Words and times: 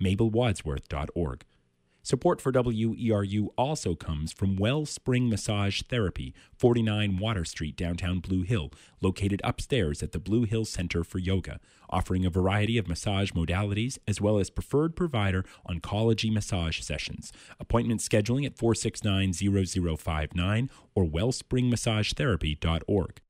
mabelwadsworth.org. 0.00 1.44
Support 2.02 2.40
for 2.40 2.50
WERU 2.50 3.48
also 3.58 3.94
comes 3.94 4.32
from 4.32 4.56
Wellspring 4.56 5.28
Massage 5.28 5.82
Therapy, 5.82 6.32
49 6.56 7.18
Water 7.18 7.44
Street, 7.44 7.76
downtown 7.76 8.20
Blue 8.20 8.40
Hill, 8.42 8.72
located 9.02 9.42
upstairs 9.44 10.02
at 10.02 10.12
the 10.12 10.18
Blue 10.18 10.44
Hill 10.44 10.64
Center 10.64 11.04
for 11.04 11.18
Yoga, 11.18 11.60
offering 11.90 12.24
a 12.24 12.30
variety 12.30 12.78
of 12.78 12.88
massage 12.88 13.32
modalities 13.32 13.98
as 14.08 14.18
well 14.18 14.38
as 14.38 14.48
preferred 14.48 14.96
provider 14.96 15.44
oncology 15.68 16.32
massage 16.32 16.80
sessions. 16.80 17.32
Appointment 17.58 18.00
scheduling 18.00 18.46
at 18.46 18.56
469 18.56 19.34
0059 19.34 20.70
or 20.94 21.04
wellspringmassagetherapy.org. 21.04 23.20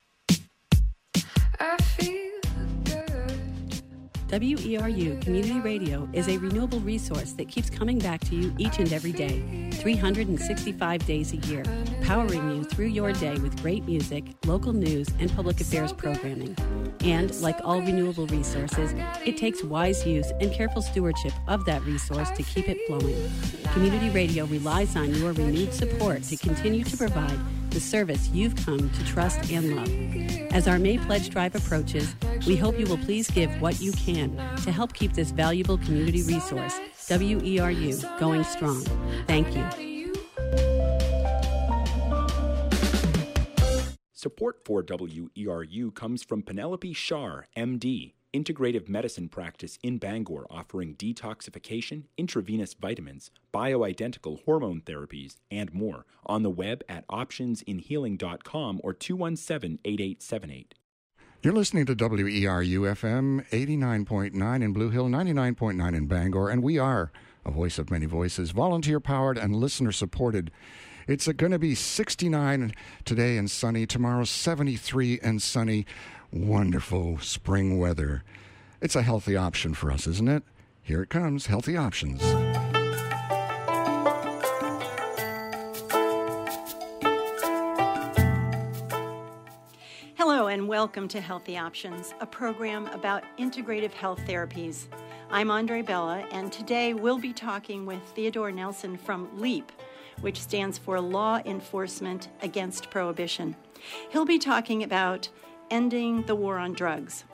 WERU 4.30 5.20
Community 5.20 5.58
Radio 5.58 6.08
is 6.12 6.28
a 6.28 6.38
renewable 6.38 6.78
resource 6.80 7.32
that 7.32 7.48
keeps 7.48 7.68
coming 7.68 7.98
back 7.98 8.20
to 8.20 8.36
you 8.36 8.54
each 8.58 8.78
and 8.78 8.92
every 8.92 9.10
day, 9.10 9.70
365 9.72 11.04
days 11.04 11.32
a 11.32 11.36
year, 11.48 11.64
powering 12.02 12.56
you 12.56 12.62
through 12.62 12.86
your 12.86 13.12
day 13.12 13.36
with 13.38 13.60
great 13.60 13.84
music, 13.86 14.24
local 14.46 14.72
news, 14.72 15.08
and 15.18 15.34
public 15.34 15.60
affairs 15.60 15.92
programming. 15.92 16.56
And 17.00 17.34
like 17.40 17.58
all 17.64 17.80
renewable 17.80 18.28
resources, 18.28 18.94
it 19.26 19.36
takes 19.36 19.64
wise 19.64 20.06
use 20.06 20.30
and 20.40 20.52
careful 20.52 20.82
stewardship 20.82 21.32
of 21.48 21.64
that 21.64 21.82
resource 21.82 22.30
to 22.30 22.44
keep 22.44 22.68
it 22.68 22.78
flowing. 22.86 23.28
Community 23.72 24.10
Radio 24.10 24.44
relies 24.46 24.94
on 24.94 25.12
your 25.12 25.32
renewed 25.32 25.74
support 25.74 26.22
to 26.24 26.36
continue 26.36 26.84
to 26.84 26.96
provide 26.96 27.38
the 27.70 27.80
service 27.80 28.28
you've 28.30 28.56
come 28.56 28.90
to 28.90 29.04
trust 29.04 29.50
and 29.50 29.76
love. 29.76 30.52
As 30.52 30.66
our 30.66 30.78
May 30.78 30.98
Pledge 30.98 31.30
Drive 31.30 31.54
approaches, 31.54 32.14
we 32.46 32.56
hope 32.56 32.78
you 32.78 32.86
will 32.86 32.98
please 32.98 33.30
give 33.30 33.50
what 33.60 33.80
you 33.80 33.92
can 33.92 34.36
to 34.62 34.72
help 34.72 34.92
keep 34.92 35.12
this 35.12 35.30
valuable 35.30 35.78
community 35.78 36.22
resource, 36.22 36.78
WERU, 37.08 38.18
going 38.18 38.44
strong. 38.44 38.82
Thank 39.26 39.54
you. 39.56 39.90
Support 44.12 44.66
for 44.66 44.82
WERU 44.82 45.94
comes 45.94 46.22
from 46.22 46.42
Penelope 46.42 46.92
Shar, 46.92 47.46
MD, 47.56 48.12
integrative 48.32 48.88
medicine 48.88 49.28
practice 49.28 49.78
in 49.82 49.98
Bangor 49.98 50.46
offering 50.50 50.94
detoxification, 50.94 52.04
intravenous 52.16 52.74
vitamins, 52.74 53.30
bioidentical 53.52 54.44
hormone 54.44 54.80
therapies, 54.80 55.36
and 55.50 55.72
more 55.74 56.06
on 56.26 56.42
the 56.42 56.50
web 56.50 56.82
at 56.88 57.06
optionsinhealing.com 57.08 58.80
or 58.82 58.92
217 58.92 59.78
8878. 59.84 60.74
You're 61.42 61.54
listening 61.54 61.86
to 61.86 61.96
WERU 61.96 62.80
FM 62.92 63.48
89.9 63.48 64.62
in 64.62 64.72
Blue 64.74 64.90
Hill, 64.90 65.06
99.9 65.06 65.96
in 65.96 66.06
Bangor, 66.06 66.50
and 66.50 66.62
we 66.62 66.78
are 66.78 67.10
a 67.46 67.50
voice 67.50 67.78
of 67.78 67.90
many 67.90 68.04
voices, 68.04 68.50
volunteer 68.50 69.00
powered 69.00 69.38
and 69.38 69.56
listener 69.56 69.90
supported. 69.90 70.50
It's 71.06 71.26
going 71.28 71.52
to 71.52 71.58
be 71.58 71.74
69 71.74 72.74
today 73.04 73.38
and 73.38 73.50
sunny, 73.50 73.86
tomorrow 73.86 74.24
73 74.24 75.18
and 75.22 75.40
sunny. 75.40 75.86
Wonderful 76.32 77.18
spring 77.18 77.76
weather. 77.76 78.22
It's 78.80 78.94
a 78.94 79.02
healthy 79.02 79.36
option 79.36 79.74
for 79.74 79.90
us, 79.90 80.06
isn't 80.06 80.28
it? 80.28 80.44
Here 80.80 81.02
it 81.02 81.08
comes 81.08 81.46
Healthy 81.46 81.76
Options. 81.76 82.22
Hello, 90.14 90.46
and 90.46 90.68
welcome 90.68 91.08
to 91.08 91.20
Healthy 91.20 91.58
Options, 91.58 92.14
a 92.20 92.26
program 92.26 92.86
about 92.88 93.24
integrative 93.36 93.92
health 93.92 94.20
therapies. 94.20 94.86
I'm 95.32 95.50
Andre 95.50 95.82
Bella, 95.82 96.24
and 96.30 96.52
today 96.52 96.94
we'll 96.94 97.18
be 97.18 97.32
talking 97.32 97.86
with 97.86 98.02
Theodore 98.14 98.52
Nelson 98.52 98.96
from 98.96 99.28
LEAP, 99.40 99.72
which 100.20 100.40
stands 100.40 100.78
for 100.78 101.00
Law 101.00 101.40
Enforcement 101.44 102.28
Against 102.40 102.88
Prohibition. 102.88 103.56
He'll 104.10 104.24
be 104.24 104.38
talking 104.38 104.84
about 104.84 105.28
ending 105.70 106.22
the 106.22 106.34
war 106.34 106.58
on 106.58 106.72
drugs. 106.72 107.24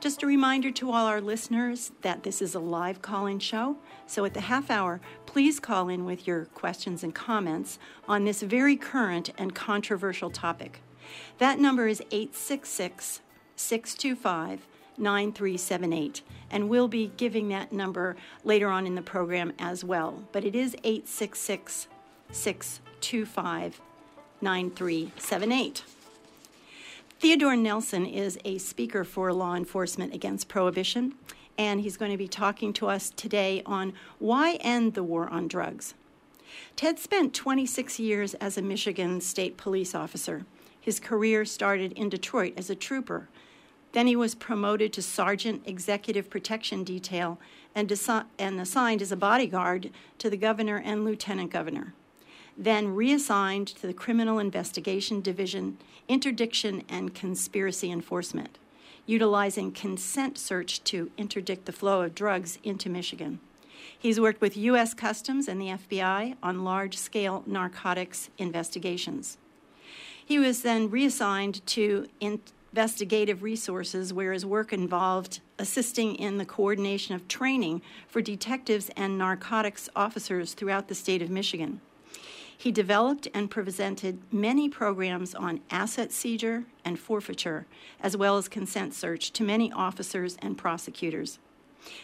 Just 0.00 0.22
a 0.22 0.26
reminder 0.26 0.70
to 0.72 0.90
all 0.90 1.06
our 1.06 1.20
listeners 1.20 1.92
that 2.02 2.22
this 2.22 2.42
is 2.42 2.54
a 2.54 2.60
live 2.60 3.02
call 3.02 3.26
in 3.26 3.38
show. 3.38 3.76
So 4.06 4.24
at 4.24 4.34
the 4.34 4.42
half 4.42 4.70
hour, 4.70 5.00
please 5.26 5.60
call 5.60 5.88
in 5.88 6.04
with 6.04 6.26
your 6.26 6.46
questions 6.46 7.02
and 7.02 7.14
comments 7.14 7.78
on 8.08 8.24
this 8.24 8.42
very 8.42 8.76
current 8.76 9.30
and 9.38 9.54
controversial 9.54 10.30
topic. 10.30 10.80
That 11.38 11.58
number 11.58 11.86
is 11.88 12.00
866 12.10 13.20
625 13.56 14.66
9378. 14.98 16.22
And 16.50 16.68
we'll 16.68 16.88
be 16.88 17.12
giving 17.16 17.48
that 17.48 17.72
number 17.72 18.16
later 18.44 18.68
on 18.68 18.86
in 18.86 18.94
the 18.94 19.02
program 19.02 19.52
as 19.58 19.84
well. 19.84 20.22
But 20.32 20.44
it 20.44 20.54
is 20.54 20.76
866 20.84 21.88
625 22.30 23.80
9378. 24.40 25.84
Theodore 27.22 27.54
Nelson 27.54 28.04
is 28.04 28.36
a 28.44 28.58
speaker 28.58 29.04
for 29.04 29.32
law 29.32 29.54
enforcement 29.54 30.12
against 30.12 30.48
prohibition, 30.48 31.14
and 31.56 31.80
he's 31.80 31.96
going 31.96 32.10
to 32.10 32.16
be 32.16 32.26
talking 32.26 32.72
to 32.72 32.88
us 32.88 33.10
today 33.10 33.62
on 33.64 33.92
why 34.18 34.54
end 34.54 34.94
the 34.94 35.04
war 35.04 35.28
on 35.28 35.46
drugs. 35.46 35.94
Ted 36.74 36.98
spent 36.98 37.32
26 37.32 38.00
years 38.00 38.34
as 38.34 38.58
a 38.58 38.60
Michigan 38.60 39.20
state 39.20 39.56
police 39.56 39.94
officer. 39.94 40.44
His 40.80 40.98
career 40.98 41.44
started 41.44 41.92
in 41.92 42.08
Detroit 42.08 42.54
as 42.56 42.68
a 42.68 42.74
trooper. 42.74 43.28
Then 43.92 44.08
he 44.08 44.16
was 44.16 44.34
promoted 44.34 44.92
to 44.94 45.00
Sergeant 45.00 45.62
Executive 45.64 46.28
Protection 46.28 46.82
Detail 46.82 47.38
and, 47.72 47.88
desi- 47.88 48.26
and 48.36 48.60
assigned 48.60 49.00
as 49.00 49.12
a 49.12 49.16
bodyguard 49.16 49.92
to 50.18 50.28
the 50.28 50.36
governor 50.36 50.82
and 50.84 51.04
lieutenant 51.04 51.52
governor 51.52 51.94
then 52.56 52.94
reassigned 52.94 53.68
to 53.68 53.86
the 53.86 53.94
Criminal 53.94 54.38
Investigation 54.38 55.20
Division, 55.20 55.78
Interdiction 56.08 56.82
and 56.88 57.14
Conspiracy 57.14 57.90
Enforcement, 57.90 58.58
utilizing 59.06 59.72
consent 59.72 60.38
search 60.38 60.82
to 60.84 61.10
interdict 61.16 61.64
the 61.64 61.72
flow 61.72 62.02
of 62.02 62.14
drugs 62.14 62.58
into 62.62 62.88
Michigan. 62.88 63.40
He's 63.98 64.20
worked 64.20 64.40
with 64.40 64.56
U.S. 64.56 64.94
Customs 64.94 65.48
and 65.48 65.60
the 65.60 65.66
FBI 65.66 66.36
on 66.42 66.64
large 66.64 66.96
scale 66.96 67.42
narcotics 67.46 68.30
investigations. 68.38 69.38
He 70.24 70.38
was 70.38 70.62
then 70.62 70.90
reassigned 70.90 71.64
to 71.68 72.06
investigative 72.20 73.42
resources, 73.42 74.12
where 74.12 74.32
his 74.32 74.46
work 74.46 74.72
involved 74.72 75.40
assisting 75.58 76.14
in 76.16 76.38
the 76.38 76.44
coordination 76.44 77.14
of 77.14 77.28
training 77.28 77.82
for 78.08 78.20
detectives 78.20 78.90
and 78.96 79.18
narcotics 79.18 79.88
officers 79.94 80.54
throughout 80.54 80.88
the 80.88 80.94
state 80.94 81.22
of 81.22 81.30
Michigan. 81.30 81.80
He 82.62 82.70
developed 82.70 83.26
and 83.34 83.50
presented 83.50 84.22
many 84.32 84.68
programs 84.68 85.34
on 85.34 85.62
asset 85.68 86.12
seizure 86.12 86.62
and 86.84 86.96
forfeiture, 86.96 87.66
as 88.00 88.16
well 88.16 88.36
as 88.36 88.46
consent 88.46 88.94
search 88.94 89.32
to 89.32 89.42
many 89.42 89.72
officers 89.72 90.36
and 90.40 90.56
prosecutors. 90.56 91.40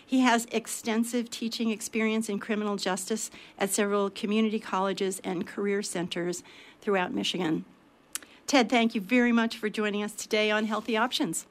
He 0.04 0.19
has 0.22 0.48
extensive 0.50 1.30
teaching 1.30 1.70
experience 1.70 2.28
in 2.28 2.41
criminal 2.41 2.74
justice 2.74 3.30
at 3.56 3.70
several 3.70 4.10
community 4.10 4.58
colleges 4.58 5.20
and 5.22 5.46
career 5.46 5.80
centers 5.80 6.42
throughout 6.80 7.14
Michigan. 7.14 7.64
Ted, 8.48 8.69
thank 8.69 8.96
you 8.96 9.00
very 9.00 9.30
much 9.30 9.56
for 9.56 9.69
joining 9.69 10.02
us 10.02 10.12
today 10.12 10.50
on 10.50 10.64
Healthy 10.64 10.96
Options. 10.96 11.46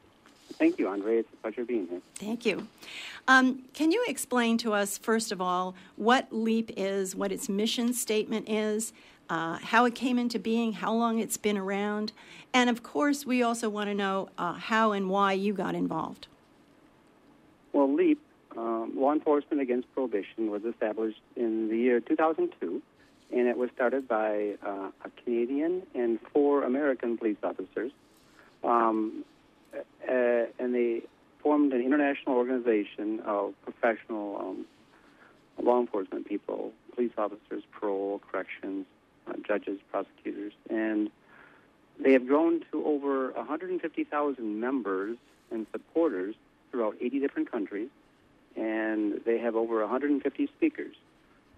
Thank 0.54 0.80
you, 0.80 0.88
Andre. 0.88 1.18
It's 1.18 1.34
a 1.34 1.36
pleasure 1.38 1.66
being 1.66 1.88
here. 1.88 2.02
Thank 2.16 2.46
you. 2.46 2.68
Um, 3.28 3.64
can 3.74 3.92
you 3.92 4.04
explain 4.08 4.58
to 4.60 4.74
us, 4.74 4.98
first 4.98 5.32
of 5.32 5.42
all, 5.42 5.76
what 5.96 6.28
LEAP 6.32 6.72
is, 6.78 7.16
what 7.16 7.32
its 7.32 7.50
mission 7.50 7.94
statement 7.94 8.50
is, 8.50 8.94
uh, 9.30 9.58
how 9.62 9.86
it 9.86 9.94
came 9.94 10.18
into 10.18 10.40
being, 10.40 10.74
how 10.74 10.94
long 10.94 11.20
it's 11.20 11.38
been 11.38 11.58
around, 11.58 12.14
and 12.54 12.70
of 12.70 12.82
course, 12.82 13.26
we 13.26 13.44
also 13.44 13.70
want 13.70 13.90
to 13.90 13.94
know 13.94 14.30
uh, 14.38 14.54
how 14.54 14.94
and 14.94 15.10
why 15.10 15.34
you 15.34 15.54
got 15.54 15.76
involved. 15.76 16.28
Well, 17.74 17.94
LEAP, 17.94 18.20
um, 18.56 18.94
Law 18.96 19.12
Enforcement 19.12 19.62
Against 19.62 19.94
Prohibition, 19.94 20.50
was 20.50 20.64
established 20.64 21.22
in 21.36 21.68
the 21.68 21.78
year 21.78 22.00
2002, 22.00 22.82
and 23.32 23.48
it 23.48 23.58
was 23.58 23.70
started 23.76 24.08
by 24.08 24.56
uh, 24.66 24.90
a 25.04 25.10
Canadian 25.24 25.84
and 25.94 26.20
four 26.34 26.64
American 26.64 27.18
police 27.18 27.38
officers. 27.44 27.92
Um, 28.64 29.26
and 30.08 30.74
they 30.74 31.02
formed 31.40 31.74
an 31.74 31.82
international 31.82 32.36
organization 32.36 33.20
of 33.26 33.54
professional 33.64 34.38
um, 34.38 34.66
law 35.64 35.80
enforcement 35.80 36.28
people, 36.28 36.72
police 36.94 37.12
officers, 37.18 37.64
parole, 37.72 38.22
corrections, 38.32 38.86
uh, 39.28 39.34
judges, 39.46 39.80
prosecutors, 39.92 40.54
and 40.70 41.10
they 42.00 42.14
have 42.14 42.28
grown 42.28 42.64
to 42.72 42.86
over 42.86 43.32
150,000 43.32 44.60
members 44.60 45.18
and 45.52 45.66
supporters 45.72 46.36
throughout 46.72 46.96
80 47.02 47.20
different 47.20 47.52
countries, 47.52 47.90
and 48.56 49.22
they 49.26 49.40
have 49.40 49.56
over 49.56 49.80
150 49.82 50.48
speakers, 50.58 50.96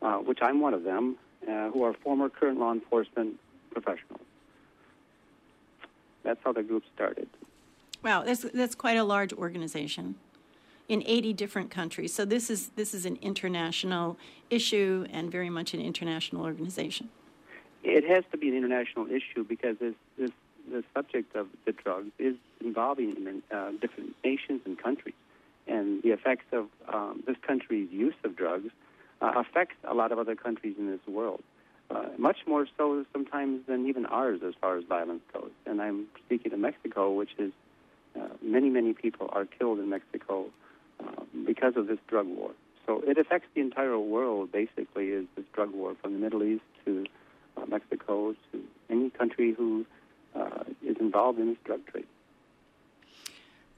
uh, 0.01 0.17
which 0.17 0.39
I'm 0.41 0.61
one 0.61 0.73
of 0.73 0.83
them, 0.83 1.17
uh, 1.47 1.69
who 1.69 1.83
are 1.83 1.93
former 1.93 2.29
current 2.29 2.59
law 2.59 2.71
enforcement 2.71 3.39
professionals. 3.71 4.21
That's 6.23 6.39
how 6.43 6.53
the 6.53 6.63
group 6.63 6.83
started. 6.93 7.27
Wow, 8.03 8.23
that's, 8.23 8.45
that's 8.53 8.75
quite 8.75 8.97
a 8.97 9.03
large 9.03 9.33
organization. 9.33 10.15
in 10.89 11.03
80 11.05 11.33
different 11.33 11.69
countries. 11.69 12.13
So 12.13 12.25
this 12.25 12.49
is 12.49 12.69
this 12.69 12.93
is 12.95 13.05
an 13.05 13.17
international 13.21 14.17
issue 14.49 15.05
and 15.11 15.31
very 15.31 15.49
much 15.49 15.73
an 15.75 15.81
international 15.81 16.43
organization. 16.43 17.09
It 17.83 18.03
has 18.05 18.23
to 18.31 18.37
be 18.37 18.49
an 18.49 18.57
international 18.57 19.05
issue 19.07 19.43
because 19.43 19.77
this, 19.77 19.93
this 20.17 20.31
the 20.69 20.83
subject 20.93 21.35
of 21.35 21.47
the 21.65 21.71
drugs 21.71 22.11
is 22.17 22.35
involving 22.59 23.41
uh, 23.51 23.71
different 23.79 24.15
nations 24.23 24.61
and 24.65 24.77
countries, 24.77 25.15
and 25.67 26.01
the 26.03 26.09
effects 26.09 26.45
of 26.51 26.67
um, 26.87 27.23
this 27.25 27.37
country's 27.45 27.89
use 27.91 28.15
of 28.23 28.35
drugs 28.35 28.71
uh, 29.21 29.33
affects 29.35 29.77
a 29.83 29.93
lot 29.93 30.11
of 30.11 30.19
other 30.19 30.35
countries 30.35 30.75
in 30.77 30.87
this 30.89 31.05
world. 31.07 31.43
Uh, 31.89 32.05
much 32.17 32.37
more 32.45 32.67
so 32.77 33.03
sometimes 33.13 33.65
than 33.67 33.87
even 33.87 34.05
ours 34.05 34.41
as 34.45 34.53
far 34.61 34.77
as 34.77 34.83
violence 34.83 35.23
goes. 35.33 35.49
And 35.65 35.81
I'm 35.81 36.05
speaking 36.25 36.53
of 36.53 36.59
Mexico, 36.59 37.11
which 37.11 37.31
is 37.39 37.51
many, 38.41 38.69
many 38.69 38.93
people 38.93 39.29
are 39.31 39.45
killed 39.45 39.79
in 39.79 39.89
Mexico 39.89 40.47
uh, 40.99 41.23
because 41.45 41.75
of 41.75 41.87
this 41.87 41.99
drug 42.07 42.27
war. 42.27 42.51
So 42.85 43.01
it 43.05 43.17
affects 43.17 43.47
the 43.53 43.61
entire 43.61 43.99
world, 43.99 44.51
basically, 44.51 45.09
is 45.09 45.25
this 45.35 45.45
drug 45.53 45.71
war 45.73 45.95
from 46.01 46.13
the 46.13 46.19
Middle 46.19 46.43
East 46.43 46.63
to 46.85 47.05
uh, 47.57 47.65
Mexico 47.67 48.35
to 48.51 48.63
any 48.89 49.09
country 49.11 49.53
who 49.53 49.85
uh, 50.35 50.63
is 50.83 50.97
involved 50.99 51.39
in 51.39 51.47
this 51.47 51.57
drug 51.65 51.85
trade. 51.87 52.07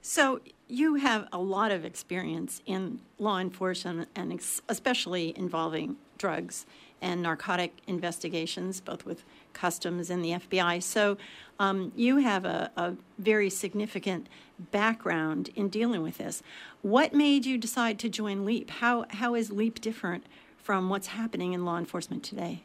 So 0.01 0.41
you 0.67 0.95
have 0.95 1.27
a 1.31 1.37
lot 1.37 1.71
of 1.71 1.85
experience 1.85 2.61
in 2.65 3.01
law 3.19 3.37
enforcement 3.37 4.09
and 4.15 4.33
ex- 4.33 4.61
especially 4.67 5.37
involving 5.37 5.97
drugs 6.17 6.65
and 7.01 7.21
narcotic 7.21 7.77
investigations, 7.87 8.79
both 8.79 9.05
with 9.05 9.23
customs 9.53 10.09
and 10.09 10.23
the 10.23 10.31
FBI. 10.31 10.81
So 10.81 11.17
um, 11.59 11.91
you 11.95 12.17
have 12.17 12.45
a, 12.45 12.71
a, 12.77 12.93
very 13.17 13.49
significant 13.49 14.27
background 14.71 15.49
in 15.55 15.67
dealing 15.67 16.01
with 16.01 16.17
this. 16.17 16.41
What 16.81 17.13
made 17.13 17.45
you 17.45 17.57
decide 17.57 17.99
to 17.99 18.09
join 18.09 18.45
LEAP? 18.45 18.69
How, 18.69 19.05
how 19.09 19.35
is 19.35 19.51
LEAP 19.51 19.81
different 19.81 20.25
from 20.57 20.89
what's 20.89 21.07
happening 21.07 21.53
in 21.53 21.65
law 21.65 21.77
enforcement 21.77 22.23
today? 22.23 22.63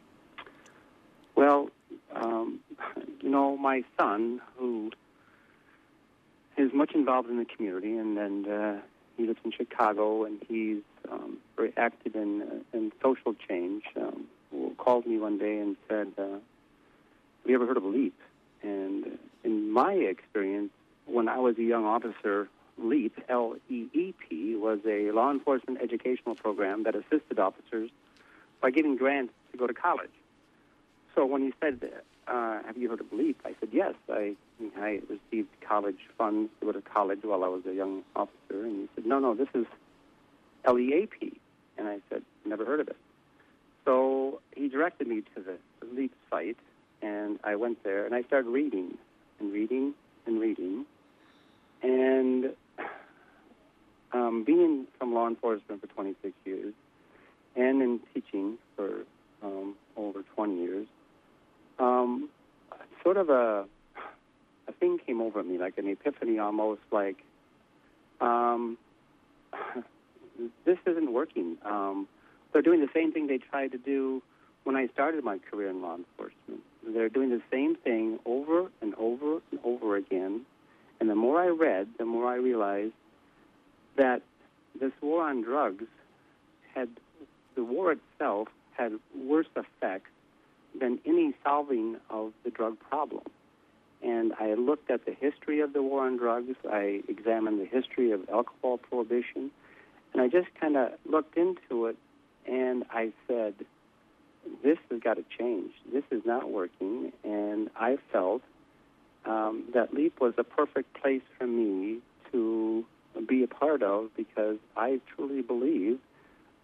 Well, 1.35 1.71
um, 2.15 2.61
you 3.21 3.29
know, 3.29 3.57
my 3.57 3.85
son, 3.99 4.41
who 4.57 4.91
is 6.57 6.73
much 6.73 6.93
involved 6.95 7.29
in 7.29 7.39
the 7.39 7.45
community, 7.45 7.97
and, 7.97 8.17
and 8.19 8.49
uh, 8.49 8.75
he 9.17 9.27
lives 9.27 9.41
in 9.45 9.53
Chicago, 9.53 10.25
and 10.25 10.41
he's 10.49 10.83
um, 11.11 11.39
very 11.57 11.73
active 11.77 12.15
in, 12.15 12.43
uh, 12.43 12.77
in 12.77 12.93
social 13.03 13.35
change. 13.49 13.85
Um, 13.97 14.27
called 14.79 15.07
me 15.07 15.19
one 15.19 15.39
day 15.39 15.59
and 15.59 15.77
said, 15.89 16.13
uh, 16.19 16.23
"Have 16.23 16.41
you 17.47 17.55
ever 17.55 17.67
heard 17.67 17.77
of 17.77 17.85
LEAP?" 17.85 18.15
And 18.63 19.19
in 19.45 19.71
my 19.71 19.93
experience, 19.93 20.71
when 21.07 21.29
I 21.29 21.39
was 21.39 21.59
a 21.59 21.63
young 21.63 21.85
officer, 21.85 22.49
LEAP, 22.79 23.19
L-E-E-P, 23.29 24.57
was 24.57 24.81
a 24.87 25.11
law 25.13 25.31
enforcement 25.31 25.81
educational 25.83 26.35
program 26.35 26.85
that 26.85 26.95
assisted 26.95 27.39
officers 27.39 27.91
by 28.61 28.71
giving 28.71 28.97
grants 28.97 29.33
to 29.53 29.59
go 29.59 29.67
to 29.67 29.75
college. 29.75 30.11
So 31.15 31.25
when 31.25 31.43
he 31.43 31.53
said, 31.61 31.81
uh, 32.29 32.63
"Have 32.67 32.77
you 32.77 32.89
heard 32.89 33.01
of 33.01 33.13
LEAP?" 33.13 33.41
I 33.45 33.55
said, 33.61 33.71
"Yes." 33.73 33.95
I 34.09 34.37
I 34.79 35.01
received 35.09 35.49
college 35.61 36.09
funds 36.17 36.51
to 36.61 36.67
go 36.67 36.73
to 36.73 36.81
college 36.81 37.21
while 37.23 37.45
I 37.45 37.49
was 37.49 37.65
a 37.67 37.75
young 37.75 38.03
officer, 38.15 38.65
and 38.65 38.77
he 38.77 38.89
said, 38.95 39.07
"No, 39.07 39.19
no, 39.19 39.35
this 39.35 39.49
is 39.55 39.67
LEAP," 40.69 41.41
and 41.79 41.89
I 41.89 42.01
said, 42.09 42.23
"Never 42.45 42.65
heard 42.65 42.81
of 42.81 42.89
it." 42.89 42.97
So 43.85 44.41
he 44.55 44.69
directed 44.69 45.07
me 45.07 45.23
to 45.35 45.43
the 45.43 45.59
LEAP 45.95 46.13
site, 46.31 46.59
and 47.03 47.39
I 47.45 47.57
went 47.57 47.85
there 47.85 48.05
and 48.05 48.15
I 48.15 48.23
started 48.23 48.49
reading 48.51 48.99
and 49.39 49.53
reading 49.53 49.95
and 50.27 50.41
reading, 50.41 50.87
and 51.83 52.53
um, 54.13 54.45
being 54.45 54.87
from 54.99 55.15
law 55.15 55.29
enforcement 55.29 55.81
for 55.81 55.87
26 55.89 56.35
years 56.45 56.75
and 57.57 57.83
in 57.83 58.01
teaching 58.13 58.59
for 58.77 59.05
um, 59.43 59.75
over 59.97 60.23
20 60.35 60.57
years, 60.57 60.87
um, 61.79 62.29
sort 63.03 63.17
of 63.17 63.31
a 63.31 63.65
a 64.69 64.73
thing 64.73 64.99
came 65.07 65.21
over 65.21 65.43
me, 65.43 65.59
like 65.59 65.79
an 65.79 65.89
epiphany, 65.89 66.39
almost 66.39 66.81
like 66.91 67.17
um, 68.21 68.77
this 70.65 70.79
isn't 70.87 71.13
working. 71.13 71.57
Um, 71.65 72.09
they're 72.53 72.63
doing 72.63 72.81
the 72.81 72.89
same 72.95 73.13
thing 73.13 73.27
they 73.27 73.39
tried 73.39 73.73
to 73.73 73.79
do 73.79 74.23
when 74.65 74.77
I 74.77 74.89
started 74.89 75.23
my 75.23 75.39
career 75.39 75.71
in 75.71 75.83
law 75.83 75.97
enforcement. 75.97 76.63
They're 76.87 77.09
doing 77.09 77.31
the 77.31 77.43
same 77.51 77.77
thing 77.77 78.19
over 78.25 78.71
and 78.81 78.95
over 78.97 79.41
and 79.51 79.61
over 79.65 79.97
again. 79.97 80.43
And 81.01 81.11
the 81.11 81.15
more 81.15 81.41
I 81.41 81.49
read, 81.49 81.89
the 81.99 82.05
more 82.05 82.27
I 82.27 82.37
realized 82.37 82.95
that 83.97 84.23
this 84.81 84.93
war 85.01 85.23
on 85.23 85.43
drugs 85.43 85.85
had, 86.75 86.89
the 87.55 87.65
war 87.65 87.93
itself 87.93 88.49
had 88.77 88.93
worse 89.15 89.47
effects 89.55 90.11
than 90.79 90.99
any 91.05 91.35
solving 91.45 91.97
of 92.11 92.33
the 92.45 92.51
drug 92.51 92.79
problem. 92.81 93.23
And 94.03 94.33
I 94.39 94.55
looked 94.55 94.91
at 94.91 95.05
the 95.07 95.13
history 95.13 95.61
of 95.61 95.73
the 95.73 95.83
war 95.83 96.07
on 96.07 96.17
drugs. 96.17 96.55
I 96.71 97.03
examined 97.09 97.61
the 97.61 97.67
history 97.67 98.13
of 98.13 98.29
alcohol 98.29 98.79
prohibition. 98.79 99.51
And 100.13 100.23
I 100.23 100.29
just 100.29 100.49
kind 100.61 100.77
of 100.77 100.93
looked 101.05 101.37
into 101.37 101.87
it 101.87 101.97
and 102.47 102.85
I 102.91 103.13
said, 103.27 103.55
this 104.63 104.79
has 104.91 105.01
got 105.01 105.15
to 105.15 105.25
change. 105.39 105.73
This 105.93 106.05
is 106.11 106.23
not 106.25 106.51
working. 106.51 107.13
And 107.25 107.71
I 107.77 107.99
felt 108.13 108.43
um, 109.25 109.65
that 109.75 109.93
LEAP 109.93 110.21
was 110.21 110.35
a 110.39 110.45
perfect 110.45 110.95
place 110.95 111.23
for 111.39 111.47
me 111.47 111.99
to 112.33 112.85
be 113.27 113.43
a 113.43 113.49
part 113.49 113.83
of 113.83 114.11
because 114.17 114.59
I 114.77 115.01
truly 115.15 115.43
believe 115.43 115.99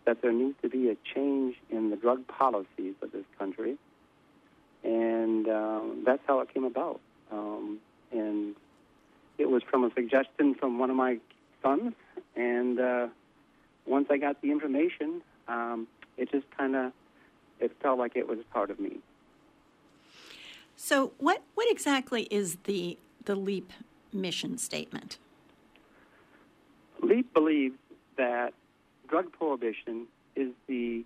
that 0.04 0.22
there 0.22 0.32
needs 0.32 0.56
to 0.62 0.68
be 0.68 0.88
a 0.88 0.96
change 1.14 1.56
in 1.70 1.90
the 1.90 1.96
drug 1.96 2.26
policies 2.26 2.94
of 3.02 3.12
this 3.12 3.24
country. 3.38 3.76
And 4.84 5.48
um, 5.48 6.02
that's 6.04 6.22
how 6.26 6.40
it 6.40 6.52
came 6.52 6.64
about. 6.64 7.00
Um, 7.30 7.78
and 8.10 8.54
it 9.38 9.48
was 9.48 9.62
from 9.70 9.84
a 9.84 9.92
suggestion 9.94 10.54
from 10.54 10.78
one 10.78 10.90
of 10.90 10.96
my 10.96 11.18
sons. 11.62 11.94
And 12.36 12.80
uh, 12.80 13.08
once 13.86 14.08
I 14.10 14.16
got 14.16 14.40
the 14.42 14.50
information, 14.50 15.22
um, 15.48 15.86
it 16.16 16.30
just 16.30 16.46
kind 16.56 16.76
of 16.76 16.92
it 17.60 17.72
felt 17.80 17.98
like 17.98 18.16
it 18.16 18.28
was 18.28 18.38
part 18.52 18.70
of 18.70 18.80
me. 18.80 18.98
So, 20.76 21.12
what 21.18 21.42
what 21.54 21.70
exactly 21.70 22.22
is 22.24 22.56
the 22.64 22.98
the 23.24 23.36
LEAP 23.36 23.72
mission 24.12 24.58
statement? 24.58 25.18
LEAP 27.02 27.32
believes 27.32 27.76
that 28.16 28.52
drug 29.08 29.32
prohibition 29.32 30.06
is 30.34 30.50
the 30.66 31.04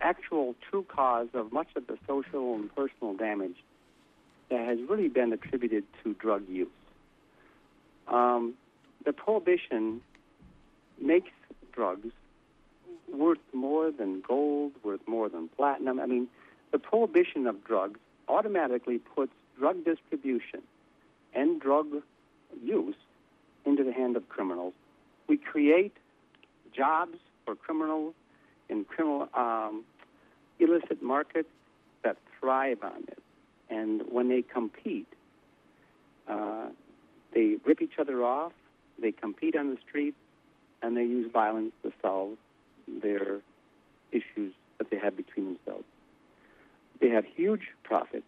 actual 0.00 0.54
true 0.70 0.84
cause 0.88 1.28
of 1.34 1.52
much 1.52 1.68
of 1.76 1.86
the 1.86 1.98
social 2.06 2.54
and 2.54 2.74
personal 2.74 3.14
damage 3.14 3.56
that 4.50 4.60
has 4.60 4.78
really 4.88 5.08
been 5.08 5.32
attributed 5.32 5.84
to 6.02 6.14
drug 6.14 6.48
use. 6.48 6.68
Um, 8.08 8.54
the 9.04 9.12
prohibition 9.12 10.00
makes 11.00 11.30
drugs 11.72 12.08
worth 13.12 13.38
more 13.52 13.90
than 13.90 14.20
gold, 14.20 14.72
worth 14.82 15.06
more 15.06 15.28
than 15.28 15.48
platinum. 15.48 16.00
I 16.00 16.06
mean, 16.06 16.28
the 16.72 16.78
prohibition 16.78 17.46
of 17.46 17.64
drugs 17.64 17.98
automatically 18.28 18.98
puts 18.98 19.32
drug 19.58 19.84
distribution 19.84 20.62
and 21.34 21.60
drug 21.60 21.86
use 22.62 22.96
into 23.64 23.84
the 23.84 23.92
hand 23.92 24.16
of 24.16 24.28
criminals. 24.28 24.74
We 25.26 25.36
create 25.36 25.96
jobs 26.74 27.18
for 27.44 27.54
criminals 27.54 28.14
in 28.74 28.84
criminal 28.84 29.28
um, 29.34 29.84
illicit 30.58 31.02
markets 31.02 31.48
that 32.02 32.16
thrive 32.38 32.78
on 32.82 33.04
it. 33.08 33.22
And 33.70 34.02
when 34.10 34.28
they 34.28 34.42
compete, 34.42 35.08
uh, 36.28 36.66
they 37.32 37.56
rip 37.64 37.80
each 37.80 37.98
other 37.98 38.22
off, 38.22 38.52
they 39.00 39.12
compete 39.12 39.56
on 39.56 39.70
the 39.70 39.78
street, 39.88 40.14
and 40.82 40.96
they 40.96 41.04
use 41.04 41.30
violence 41.32 41.72
to 41.82 41.92
solve 42.02 42.36
their 42.86 43.40
issues 44.12 44.52
that 44.78 44.90
they 44.90 44.98
have 44.98 45.16
between 45.16 45.54
themselves. 45.54 45.84
They 47.00 47.08
have 47.10 47.24
huge 47.24 47.68
profits. 47.82 48.26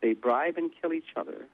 They 0.00 0.14
bribe 0.14 0.56
and 0.56 0.70
kill 0.80 0.92
each 0.92 1.12
other. 1.16 1.46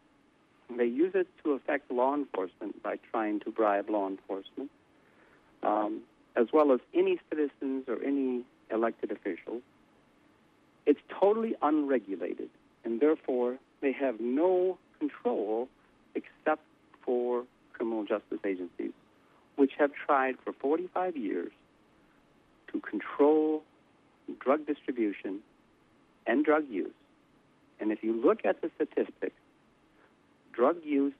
They 0.74 0.86
use 0.86 1.12
it 1.14 1.26
to 1.44 1.52
affect 1.52 1.90
law 1.90 2.14
enforcement 2.14 2.82
by 2.82 2.98
trying 3.10 3.40
to 3.40 3.50
bribe 3.50 3.90
law 3.90 4.06
enforcement, 4.08 4.70
um, 5.62 6.02
as 6.38 6.46
well 6.52 6.72
as 6.72 6.78
any 6.94 7.18
citizens 7.28 7.84
or 7.88 8.00
any 8.02 8.44
elected 8.70 9.10
officials. 9.10 9.62
It's 10.86 11.00
totally 11.20 11.56
unregulated, 11.60 12.48
and 12.84 13.00
therefore 13.00 13.58
they 13.80 13.92
have 13.92 14.20
no 14.20 14.78
control 15.00 15.68
except 16.14 16.62
for 17.02 17.44
criminal 17.72 18.04
justice 18.04 18.38
agencies, 18.46 18.92
which 19.56 19.72
have 19.78 19.90
tried 19.92 20.36
for 20.44 20.52
45 20.52 21.16
years 21.16 21.50
to 22.72 22.80
control 22.80 23.62
drug 24.38 24.66
distribution 24.66 25.40
and 26.26 26.44
drug 26.44 26.64
use. 26.70 26.92
And 27.80 27.90
if 27.90 28.02
you 28.02 28.12
look 28.12 28.44
at 28.44 28.62
the 28.62 28.70
statistics, 28.76 29.40
drug 30.52 30.76
use 30.84 31.14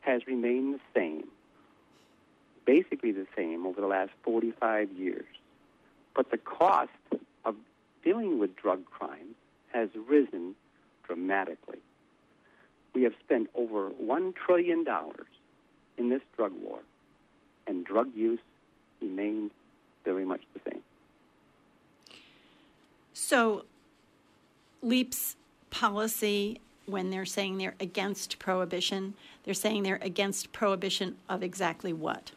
has 0.00 0.26
remained 0.26 0.74
the 0.74 0.80
same 0.94 1.24
basically 2.66 3.12
the 3.12 3.26
same 3.36 3.66
over 3.66 3.80
the 3.80 3.86
last 3.86 4.10
45 4.22 4.92
years. 4.92 5.26
But 6.14 6.30
the 6.30 6.38
cost 6.38 6.90
of 7.44 7.56
dealing 8.02 8.38
with 8.38 8.56
drug 8.56 8.84
crime 8.84 9.34
has 9.72 9.88
risen 10.08 10.54
dramatically. 11.04 11.78
We 12.94 13.02
have 13.02 13.14
spent 13.24 13.50
over 13.54 13.90
$1 13.90 14.34
trillion 14.34 14.84
in 15.98 16.08
this 16.08 16.22
drug 16.36 16.52
war, 16.62 16.78
and 17.66 17.84
drug 17.84 18.14
use 18.14 18.38
remains 19.00 19.50
very 20.04 20.24
much 20.24 20.42
the 20.54 20.60
same. 20.70 20.82
So, 23.12 23.64
LEAP's 24.82 25.36
policy, 25.70 26.60
when 26.86 27.10
they're 27.10 27.24
saying 27.24 27.58
they're 27.58 27.74
against 27.80 28.38
prohibition, 28.38 29.14
they're 29.44 29.54
saying 29.54 29.82
they're 29.82 29.98
against 30.02 30.52
prohibition 30.52 31.16
of 31.28 31.42
exactly 31.42 31.92
what? 31.92 32.32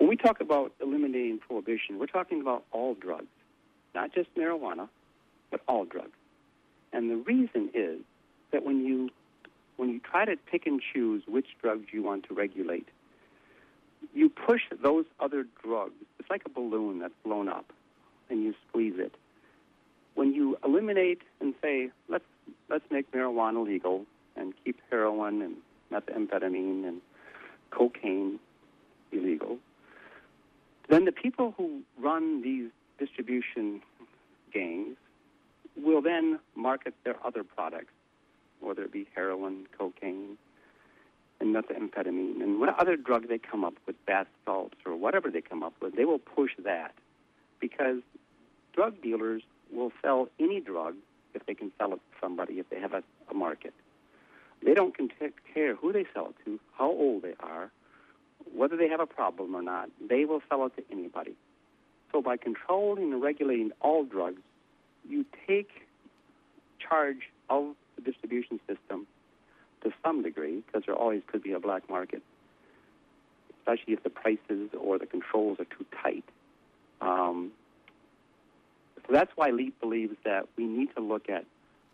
When 0.00 0.08
we 0.08 0.16
talk 0.16 0.40
about 0.40 0.72
eliminating 0.80 1.40
prohibition, 1.40 1.98
we're 1.98 2.06
talking 2.06 2.40
about 2.40 2.64
all 2.72 2.94
drugs, 2.94 3.26
not 3.94 4.14
just 4.14 4.34
marijuana, 4.34 4.88
but 5.50 5.60
all 5.68 5.84
drugs. 5.84 6.16
And 6.90 7.10
the 7.10 7.16
reason 7.16 7.68
is 7.74 7.98
that 8.50 8.64
when 8.64 8.82
you 8.86 9.10
when 9.76 9.90
you 9.90 10.00
try 10.00 10.24
to 10.24 10.36
pick 10.50 10.66
and 10.66 10.80
choose 10.80 11.22
which 11.28 11.48
drugs 11.60 11.88
you 11.92 12.02
want 12.02 12.26
to 12.28 12.34
regulate, 12.34 12.88
you 14.14 14.30
push 14.30 14.62
those 14.82 15.04
other 15.20 15.44
drugs. 15.62 15.92
It's 16.18 16.30
like 16.30 16.44
a 16.46 16.48
balloon 16.50 17.00
that's 17.00 17.12
blown 17.22 17.50
up, 17.50 17.70
and 18.30 18.42
you 18.42 18.54
squeeze 18.68 18.94
it. 18.96 19.14
When 20.14 20.32
you 20.32 20.56
eliminate 20.64 21.20
and 21.42 21.52
say, 21.60 21.90
let's 22.08 22.24
let's 22.70 22.84
make 22.90 23.12
marijuana 23.12 23.62
legal 23.62 24.06
and 24.34 24.54
keep 24.64 24.80
heroin 24.90 25.42
and 25.42 25.56
methamphetamine 25.92 26.88
and 26.88 27.02
cocaine 27.70 28.38
illegal, 29.12 29.58
then 30.90 31.04
the 31.04 31.12
people 31.12 31.54
who 31.56 31.82
run 31.98 32.42
these 32.42 32.70
distribution 32.98 33.80
gangs 34.52 34.96
will 35.76 36.02
then 36.02 36.38
market 36.56 36.94
their 37.04 37.16
other 37.24 37.44
products, 37.44 37.92
whether 38.60 38.82
it 38.82 38.92
be 38.92 39.06
heroin, 39.14 39.66
cocaine, 39.78 40.36
and 41.40 41.54
methamphetamine, 41.54 42.42
and 42.42 42.60
what 42.60 42.78
other 42.78 42.96
drug 42.96 43.28
they 43.28 43.38
come 43.38 43.64
up 43.64 43.74
with, 43.86 43.96
bath 44.04 44.26
salts 44.44 44.76
or 44.84 44.94
whatever 44.96 45.30
they 45.30 45.40
come 45.40 45.62
up 45.62 45.72
with, 45.80 45.94
they 45.96 46.04
will 46.04 46.18
push 46.18 46.50
that 46.62 46.92
because 47.60 47.98
drug 48.74 49.00
dealers 49.00 49.42
will 49.72 49.92
sell 50.02 50.28
any 50.38 50.60
drug 50.60 50.94
if 51.34 51.46
they 51.46 51.54
can 51.54 51.70
sell 51.78 51.92
it 51.92 51.96
to 51.96 52.18
somebody, 52.20 52.54
if 52.54 52.68
they 52.68 52.80
have 52.80 52.92
a, 52.92 53.02
a 53.30 53.34
market. 53.34 53.72
They 54.62 54.74
don't 54.74 54.94
care 55.54 55.76
who 55.76 55.92
they 55.92 56.04
sell 56.12 56.26
it 56.26 56.34
to, 56.44 56.60
how 56.76 56.90
old 56.90 57.22
they 57.22 57.34
are, 57.40 57.70
whether 58.54 58.76
they 58.76 58.88
have 58.88 59.00
a 59.00 59.06
problem 59.06 59.54
or 59.54 59.62
not. 59.62 59.90
They 60.06 60.24
will 60.24 60.42
sell 60.48 60.66
it 60.66 60.76
to 60.76 60.82
anybody. 60.90 61.34
So 62.12 62.20
by 62.20 62.36
controlling 62.36 63.12
and 63.12 63.22
regulating 63.22 63.72
all 63.80 64.04
drugs, 64.04 64.42
you 65.08 65.24
take 65.46 65.70
charge 66.78 67.30
of 67.48 67.74
the 67.96 68.02
distribution 68.02 68.60
system 68.66 69.06
to 69.82 69.92
some 70.04 70.22
degree, 70.22 70.62
because 70.66 70.82
there 70.86 70.94
always 70.94 71.22
could 71.26 71.42
be 71.42 71.52
a 71.52 71.60
black 71.60 71.88
market, 71.88 72.22
especially 73.58 73.94
if 73.94 74.02
the 74.02 74.10
prices 74.10 74.68
or 74.78 74.98
the 74.98 75.06
controls 75.06 75.58
are 75.58 75.64
too 75.64 75.86
tight. 76.02 76.24
Um, 77.00 77.52
so 79.06 79.14
that's 79.14 79.30
why 79.36 79.50
LEAP 79.50 79.80
believes 79.80 80.16
that 80.24 80.48
we 80.56 80.66
need 80.66 80.94
to 80.96 81.02
look 81.02 81.30
at 81.30 81.46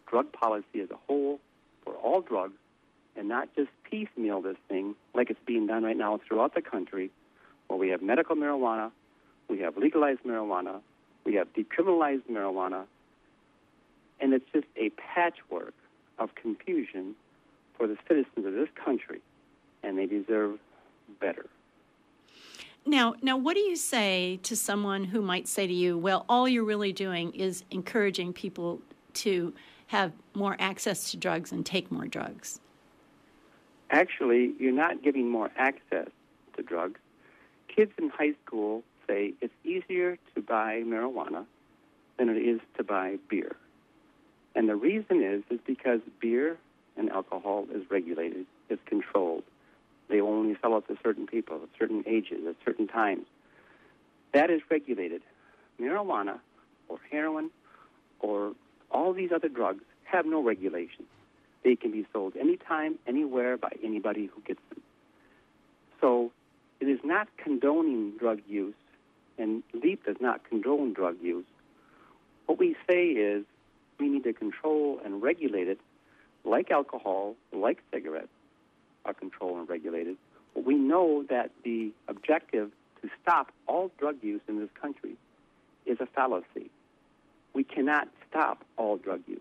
drug 0.09 0.33
policy 0.33 0.81
as 0.83 0.91
a 0.91 0.97
whole 1.07 1.39
for 1.85 1.95
all 1.95 2.21
drugs 2.21 2.57
and 3.17 3.29
not 3.29 3.49
just 3.57 3.71
piecemeal 3.85 4.41
this 4.41 4.57
thing 4.69 4.95
like 5.15 5.31
it's 5.31 5.41
being 5.47 5.67
done 5.67 5.83
right 5.85 5.97
now 5.97 6.21
throughout 6.27 6.55
the 6.55 6.63
country, 6.63 7.11
where 7.69 7.79
we 7.79 7.89
have 7.89 8.03
medical 8.03 8.37
marijuana, 8.37 8.91
we 9.49 9.61
have 9.61 9.77
legalized 9.77 10.23
marijuana, 10.25 10.81
we 11.25 11.35
have 11.35 11.53
decriminalized 11.55 12.23
marijuana, 12.31 12.85
and 14.21 14.33
it's 14.33 14.45
just 14.53 14.67
a 14.77 14.91
patchwork 14.91 15.75
of 16.19 16.35
confusion 16.35 17.15
for 17.77 17.87
the 17.87 17.97
citizens 18.09 18.47
of 18.47 18.53
this 18.53 18.69
country, 18.83 19.21
and 19.83 19.99
they 19.99 20.07
deserve 20.07 20.59
better. 21.21 21.47
Now, 22.89 23.17
now, 23.21 23.37
what 23.37 23.55
do 23.55 23.61
you 23.61 23.77
say 23.77 24.39
to 24.45 24.55
someone 24.55 25.05
who 25.05 25.21
might 25.21 25.49
say 25.49 25.67
to 25.67 25.73
you, 25.73 25.99
"Well, 25.99 26.25
all 26.29 26.49
you're 26.49 26.65
really 26.65 26.93
doing 26.93 27.35
is 27.35 27.65
encouraging 27.71 28.33
people 28.33 28.81
to 29.15 29.53
have 29.89 30.13
more 30.35 30.57
access 30.61 31.11
to 31.11 31.17
drugs 31.17 31.51
and 31.51 31.67
take 31.67 31.91
more 31.91 32.07
drugs"? 32.07 32.61
Actually, 33.91 34.53
you're 34.59 34.73
not 34.73 35.03
giving 35.03 35.29
more 35.29 35.51
access 35.57 36.09
to 36.57 36.63
drugs. 36.63 37.01
Kids 37.69 37.93
in 37.99 38.09
high 38.09 38.35
school 38.45 38.83
say 39.07 39.35
it's 39.41 39.55
easier 39.65 40.19
to 40.35 40.41
buy 40.41 40.83
marijuana 40.85 41.45
than 42.19 42.29
it 42.29 42.39
is 42.39 42.61
to 42.77 42.85
buy 42.85 43.19
beer. 43.29 43.57
And 44.55 44.69
the 44.69 44.77
reason 44.77 45.23
is 45.23 45.43
is 45.51 45.61
because 45.67 46.01
beer 46.21 46.57
and 46.97 47.11
alcohol 47.11 47.67
is 47.73 47.83
regulated, 47.91 48.47
is 48.71 48.79
controlled. 48.87 49.45
They 50.09 50.21
only 50.21 50.57
sell 50.63 50.77
it 50.79 50.89
to 50.89 50.97
certain 51.03 51.27
people 51.27 51.61
at 51.63 51.69
certain 51.79 52.05
ages, 52.07 52.47
at 52.49 52.57
certain 52.65 52.87
times. 52.87 53.27
That 54.33 54.51
is 54.51 54.63
regulated. 54.71 55.23
Marijuana 55.81 56.39
or 56.89 56.99
heroin 57.11 57.51
or 58.21 58.53
all 58.91 59.13
these 59.13 59.31
other 59.33 59.49
drugs 59.49 59.83
have 60.05 60.25
no 60.25 60.43
regulation. 60.43 61.05
They 61.67 61.75
can 61.75 61.91
be 61.91 62.07
sold 62.13 62.37
anytime, 62.37 62.97
anywhere 63.09 63.57
by 63.57 63.73
anybody 63.83 64.27
who 64.33 64.41
gets 64.43 64.61
them. 64.69 64.81
So 66.01 66.31
it 66.79 66.87
is 66.87 67.01
not 67.03 67.27
condoning 67.39 68.13
drug 68.19 68.39
use, 68.47 68.77
and 69.37 69.65
LEAP 69.75 70.07
does 70.07 70.19
not 70.21 70.49
condone 70.49 70.93
drug 70.93 71.17
use. 71.21 71.45
What 72.47 72.61
we 72.61 72.77
say 72.89 73.09
is 73.09 73.45
we 73.99 74.09
need 74.09 74.23
to 74.23 74.33
control 74.33 75.01
and 75.05 75.21
regulate 75.21 75.67
it 75.67 75.81
like 76.45 76.71
alcohol, 76.71 77.35
like 77.53 77.83
cigarettes 77.93 78.29
are 79.05 79.15
controlled 79.15 79.59
and 79.59 79.69
regulated. 79.69 80.17
But 80.55 80.65
we 80.65 80.77
know 80.77 81.25
that 81.31 81.51
the 81.65 81.91
objective 82.07 82.71
to 83.03 83.11
stop 83.21 83.51
all 83.67 83.91
drug 83.99 84.23
use 84.23 84.41
in 84.47 84.61
this 84.61 84.71
country 84.81 85.17
is 85.85 85.99
a 86.01 86.07
fallacy. 86.07 86.71
We 87.55 87.65
cannot 87.65 88.07
stop 88.31 88.65
all 88.77 88.99
drug 88.99 89.23
use. 89.27 89.41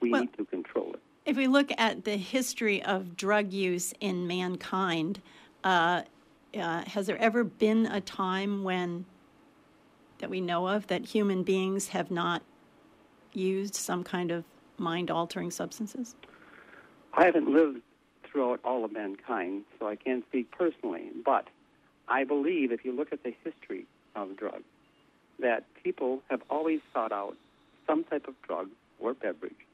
We 0.00 0.10
well, 0.10 0.22
need 0.22 0.36
to 0.36 0.44
control 0.44 0.94
it. 0.94 1.00
If 1.26 1.36
we 1.36 1.46
look 1.46 1.70
at 1.76 2.04
the 2.04 2.16
history 2.16 2.82
of 2.82 3.16
drug 3.16 3.52
use 3.52 3.92
in 4.00 4.26
mankind, 4.26 5.20
uh, 5.62 6.02
uh, 6.58 6.82
has 6.86 7.06
there 7.06 7.18
ever 7.18 7.44
been 7.44 7.86
a 7.86 8.00
time 8.00 8.64
when 8.64 9.04
that 10.18 10.30
we 10.30 10.40
know 10.40 10.66
of 10.66 10.86
that 10.86 11.04
human 11.04 11.42
beings 11.42 11.88
have 11.88 12.10
not 12.10 12.42
used 13.32 13.74
some 13.74 14.02
kind 14.02 14.30
of 14.30 14.44
mind 14.78 15.10
altering 15.10 15.50
substances? 15.50 16.14
I 17.12 17.26
haven't 17.26 17.52
lived 17.52 17.82
throughout 18.24 18.60
all 18.64 18.84
of 18.84 18.92
mankind, 18.92 19.64
so 19.78 19.88
I 19.88 19.96
can't 19.96 20.24
speak 20.26 20.50
personally. 20.50 21.10
But 21.24 21.48
I 22.08 22.24
believe 22.24 22.72
if 22.72 22.84
you 22.84 22.92
look 22.92 23.12
at 23.12 23.22
the 23.22 23.34
history 23.44 23.86
of 24.16 24.36
drugs, 24.36 24.64
that 25.38 25.64
people 25.82 26.22
have 26.30 26.42
always 26.48 26.80
sought 26.94 27.12
out 27.12 27.36
some 27.86 28.04
type 28.04 28.26
of 28.26 28.40
drug 28.42 28.68
or 28.98 29.14
beverage 29.14 29.66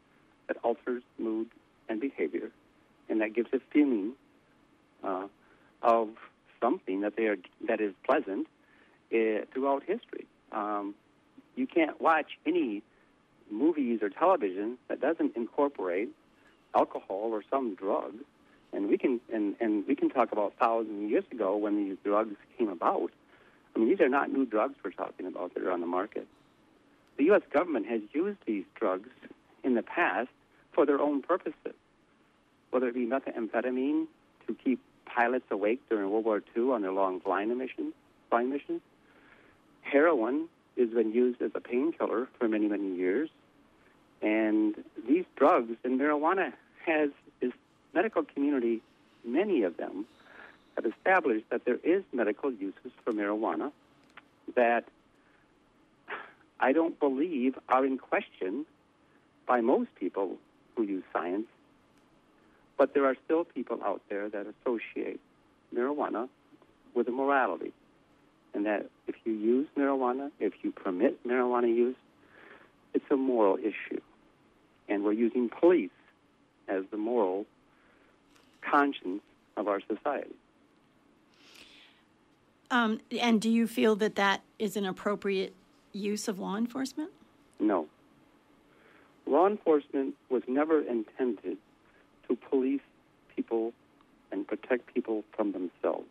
that 0.49 0.57
alters 0.63 1.03
mood 1.19 1.49
and 1.89 2.01
behavior, 2.01 2.51
and 3.09 3.21
that 3.21 3.35
gives 3.35 3.49
a 3.53 3.61
feeling 3.73 4.13
uh, 5.05 5.27
of 5.83 6.09
something 6.61 7.01
that 7.03 7.17
they 7.17 7.25
are 7.25 7.37
that 7.67 7.81
is 7.81 7.93
pleasant 8.05 8.47
uh, 9.13 9.45
throughout 9.53 9.83
history. 9.85 10.27
Um, 10.53 10.95
you 11.55 11.67
can't 11.67 12.01
watch 12.01 12.39
any 12.45 12.83
movies 13.51 14.01
or 14.03 14.09
television 14.09 14.79
that 14.89 15.01
doesn't 15.01 15.37
incorporate 15.37 16.11
alcohol 16.75 17.31
or 17.33 17.43
some 17.51 17.75
drug. 17.75 18.15
And 18.73 18.89
we 18.89 18.99
can 18.99 19.21
and, 19.33 19.57
and 19.61 19.87
we 19.87 19.95
can 19.95 20.11
talk 20.11 20.33
about 20.33 20.55
thousands 20.61 21.05
of 21.05 21.11
years 21.11 21.25
ago 21.31 21.57
when 21.57 21.77
these 21.77 21.97
drugs 22.05 22.37
came 22.59 22.69
about. 22.69 23.11
I 23.75 23.79
mean, 23.79 23.89
these 23.89 24.01
are 24.01 24.09
not 24.09 24.31
new 24.31 24.45
drugs 24.45 24.75
we're 24.85 24.91
talking 24.91 25.27
about 25.27 25.55
that 25.55 25.63
are 25.63 25.73
on 25.73 25.81
the 25.81 25.87
market. 25.87 26.27
The 27.17 27.25
U.S. 27.25 27.43
government 27.53 27.87
has 27.87 28.01
used 28.13 28.39
these 28.47 28.65
drugs 28.75 29.09
in 29.65 29.75
the 29.75 29.83
past 29.83 30.29
for 30.77 30.87
their 30.87 31.01
own 31.01 31.23
purposes, 31.23 31.75
whether 32.71 32.87
it 32.87 32.95
be 32.95 33.07
methamphetamine 33.07 34.07
to 34.47 34.55
keep 34.55 34.79
pilots 35.07 35.47
awake 35.51 35.81
during 35.89 36.11
World 36.11 36.27
War 36.27 36.43
II 36.57 36.71
on 36.71 36.83
their 36.83 36.93
long 36.93 37.19
flying 37.21 37.57
missions, 37.57 37.95
flying 38.29 38.51
missions. 38.51 38.83
Heroin 39.81 40.49
has 40.79 40.91
been 40.91 41.13
used 41.13 41.41
as 41.41 41.51
a 41.55 41.61
painkiller 41.61 42.29
for 42.39 42.49
many, 42.49 42.69
many 42.69 42.95
years. 42.95 43.31
And 44.21 44.75
these 45.09 45.25
drugs 45.37 45.73
and 45.83 45.99
marijuana 45.99 46.53
has 46.85 47.11
this 47.41 47.53
medical 47.95 48.23
community, 48.23 48.83
many 49.25 49.63
of 49.63 49.79
them 49.79 50.05
have 50.77 50.85
established 50.85 51.47
that 51.51 51.65
there 51.65 51.79
is 51.83 52.03
medical 52.13 52.53
uses 52.53 52.93
for 53.03 53.13
marijuana 53.13 53.73
that 54.55 54.85
I 56.61 56.73
don't 56.73 56.99
believe 57.01 57.59
are 57.69 57.85
in 57.87 57.97
question 57.97 58.67
by 59.47 59.63
most 59.63 59.95
people 59.99 60.37
who 60.77 60.83
use 60.83 61.05
science. 61.13 61.47
But 62.77 62.95
there 62.95 63.07
are 63.07 63.17
still 63.25 63.45
people 63.45 63.81
out 63.83 64.03
there 64.09 64.29
that 64.29 64.47
associate 64.47 65.21
marijuana 65.75 66.29
with 66.95 67.09
a 67.09 67.13
morality, 67.13 67.73
and 68.55 68.67
that 68.67 68.87
if 69.07 69.15
you 69.25 69.33
use 69.33 69.67
marijuana, 69.77 70.31
if 70.41 70.53
you 70.63 70.71
permit 70.71 71.27
marijuana 71.27 71.69
use, 71.69 71.97
it's 72.95 73.05
a 73.11 73.17
moral 73.17 73.57
issue, 73.57 74.01
and 74.89 75.05
we're 75.05 75.13
using 75.13 75.49
police 75.49 75.91
as 76.69 76.85
the 76.91 76.97
moral 76.97 77.47
conscience 78.63 79.23
of 79.57 79.69
our 79.69 79.81
society. 79.81 80.35
Um, 82.71 83.01
and 83.21 83.41
do 83.41 83.49
you 83.49 83.67
feel 83.67 83.97
that 83.97 84.17
that 84.17 84.43
is 84.59 84.77
an 84.77 84.85
appropriate 84.85 85.55
use 85.93 86.29
of 86.29 86.39
law 86.39 86.57
enforcement? 86.57 87.11
No. 87.61 87.87
Law 89.27 89.47
enforcement 89.47 90.15
was 90.31 90.43
never 90.47 90.81
intended 90.81 91.59
to 92.29 92.37
police 92.37 92.81
people 93.35 93.73
and 94.31 94.47
protect 94.47 94.93
people 94.95 95.25
from 95.35 95.53
themselves. 95.53 96.07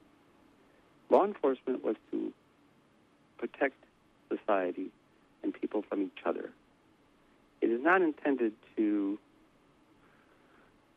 Law 1.09 1.25
enforcement 1.25 1.83
was 1.83 1.95
to 2.11 2.33
protect 3.37 3.75
society 4.29 4.87
and 5.43 5.53
people 5.53 5.83
from 5.87 6.01
each 6.01 6.25
other. 6.25 6.49
It 7.61 7.69
is 7.69 7.81
not 7.81 8.01
intended 8.01 8.53
to 8.75 9.17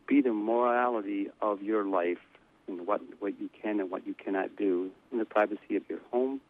be 0.07 0.21
the 0.23 0.33
morality 0.33 1.29
of 1.41 1.63
your 1.63 1.85
life 1.85 2.19
and 2.67 2.87
what, 2.87 3.01
what 3.21 3.41
you 3.41 3.49
can 3.63 3.81
and 3.81 3.91
what 3.91 4.07
you 4.07 4.15
cannot 4.15 4.57
do 4.57 4.91
in 5.13 5.19
the 5.19 5.25
privacy 5.25 5.77
of 5.77 5.83
your 5.89 6.01
home. 6.11 6.41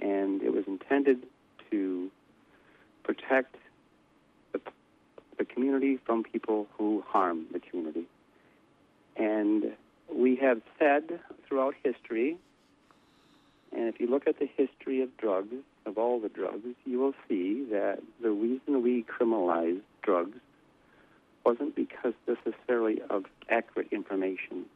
And 0.00 0.42
it 0.42 0.52
was 0.52 0.64
intended 0.66 1.22
to 1.70 2.10
protect 3.04 3.56
the 5.38 5.44
community 5.44 5.98
from 6.04 6.22
people 6.22 6.66
who 6.76 7.02
harm 7.06 7.46
the 7.52 7.60
community. 7.60 8.06
And 9.16 9.72
we 10.12 10.36
have 10.36 10.60
said 10.78 11.20
throughout 11.46 11.74
history, 11.82 12.36
and 13.72 13.88
if 13.88 14.00
you 14.00 14.08
look 14.08 14.26
at 14.26 14.38
the 14.38 14.48
history 14.56 15.02
of 15.02 15.16
drugs, 15.16 15.54
of 15.84 15.98
all 15.98 16.20
the 16.20 16.28
drugs, 16.28 16.66
you 16.84 16.98
will 16.98 17.14
see 17.28 17.64
that 17.70 18.00
the 18.20 18.30
reason 18.30 18.82
we 18.82 19.04
criminalized 19.04 19.82
drugs 20.02 20.38
wasn't 21.44 21.76
because 21.76 22.14
necessarily 22.26 23.00
of 23.08 23.24
accurate 23.48 23.88
information. 23.92 24.66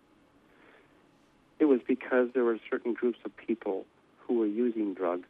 It 1.59 1.65
was 1.65 1.81
because 1.87 2.29
there 2.33 2.45
were 2.45 2.59
certain 2.71 2.95
groups 2.95 3.19
of 3.25 3.37
people 3.37 3.85
who 4.21 4.39
were 4.39 4.47
using 4.47 4.95
drugs 4.95 5.27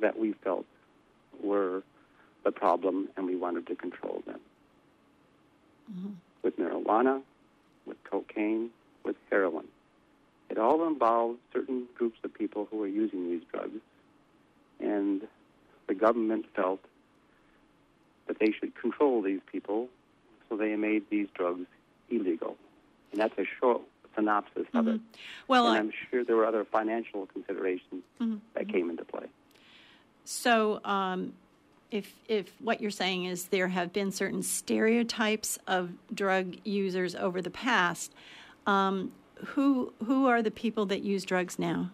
that 0.00 0.18
we 0.18 0.32
felt 0.32 0.64
were 1.42 1.82
the 2.44 2.50
problem 2.50 3.08
and 3.16 3.26
we 3.26 3.36
wanted 3.36 3.66
to 3.68 3.74
control 3.74 4.22
them. 4.26 4.40
Mm-hmm. 5.92 6.12
With 6.42 6.58
marijuana, 6.58 7.22
with 7.86 8.02
cocaine, 8.04 8.70
with 9.04 9.16
heroin. 9.30 9.66
It 10.50 10.58
all 10.58 10.86
involved 10.86 11.38
certain 11.52 11.86
groups 11.96 12.18
of 12.24 12.34
people 12.34 12.68
who 12.70 12.78
were 12.78 12.86
using 12.86 13.30
these 13.30 13.42
drugs, 13.50 13.80
and 14.80 15.22
the 15.86 15.94
government 15.94 16.46
felt 16.54 16.80
that 18.26 18.38
they 18.38 18.52
should 18.52 18.74
control 18.74 19.22
these 19.22 19.40
people, 19.50 19.88
so 20.48 20.56
they 20.56 20.76
made 20.76 21.04
these 21.10 21.28
drugs 21.34 21.66
illegal. 22.10 22.56
And 23.12 23.20
that's 23.20 23.36
a 23.38 23.44
short 23.60 23.82
synopsis 24.14 24.66
of 24.74 24.84
mm-hmm. 24.84 24.96
it. 24.96 25.00
Well, 25.48 25.66
and 25.68 25.76
I, 25.76 25.78
am 25.78 25.92
sure 26.10 26.24
there 26.24 26.36
were 26.36 26.46
other 26.46 26.64
financial 26.64 27.26
considerations 27.26 28.02
mm-hmm. 28.20 28.36
that 28.54 28.68
came 28.68 28.90
into 28.90 29.04
play. 29.04 29.26
So, 30.24 30.80
um, 30.84 31.32
if 31.92 32.14
if 32.26 32.52
what 32.60 32.80
you're 32.80 32.90
saying 32.90 33.26
is 33.26 33.46
there 33.46 33.68
have 33.68 33.92
been 33.92 34.10
certain 34.10 34.42
stereotypes 34.42 35.58
of 35.66 35.90
drug 36.12 36.56
users 36.64 37.14
over 37.14 37.42
the 37.42 37.50
past, 37.50 38.12
um, 38.66 39.12
who 39.44 39.92
who 40.04 40.26
are 40.26 40.42
the 40.42 40.50
people 40.50 40.86
that 40.86 41.02
use 41.02 41.24
drugs 41.24 41.58
now? 41.58 41.90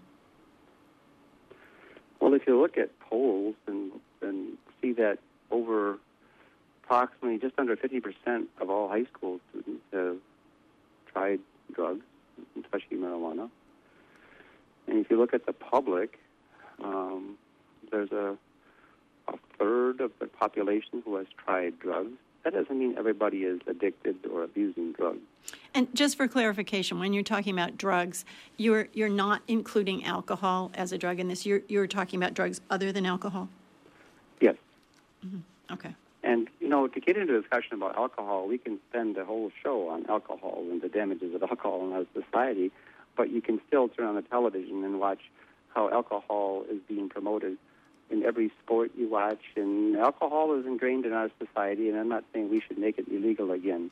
Well, 2.21 2.33
if 2.35 2.47
you 2.47 2.61
look 2.61 2.78
at 2.78 2.99
polls 3.00 3.57
and 3.67 3.93
and 4.23 4.57
see 4.81 4.93
that 4.93 5.19
over 5.50 5.99
approximately 6.84 7.39
just 7.39 7.58
under 7.58 7.76
50% 7.76 8.47
of 8.61 8.71
all 8.71 8.89
high 8.89 9.04
school 9.04 9.41
students 9.50 9.82
have 9.93 10.17
tried 11.13 11.41
drugs, 11.75 12.04
especially 12.63 12.97
marijuana. 12.97 13.50
And 14.87 14.99
if 14.99 15.11
you 15.11 15.19
look 15.19 15.34
at 15.34 15.45
the 15.45 15.52
public, 15.52 16.19
um, 16.82 17.37
there's 17.91 18.11
a, 18.11 18.39
a 19.28 19.38
third 19.58 20.00
of 20.00 20.12
the 20.19 20.26
population 20.26 21.02
who 21.04 21.17
has 21.17 21.26
tried 21.45 21.78
drugs. 21.78 22.17
That 22.45 22.54
doesn't 22.54 22.78
mean 22.78 22.97
everybody 22.97 23.38
is 23.38 23.60
addicted 23.67 24.17
or 24.26 24.43
abusing 24.43 24.93
drugs. 24.93 25.21
And 25.75 25.93
just 25.95 26.17
for 26.17 26.28
clarification, 26.28 26.99
when 26.99 27.12
you're 27.12 27.23
talking 27.23 27.52
about 27.52 27.76
drugs, 27.76 28.25
you're 28.56 28.88
you're 28.93 29.08
not 29.08 29.43
including 29.49 30.04
alcohol 30.04 30.71
as 30.75 30.93
a 30.93 30.99
drug 30.99 31.21
in 31.21 31.28
this. 31.28 31.45
You're 31.45 31.62
you're 31.69 31.86
talking 31.86 32.21
about 32.21 32.34
drugs 32.34 32.60
other 32.71 32.93
than 32.93 33.06
alcohol. 33.06 33.49
Yes. 34.41 34.56
Mm-hmm. 35.26 35.75
Okay. 35.75 35.95
And 36.23 36.49
you 36.60 36.69
know, 36.69 36.86
to 36.86 37.00
get 37.00 37.17
into 37.17 37.36
a 37.36 37.41
discussion 37.41 37.75
about 37.75 37.97
alcohol, 37.97 38.47
we 38.47 38.58
can 38.58 38.78
spend 38.91 39.17
a 39.17 39.25
whole 39.25 39.50
show 39.62 39.88
on 39.88 40.06
alcohol 40.06 40.64
and 40.71 40.80
the 40.80 40.88
damages 40.88 41.34
of 41.34 41.43
alcohol 41.50 41.86
in 41.86 41.93
our 41.93 42.06
society. 42.14 42.71
But 43.17 43.30
you 43.30 43.43
can 43.43 43.60
still 43.67 43.88
turn 43.88 44.06
on 44.06 44.14
the 44.14 44.23
television 44.23 44.84
and 44.84 45.00
watch 45.00 45.21
how 45.75 45.91
alcohol 45.91 46.64
is 46.71 46.78
being 46.88 47.08
promoted 47.08 47.58
in 48.10 48.23
every 48.23 48.50
sport 48.62 48.92
you 48.97 49.08
watch. 49.08 49.42
And 49.56 49.97
alcohol 49.97 50.58
is 50.58 50.66
ingrained 50.66 51.06
in 51.06 51.12
our 51.12 51.30
society. 51.38 51.88
And 51.88 51.99
I'm 51.99 52.08
not 52.08 52.25
saying 52.32 52.50
we 52.50 52.60
should 52.60 52.78
make 52.78 52.99
it 52.99 53.06
illegal 53.08 53.50
again, 53.52 53.90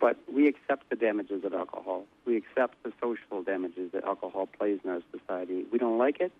but 0.00 0.16
we 0.32 0.48
accept 0.48 0.88
the 0.90 0.96
damages 0.96 1.44
of 1.44 1.54
alcohol. 1.54 2.04
We 2.24 2.36
accept 2.36 2.82
the 2.82 2.92
social 3.00 3.42
damages 3.42 3.92
that 3.92 4.04
alcohol 4.04 4.46
plays 4.46 4.80
in 4.84 4.90
our 4.90 5.02
society. 5.10 5.64
We 5.70 5.78
don't 5.78 5.98
like 5.98 6.20
it. 6.20 6.32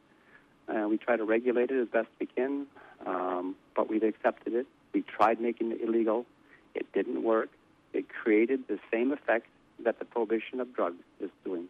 Uh, 0.68 0.86
we 0.88 0.98
try 0.98 1.16
to 1.16 1.24
regulate 1.24 1.70
it 1.70 1.80
as 1.80 1.88
best 1.88 2.08
we 2.20 2.26
can, 2.26 2.66
um, 3.04 3.56
but 3.74 3.88
we've 3.88 4.04
accepted 4.04 4.54
it. 4.54 4.66
We 4.92 5.02
tried 5.02 5.40
making 5.40 5.72
it 5.72 5.80
illegal. 5.80 6.26
It 6.74 6.86
didn't 6.92 7.22
work. 7.24 7.48
It 7.92 8.06
created 8.08 8.68
the 8.68 8.78
same 8.92 9.10
effect 9.12 9.46
that 9.84 9.98
the 9.98 10.04
prohibition 10.04 10.60
of 10.60 10.72
drugs 10.72 11.02
is 11.20 11.30
doing. 11.44 11.68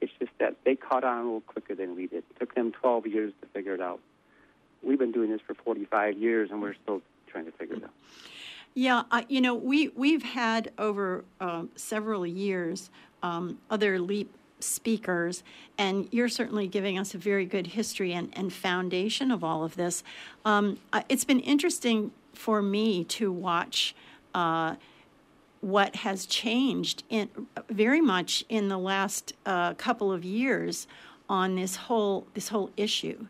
It's 0.00 0.12
just 0.18 0.32
that 0.38 0.56
they 0.64 0.76
caught 0.76 1.04
on 1.04 1.18
a 1.18 1.22
little 1.22 1.40
quicker 1.42 1.74
than 1.74 1.96
we 1.96 2.06
did. 2.06 2.24
It 2.30 2.38
took 2.38 2.54
them 2.54 2.72
12 2.72 3.06
years 3.06 3.32
to 3.42 3.48
figure 3.48 3.74
it 3.74 3.82
out. 3.82 4.00
We've 4.82 4.98
been 4.98 5.12
doing 5.12 5.30
this 5.30 5.40
for 5.46 5.54
45 5.54 6.18
years, 6.18 6.50
and 6.50 6.60
we're 6.62 6.74
still 6.82 7.02
trying 7.26 7.46
to 7.46 7.52
figure 7.52 7.76
it 7.76 7.84
out. 7.84 7.90
Yeah, 8.74 9.02
you 9.28 9.40
know, 9.40 9.54
we 9.54 9.88
we've 9.88 10.22
had 10.22 10.70
over 10.78 11.24
uh, 11.40 11.64
several 11.74 12.26
years 12.26 12.90
um, 13.22 13.58
other 13.68 13.98
leap 13.98 14.32
speakers, 14.60 15.42
and 15.76 16.08
you're 16.12 16.28
certainly 16.28 16.68
giving 16.68 16.98
us 16.98 17.14
a 17.14 17.18
very 17.18 17.46
good 17.46 17.68
history 17.68 18.12
and, 18.12 18.30
and 18.34 18.52
foundation 18.52 19.30
of 19.30 19.42
all 19.42 19.64
of 19.64 19.76
this. 19.76 20.04
Um, 20.44 20.78
it's 21.08 21.24
been 21.24 21.40
interesting 21.40 22.12
for 22.32 22.62
me 22.62 23.04
to 23.04 23.32
watch 23.32 23.94
uh, 24.34 24.76
what 25.60 25.96
has 25.96 26.26
changed 26.26 27.02
in 27.10 27.28
very 27.68 28.00
much 28.00 28.44
in 28.48 28.68
the 28.68 28.78
last 28.78 29.34
uh, 29.44 29.74
couple 29.74 30.12
of 30.12 30.24
years 30.24 30.86
on 31.28 31.54
this 31.54 31.76
whole 31.76 32.26
this 32.34 32.48
whole 32.48 32.70
issue. 32.76 33.26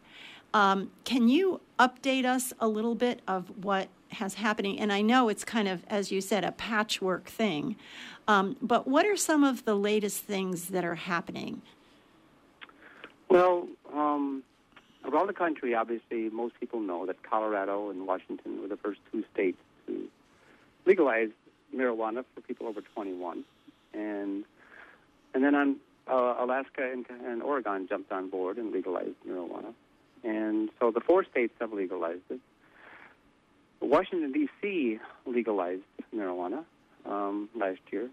Um, 0.53 0.91
can 1.05 1.29
you 1.29 1.61
update 1.79 2.25
us 2.25 2.53
a 2.59 2.69
little 2.69 2.95
bit 2.95 3.23
of 3.29 3.65
what 3.65 3.89
has 4.13 4.35
happening? 4.35 4.81
And 4.81 4.93
I 4.93 5.03
know 5.03 5.29
it's 5.29 5.45
kind 5.45 5.69
of, 5.69 5.85
as 5.89 6.11
you 6.11 6.21
said, 6.21 6.45
a 6.45 6.53
patchwork 6.53 7.29
thing. 7.29 7.77
Um, 8.27 8.57
but 8.61 8.87
what 8.87 9.07
are 9.07 9.17
some 9.17 9.45
of 9.45 9.65
the 9.65 9.75
latest 9.75 10.25
things 10.25 10.67
that 10.67 10.85
are 10.85 10.97
happening? 10.97 11.63
Well, 13.29 13.69
um, 13.93 14.43
around 15.05 15.29
the 15.29 15.33
country, 15.33 15.75
obviously, 15.75 16.29
most 16.31 16.59
people 16.59 16.81
know 16.81 17.07
that 17.07 17.23
Colorado 17.23 17.91
and 17.91 18.07
Washington 18.07 18.61
were 18.61 18.69
the 18.69 18.77
first 18.77 19.01
two 19.13 19.25
states 19.33 19.59
to 19.87 20.09
legalize 20.85 21.31
marijuana 21.75 22.25
for 22.35 22.41
people 22.41 22.67
over 22.67 22.81
21, 22.81 23.45
and 23.95 24.45
and 25.33 25.45
then 25.45 25.55
on 25.55 25.77
uh, 26.09 26.35
Alaska 26.39 26.91
and, 26.91 27.07
and 27.25 27.43
Oregon 27.43 27.87
jumped 27.89 28.11
on 28.11 28.31
board 28.31 28.59
and 28.59 28.73
legalized 28.73 29.15
marijuana, 29.29 29.73
and 30.25 30.71
so 30.79 30.91
the 30.91 31.01
four 31.01 31.25
states 31.25 31.55
have 31.61 31.73
legalized 31.73 32.23
it. 32.31 32.41
Washington 33.81 34.33
D.C. 34.33 34.99
legalized 35.27 35.83
marijuana 36.15 36.65
um, 37.07 37.49
last 37.55 37.81
year, 37.91 38.11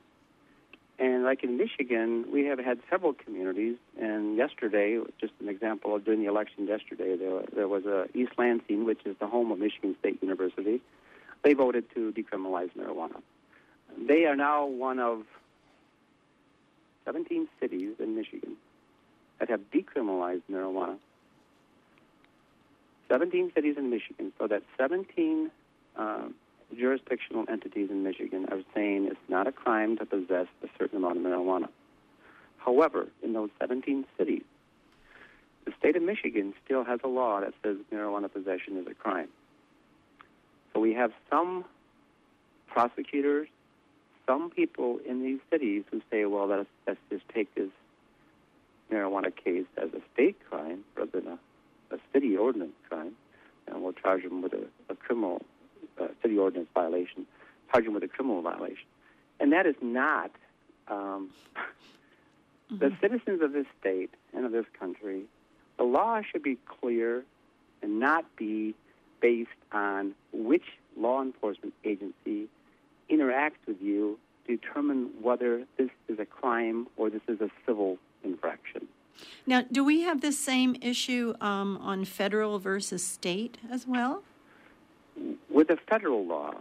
and 1.00 1.24
like 1.24 1.43
in 1.43 1.58
Michigan, 1.58 2.26
we 2.32 2.46
have 2.46 2.58
had 2.58 2.80
several 2.89 3.13
communities. 3.13 3.78
And 4.02 4.36
yesterday, 4.36 5.00
just 5.20 5.34
an 5.39 5.48
example 5.48 5.96
of 5.96 6.06
during 6.06 6.22
the 6.22 6.28
election 6.28 6.67
yesterday, 6.67 7.15
there, 7.15 7.43
there 7.54 7.67
was 7.67 7.86
a 7.86 8.08
East 8.15 8.32
Lansing, 8.38 8.86
which 8.86 9.02
is 9.06 9.15
the 9.20 9.28
home 9.28 9.52
of 9.52 9.60
Michigan 9.60 9.96
State 10.00 10.22
University. 10.24 10.82
They 11.43 11.54
voted 11.54 11.86
to 11.93 12.12
decriminalize 12.13 12.72
marijuana. 12.76 13.22
They 14.08 14.26
are 14.26 14.36
now 14.36 14.65
one 14.65 15.00
of 15.00 15.24
17 17.06 17.48
cities 17.60 17.93
in 18.00 18.15
Michigan 18.15 18.56
that 19.39 19.50
have 19.50 19.62
decriminalized 19.72 20.41
marijuana. 20.52 20.98
17 23.10 23.52
cities 23.56 23.76
in 23.78 23.89
Michigan, 23.89 24.34
so 24.38 24.48
that's 24.48 24.65
17 24.78 25.50
uh, 25.96 26.28
jurisdictional 26.76 27.46
entities 27.50 27.89
in 27.89 28.04
Michigan 28.04 28.46
are 28.52 28.62
saying 28.74 29.06
it's 29.06 29.30
not 29.30 29.48
a 29.48 29.52
crime 29.52 29.98
to 29.98 30.06
possess 30.06 30.48
a 30.63 30.67
certain 30.78 30.98
amount 30.98 31.17
of 31.17 31.24
marijuana. 31.24 31.70
However, 32.58 33.08
in 33.24 33.34
those 33.34 33.50
17 33.60 34.06
cities, 34.17 34.43
the 35.65 35.72
state 35.80 35.96
of 35.96 36.04
Michigan 36.04 36.54
still 36.65 36.84
has 36.84 37.00
a 37.04 37.08
law 37.08 37.39
that 37.41 37.54
says 37.63 37.78
marijuana 37.93 38.32
possession 38.32 38.78
is 38.78 38.88
a 38.88 38.93
crime. 38.93 39.30
So 40.74 40.80
we 40.80 40.93
have 40.93 41.12
some 41.30 41.65
prosecutors, 42.67 43.48
some 44.26 44.50
people 44.50 45.00
in 45.08 45.24
these 45.24 45.39
cities 45.50 45.84
who 45.89 46.02
say, 46.12 46.26
well, 46.26 46.48
let's, 46.48 46.70
let's 46.86 47.00
just 47.10 47.24
take 47.34 47.54
this 47.56 47.70
marijuana 48.91 49.34
case 49.36 49.65
as 49.78 49.89
a 49.93 50.02
state 50.13 50.38
crime 50.50 50.84
rather 50.96 51.20
than 51.22 51.28
a, 51.28 51.39
a 51.91 51.97
city 52.13 52.36
ordinance 52.36 52.73
crime, 52.89 53.13
and 53.67 53.82
we'll 53.82 53.93
charge 53.93 54.23
them 54.23 54.41
with 54.41 54.54
a, 54.54 54.65
a 54.89 54.95
criminal 54.95 55.41
uh, 56.00 56.08
city 56.21 56.38
ordinance 56.38 56.69
violation, 56.73 57.26
charge 57.71 57.86
them 57.86 57.93
with 57.93 58.04
a 58.04 58.08
criminal 58.08 58.41
violation. 58.41 58.86
And 59.39 59.52
that 59.54 59.65
is 59.65 59.76
not 59.82 60.32
um, 60.88 61.30
the 62.71 62.91
citizens 63.02 63.41
of 63.41 63.54
this 63.54 63.65
state 63.80 64.12
and 64.34 64.45
of 64.45 64.52
this 64.52 64.65
country. 64.80 65.23
The 65.78 65.84
law 65.84 66.21
should 66.21 66.43
be 66.43 66.58
clear 66.65 67.23
and 67.82 68.00
not 68.00 68.26
be 68.36 68.73
based 69.21 69.50
on 69.71 70.13
which 70.32 70.65
law 70.95 71.21
enforcement 71.21 71.73
agency 71.84 72.47
interacts 73.10 73.65
with 73.67 73.82
you 73.82 74.17
to 74.47 74.58
determine 74.58 75.10
whether 75.21 75.65
this 75.78 75.89
is 76.08 76.19
a 76.19 76.26
crime 76.26 76.88
or 76.97 77.10
this 77.10 77.21
is 77.28 77.39
a 77.41 77.50
civil 77.65 77.97
infraction. 78.23 78.88
Now, 79.45 79.63
do 79.71 79.84
we 79.84 80.01
have 80.01 80.21
the 80.21 80.32
same 80.32 80.75
issue 80.82 81.34
um, 81.41 81.77
on 81.77 82.06
federal 82.06 82.60
versus 82.60 83.03
state 83.03 83.58
as 83.71 83.88
well? 83.88 84.23
With 85.49 85.69
the 85.69 85.77
federal 85.89 86.25
law, 86.25 86.53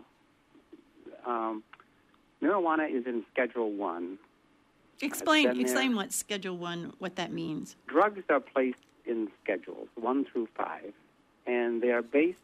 um, 1.26 1.62
marijuana 2.42 2.90
is 2.90 3.06
in 3.06 3.24
Schedule 3.32 3.72
One. 3.72 4.18
Explain 5.02 5.60
explain 5.60 5.90
there. 5.90 5.96
what 5.96 6.12
Schedule 6.12 6.56
One 6.56 6.94
what 6.98 7.16
that 7.16 7.32
means. 7.32 7.76
Drugs 7.86 8.22
are 8.30 8.40
placed 8.40 8.78
in 9.04 9.28
schedules 9.42 9.88
one 9.94 10.24
through 10.24 10.48
five, 10.56 10.92
and 11.46 11.82
they 11.82 11.90
are 11.90 12.02
based 12.02 12.38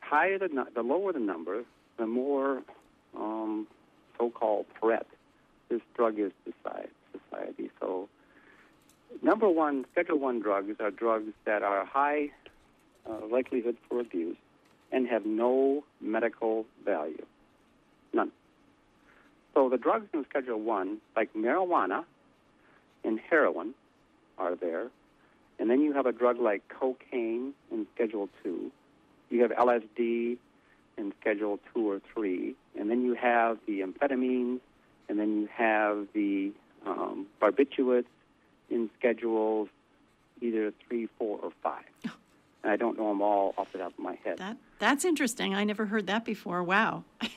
higher 0.00 0.38
the 0.38 0.48
the 0.74 0.82
lower 0.82 1.12
the 1.12 1.20
number, 1.20 1.64
the 1.98 2.06
more 2.06 2.62
um, 3.16 3.66
so-called 4.18 4.66
threat 4.80 5.06
this 5.68 5.80
drug 5.94 6.18
is 6.18 6.32
to 6.44 6.52
society. 6.62 6.90
society. 7.12 7.70
So, 7.80 8.08
number 9.26 9.48
one, 9.48 9.84
Schedule 9.92 10.18
One 10.20 10.40
drugs 10.40 10.76
are 10.80 10.90
drugs 10.90 11.32
that 11.44 11.62
are 11.62 11.84
high 11.84 12.30
uh, 13.08 13.26
likelihood 13.30 13.76
for 13.88 14.00
abuse 14.00 14.36
and 14.92 15.06
have 15.08 15.26
no 15.26 15.84
medical 16.00 16.64
value, 16.84 17.26
none. 18.14 18.30
So 19.52 19.68
the 19.68 19.78
drugs 19.78 20.06
in 20.14 20.24
Schedule 20.30 20.60
One, 20.60 20.98
like 21.16 21.34
marijuana 21.34 22.04
and 23.04 23.18
heroin, 23.18 23.74
are 24.38 24.54
there. 24.54 24.88
And 25.58 25.70
then 25.70 25.80
you 25.80 25.92
have 25.94 26.06
a 26.06 26.12
drug 26.12 26.38
like 26.38 26.62
cocaine 26.68 27.52
in 27.72 27.86
Schedule 27.94 28.28
2. 28.44 28.70
You 29.30 29.42
have 29.42 29.50
LSD 29.50 30.36
in 30.98 31.12
Schedule 31.20 31.58
2 31.74 31.90
or 31.90 32.00
3. 32.14 32.54
And 32.78 32.90
then 32.90 33.02
you 33.02 33.14
have 33.14 33.58
the 33.66 33.80
amphetamines. 33.80 34.60
And 35.08 35.18
then 35.18 35.40
you 35.40 35.48
have 35.56 36.06
the 36.12 36.52
um, 36.84 37.26
barbiturates 37.40 38.04
in 38.70 38.90
Schedules 38.98 39.68
either 40.40 40.72
3, 40.88 41.08
4, 41.18 41.38
or 41.42 41.50
5. 41.62 41.82
And 42.62 42.72
I 42.72 42.76
don't 42.76 42.98
know 42.98 43.08
them 43.08 43.22
all 43.22 43.54
off 43.56 43.72
the 43.72 43.78
top 43.78 43.92
of 43.92 43.98
my 43.98 44.18
head. 44.24 44.38
That 44.38 44.56
that's 44.78 45.04
interesting. 45.04 45.54
I 45.54 45.64
never 45.64 45.86
heard 45.86 46.06
that 46.08 46.24
before. 46.24 46.62
Wow. 46.62 47.04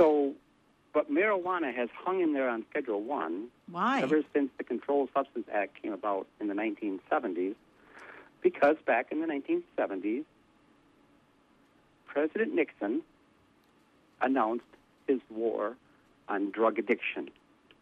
So, 0.00 0.32
but 0.94 1.12
marijuana 1.12 1.74
has 1.74 1.90
hung 1.92 2.22
in 2.22 2.32
there 2.32 2.48
on 2.48 2.64
Schedule 2.70 3.02
1 3.02 3.48
Why? 3.70 4.00
ever 4.00 4.22
since 4.32 4.50
the 4.56 4.64
Controlled 4.64 5.10
Substance 5.12 5.46
Act 5.52 5.82
came 5.82 5.92
about 5.92 6.26
in 6.40 6.48
the 6.48 6.54
1970s, 6.54 7.54
because 8.40 8.76
back 8.86 9.12
in 9.12 9.20
the 9.20 9.26
1970s, 9.26 10.24
President 12.06 12.54
Nixon 12.54 13.02
announced 14.22 14.64
his 15.06 15.20
war 15.28 15.76
on 16.30 16.50
drug 16.50 16.78
addiction, 16.78 17.28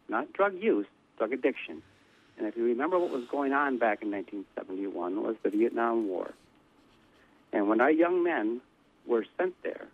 not 0.09 0.33
drug 0.33 0.61
use, 0.61 0.87
drug 1.17 1.31
addiction. 1.31 1.81
And 2.39 2.47
if 2.47 2.55
you 2.55 2.63
remember 2.63 2.97
what 2.97 3.11
was 3.11 3.25
going 3.25 3.51
on 3.51 3.77
back 3.77 4.01
in 4.01 4.11
1971 4.11 5.21
was 5.21 5.35
the 5.43 5.49
Vietnam 5.49 6.07
War. 6.07 6.31
And 7.51 7.67
when 7.67 7.81
our 7.81 7.91
young 7.91 8.23
men 8.23 8.61
were 9.05 9.25
sent 9.37 9.61
there, 9.61 9.87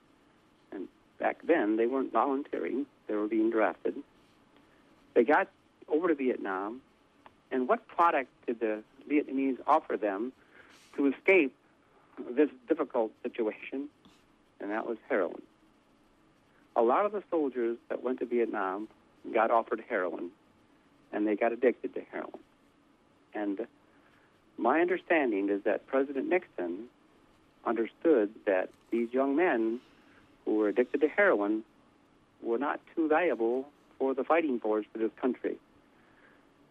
and 0.72 0.88
back 1.20 1.40
then 1.44 1.76
they 1.76 1.88
weren't 1.88 2.14
volunteering, 2.14 2.86
they 3.08 3.16
were 3.16 3.28
being 3.28 3.50
drafted, 3.50 3.96
they 5.16 5.24
got 5.24 5.50
over 5.88 6.08
to 6.10 6.14
Vietnam, 6.14 6.82
and 7.52 7.68
what 7.68 7.88
product 7.88 8.30
did 8.46 8.60
the 8.60 8.84
Vietnamese 9.10 9.58
offer 9.66 9.98
them 9.98 10.32
to 10.98 11.08
escape 11.08 11.54
this 12.30 12.50
difficult 12.68 13.12
situation? 13.24 13.90
And 14.60 14.70
that 14.70 14.86
was 14.86 14.98
heroin. 15.10 15.42
A 16.76 16.84
lot 16.84 17.06
of 17.06 17.12
the 17.12 17.24
soldiers 17.32 17.78
that 17.90 18.04
went 18.04 18.20
to 18.20 18.26
Vietnam 18.26 18.88
got 19.34 19.50
offered 19.50 19.84
heroin, 19.90 20.30
and 21.16 21.26
they 21.26 21.36
got 21.36 21.54
addicted 21.54 21.96
to 21.96 22.02
heroin. 22.12 22.32
And 23.34 23.66
my 24.58 24.82
understanding 24.82 25.50
is 25.50 25.64
that 25.64 25.88
President 25.88 26.28
Nixon 26.28 26.86
understood 27.66 28.32
that 28.46 28.70
these 28.92 29.12
young 29.14 29.36
men 29.36 29.80
who 30.44 30.56
were 30.56 30.68
addicted 30.68 31.02
to 31.02 31.08
heroin 31.08 31.64
were 32.44 32.58
not 32.58 32.82
too 32.96 33.08
valuable 33.08 33.68
for 33.98 34.14
the 34.14 34.26
fighting 34.26 34.60
force 34.60 34.86
for 34.92 35.00
this 35.00 35.12
country. 35.20 35.56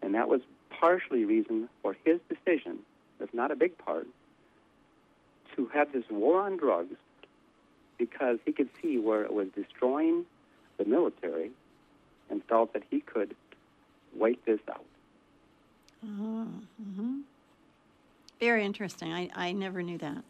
And 0.01 0.13
that 0.13 0.29
was 0.29 0.41
partially 0.69 1.25
reason 1.25 1.67
for 1.81 1.97
his 2.05 2.19
decision, 2.29 2.79
if 3.19 3.33
not 3.33 3.49
a 3.51 3.55
big 3.55 3.77
part, 3.79 4.07
to 5.55 5.65
have 5.73 5.91
this 5.91 6.05
war 6.09 6.41
on 6.41 6.57
drugs 6.57 6.95
because 7.97 8.37
he 8.45 8.51
could 8.51 8.69
see 8.81 8.99
where 8.99 9.23
it 9.23 9.33
was 9.33 9.47
destroying 9.55 10.25
the 10.77 10.85
military 10.85 11.49
and 12.29 12.43
felt 12.43 12.73
that 12.73 12.83
he 12.91 12.99
could 12.99 13.35
wait 14.15 14.43
this 14.45 14.59
out. 14.69 14.85
Mm-hmm. 16.05 17.19
Very 18.39 18.65
interesting. 18.65 19.13
I, 19.13 19.29
I 19.35 19.51
never 19.51 19.81
knew 19.81 19.97
that. 19.99 20.23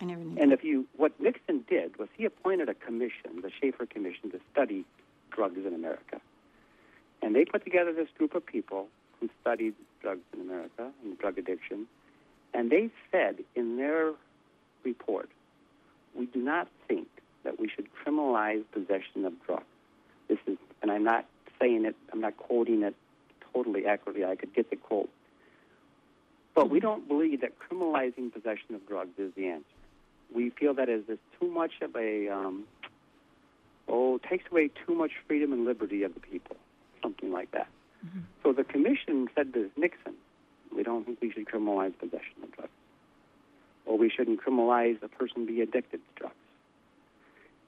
I 0.00 0.04
never 0.04 0.20
knew. 0.20 0.40
And 0.40 0.52
if 0.52 0.62
you, 0.64 0.86
what 0.96 1.18
Nixon 1.20 1.64
did 1.68 1.98
was 1.98 2.08
he 2.16 2.24
appointed 2.24 2.68
a 2.68 2.74
commission, 2.74 3.40
the 3.42 3.50
Shafer 3.60 3.86
Commission, 3.86 4.30
to 4.30 4.40
study 4.52 4.84
drugs 5.30 5.58
in 5.66 5.74
America. 5.74 6.20
And 7.22 7.34
they 7.34 7.44
put 7.44 7.64
together 7.64 7.92
this 7.92 8.08
group 8.16 8.34
of 8.34 8.44
people 8.46 8.88
who 9.20 9.28
studied 9.40 9.74
drugs 10.00 10.22
in 10.32 10.40
America 10.40 10.90
and 11.02 11.18
drug 11.18 11.38
addiction. 11.38 11.86
And 12.54 12.70
they 12.70 12.90
said 13.10 13.38
in 13.56 13.76
their 13.76 14.12
report, 14.84 15.28
we 16.14 16.26
do 16.26 16.40
not 16.40 16.68
think 16.86 17.08
that 17.44 17.58
we 17.58 17.68
should 17.68 17.88
criminalize 18.04 18.64
possession 18.72 19.24
of 19.24 19.32
drugs. 19.46 19.64
This 20.28 20.38
is, 20.46 20.58
and 20.82 20.90
I'm 20.90 21.04
not 21.04 21.24
saying 21.60 21.84
it, 21.84 21.96
I'm 22.12 22.20
not 22.20 22.36
quoting 22.36 22.82
it 22.82 22.94
totally 23.52 23.86
accurately. 23.86 24.24
I 24.24 24.36
could 24.36 24.54
get 24.54 24.70
the 24.70 24.76
quote. 24.76 25.10
But 26.54 26.70
we 26.70 26.80
don't 26.80 27.06
believe 27.06 27.40
that 27.42 27.52
criminalizing 27.58 28.32
possession 28.32 28.74
of 28.74 28.86
drugs 28.86 29.18
is 29.18 29.32
the 29.34 29.48
answer. 29.48 29.64
We 30.34 30.50
feel 30.50 30.74
that 30.74 30.88
is 30.88 31.04
too 31.40 31.48
much 31.48 31.72
of 31.80 31.94
a, 31.96 32.28
um, 32.28 32.64
oh, 33.88 34.18
takes 34.18 34.44
away 34.50 34.70
too 34.86 34.94
much 34.94 35.12
freedom 35.26 35.52
and 35.52 35.64
liberty 35.64 36.02
of 36.02 36.14
the 36.14 36.20
people, 36.20 36.56
something 37.02 37.32
like 37.32 37.50
that. 37.52 37.68
So 38.42 38.52
the 38.52 38.64
commission 38.64 39.28
said 39.34 39.52
to 39.54 39.70
Nixon, 39.76 40.14
we 40.74 40.82
don't 40.82 41.04
think 41.04 41.20
we 41.20 41.32
should 41.32 41.46
criminalize 41.46 41.98
possession 41.98 42.42
of 42.42 42.52
drugs. 42.52 42.70
Or 43.86 43.96
we 43.96 44.10
shouldn't 44.10 44.40
criminalize 44.42 45.02
a 45.02 45.08
person 45.08 45.46
be 45.46 45.62
addicted 45.62 45.98
to 45.98 46.20
drugs. 46.20 46.34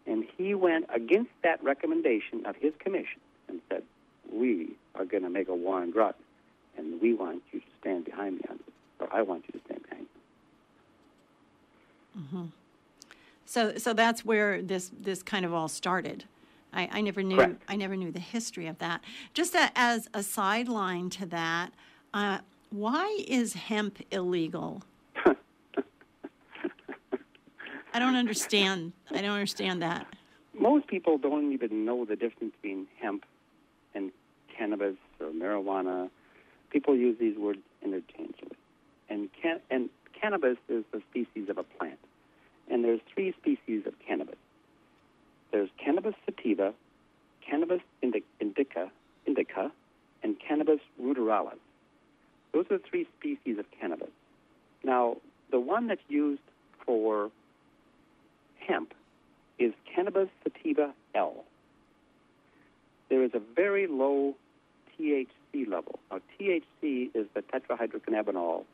And 0.07 0.27
he 0.37 0.55
went 0.55 0.87
against 0.95 1.31
that 1.43 1.63
recommendation 1.65 2.47
of 2.47 2.57
his 2.57 2.73
commission 2.79 3.21
and 3.49 3.61
said, 3.69 3.83
we 4.33 4.71
are 4.95 5.05
going 5.05 5.23
to 5.23 5.31
make 5.31 5.49
a 5.49 5.55
war 5.55 5.81
on 5.81 5.91
drugs, 5.91 6.19
and 6.77 7.01
we 7.01 7.15
want 7.15 7.43
you 7.53 7.61
to 7.61 7.67
stand 7.81 8.05
behind 8.05 8.37
me 8.37 8.43
on 8.49 8.57
this, 8.59 8.75
or 9.01 9.09
I 9.13 9.23
want 9.23 9.45
you 9.47 9.59
to 9.59 9.65
stand 9.67 9.83
behind 9.83 10.03
me. 10.03 10.09
So 13.45 13.77
so 13.79 13.93
that's 13.93 14.25
where 14.25 14.63
this 14.63 14.91
this 14.97 15.23
kind 15.23 15.45
of 15.45 15.53
all 15.53 15.69
started. 15.69 16.25
I, 16.73 16.89
I 16.93 17.01
never 17.01 17.23
knew 17.23 17.37
Correct. 17.37 17.63
I 17.69 17.77
never 17.77 17.97
knew 17.97 18.13
the 18.13 18.21
history 18.21 18.69
of 18.69 18.79
that. 18.79 19.03
Just 19.35 19.55
a, 19.57 19.73
as 19.75 20.09
a 20.15 20.23
sideline 20.23 21.11
to 21.11 21.27
that, 21.27 21.73
uh, 22.15 22.39
why 22.71 23.25
is 23.27 23.55
hemp 23.55 23.99
illegal? 24.13 24.85
I 25.27 25.35
don't 27.99 28.15
understand. 28.15 28.93
I 29.11 29.21
don't 29.21 29.33
understand 29.33 29.83
that. 29.83 30.07
Most 30.55 30.87
people 30.87 31.19
don't 31.19 31.53
even 31.53 31.85
know 31.85 32.05
the 32.05 32.15
difference 32.15 32.55
between 32.63 32.87
hemp 33.01 33.25
cannabis 34.61 34.97
or 35.21 35.29
marijuana. 35.29 36.11
People 36.71 36.95
use 36.95 37.17
these 37.19 37.37
words 37.37 37.61
interchangeably. 37.83 38.57
And 39.09 39.29
can, 39.41 39.61
and 39.71 39.89
cannabis 40.21 40.59
is 40.69 40.85
a 40.93 41.01
species 41.11 41.49
of 41.49 41.59
a 41.59 41.63
plant. 41.63 41.99
And 42.71 42.85
there's 42.85 43.01
three 43.13 43.35
species 43.41 43.87
of 43.87 43.95
cannabis. 44.07 44.37
There's 45.51 45.71
cannabis 45.83 46.15
sativa, 46.25 46.75
cannabis 47.49 47.81
indica, 48.03 48.91
indica, 49.27 49.73
and 50.23 50.37
cannabis 50.47 50.81
ruderalis. 51.03 51.59
Those 52.53 52.67
are 52.71 52.79
the 52.79 52.85
three 52.89 53.09
species 53.19 53.59
of 53.59 53.65
cannabis. 53.81 54.11
Now, 54.85 55.17
the 55.51 55.59
one 55.59 55.89
that's 55.89 56.01
used 56.09 56.43
for 56.85 57.31
hemp 58.67 58.95
is 59.59 59.73
cannabis 59.93 60.29
sativa 60.45 60.93
L. 61.15 61.45
There 63.09 63.25
is 63.25 63.33
a 63.35 63.41
very 63.57 63.89
low 63.89 64.37
THC 65.01 65.69
level. 65.69 65.99
Now, 66.11 66.21
THC 66.39 67.11
is 67.15 67.27
the 67.35 67.43
tetrahydrocannabinol 67.43 68.65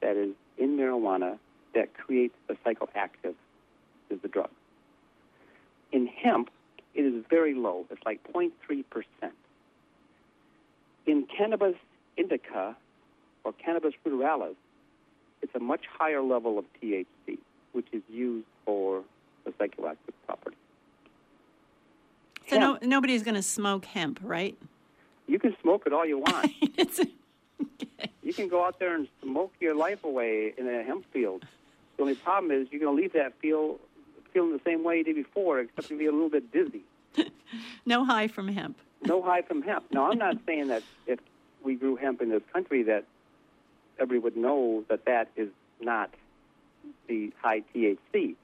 that 0.00 0.16
is 0.16 0.34
in 0.58 0.76
marijuana 0.76 1.38
that 1.74 1.94
creates 1.94 2.34
the 2.46 2.54
psychoactive, 2.64 3.34
is 4.10 4.20
the 4.22 4.28
drug. 4.28 4.50
In 5.92 6.06
hemp, 6.06 6.50
it 6.94 7.02
is 7.02 7.24
very 7.28 7.54
low. 7.54 7.86
It's 7.90 8.02
like 8.04 8.20
0.3%. 8.32 8.84
In 11.06 11.26
cannabis 11.26 11.76
indica 12.16 12.76
or 13.42 13.52
cannabis 13.52 13.94
ruderalis, 14.06 14.54
it's 15.42 15.54
a 15.54 15.60
much 15.60 15.84
higher 15.98 16.22
level 16.22 16.58
of 16.58 16.64
THC, 16.80 17.38
which 17.72 17.86
is 17.92 18.02
used 18.08 18.46
for 18.64 19.02
the 19.44 19.50
psychoactive 19.50 20.14
property. 20.26 20.56
So 22.46 22.58
no, 22.58 22.78
nobody's 22.82 23.22
going 23.22 23.34
to 23.34 23.42
smoke 23.42 23.84
hemp, 23.86 24.20
right? 24.22 24.56
You 25.26 25.38
can 25.38 25.56
smoke 25.62 25.84
it 25.86 25.92
all 25.92 26.06
you 26.06 26.18
want. 26.18 26.50
it's 26.76 27.00
you 28.22 28.32
can 28.32 28.48
go 28.48 28.64
out 28.64 28.78
there 28.78 28.94
and 28.94 29.08
smoke 29.22 29.52
your 29.60 29.74
life 29.74 30.04
away 30.04 30.54
in 30.56 30.68
a 30.68 30.82
hemp 30.82 31.04
field. 31.12 31.44
The 31.96 32.02
only 32.02 32.14
problem 32.14 32.50
is 32.50 32.68
you're 32.70 32.80
going 32.80 32.96
to 32.96 33.02
leave 33.02 33.12
that 33.12 33.34
field 33.40 33.78
feeling 34.32 34.52
the 34.52 34.60
same 34.64 34.82
way 34.82 34.98
you 34.98 35.04
did 35.04 35.16
before, 35.16 35.60
except 35.60 35.90
you'll 35.90 35.98
be 35.98 36.06
a 36.06 36.12
little 36.12 36.28
bit 36.28 36.50
dizzy. 36.52 36.82
no 37.86 38.04
high 38.04 38.28
from 38.28 38.48
hemp. 38.48 38.76
No 39.02 39.22
high 39.22 39.42
from 39.42 39.62
hemp. 39.62 39.84
Now, 39.92 40.10
I'm 40.10 40.18
not 40.18 40.38
saying 40.46 40.68
that 40.68 40.82
if 41.06 41.20
we 41.62 41.74
grew 41.76 41.96
hemp 41.96 42.20
in 42.20 42.30
this 42.30 42.42
country 42.52 42.82
that 42.84 43.04
everybody 43.98 44.18
would 44.18 44.36
know 44.36 44.84
that 44.88 45.04
that 45.04 45.28
is 45.36 45.50
not 45.80 46.10
the 47.06 47.32
high 47.40 47.62
THC, 47.74 48.34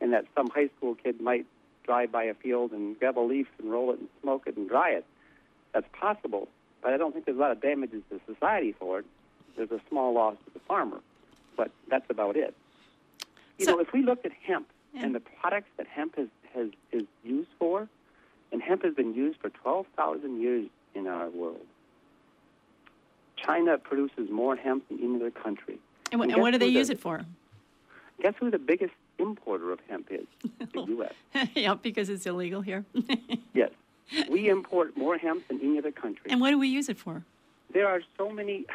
and 0.00 0.12
that 0.12 0.26
some 0.36 0.50
high 0.50 0.68
school 0.76 0.94
kid 0.94 1.20
might 1.20 1.46
drive 1.84 2.12
by 2.12 2.24
a 2.24 2.34
field 2.34 2.72
and 2.72 2.98
grab 2.98 3.18
a 3.18 3.20
leaf 3.20 3.46
and 3.58 3.70
roll 3.70 3.92
it 3.92 3.98
and 3.98 4.08
smoke 4.22 4.44
it 4.46 4.56
and 4.56 4.68
dry 4.68 4.90
it. 4.90 5.04
That's 5.72 5.86
possible, 5.92 6.48
but 6.82 6.92
I 6.92 6.96
don't 6.96 7.12
think 7.12 7.24
there's 7.26 7.36
a 7.36 7.40
lot 7.40 7.52
of 7.52 7.60
damages 7.60 8.02
to 8.10 8.20
society 8.32 8.72
for 8.78 9.00
it. 9.00 9.04
There's 9.56 9.70
a 9.70 9.80
small 9.88 10.12
loss 10.14 10.36
to 10.46 10.50
the 10.52 10.60
farmer, 10.60 11.00
but 11.56 11.70
that's 11.88 12.08
about 12.10 12.36
it. 12.36 12.54
You 13.58 13.66
So- 13.66 13.72
know, 13.72 13.80
if 13.80 13.92
we 13.92 14.02
looked 14.02 14.24
at 14.26 14.32
hemp 14.32 14.68
Yeah. 14.94 15.04
and 15.04 15.14
the 15.14 15.20
products 15.20 15.68
that 15.76 15.86
hemp 15.86 16.16
has, 16.16 16.28
has 16.54 16.70
is 16.92 17.04
used 17.22 17.50
for, 17.58 17.88
and 18.52 18.60
hemp 18.62 18.82
has 18.84 18.94
been 18.94 19.14
used 19.14 19.38
for 19.40 19.50
12,000 19.50 20.40
years 20.40 20.68
in 20.94 21.06
our 21.06 21.28
world. 21.30 21.64
China 23.36 23.78
produces 23.78 24.28
more 24.30 24.56
hemp 24.56 24.86
than 24.88 24.98
any 25.02 25.16
other 25.16 25.30
country. 25.30 25.78
And, 26.12 26.20
And 26.20 26.32
and 26.32 26.40
what 26.42 26.50
do 26.50 26.58
they 26.58 26.66
use 26.68 26.88
the- 26.88 26.94
it 26.94 27.00
for? 27.00 27.24
Guess 28.20 28.34
who 28.38 28.50
the 28.50 28.58
biggest 28.58 28.92
importer 29.18 29.72
of 29.72 29.80
hemp 29.88 30.08
is? 30.10 30.26
The 30.72 30.82
U.S. 30.88 31.14
yep, 31.54 31.80
because 31.82 32.10
it's 32.10 32.26
illegal 32.26 32.60
here. 32.60 32.84
Yes. 33.54 33.70
We 34.28 34.48
import 34.48 34.96
more 34.96 35.16
hemp 35.18 35.48
than 35.48 35.60
any 35.60 35.78
other 35.78 35.92
country. 35.92 36.30
and 36.30 36.40
what 36.40 36.50
do 36.50 36.58
we 36.58 36.68
use 36.68 36.88
it 36.88 36.98
for? 36.98 37.24
there 37.72 37.88
are 37.88 38.00
so 38.18 38.30
many. 38.30 38.66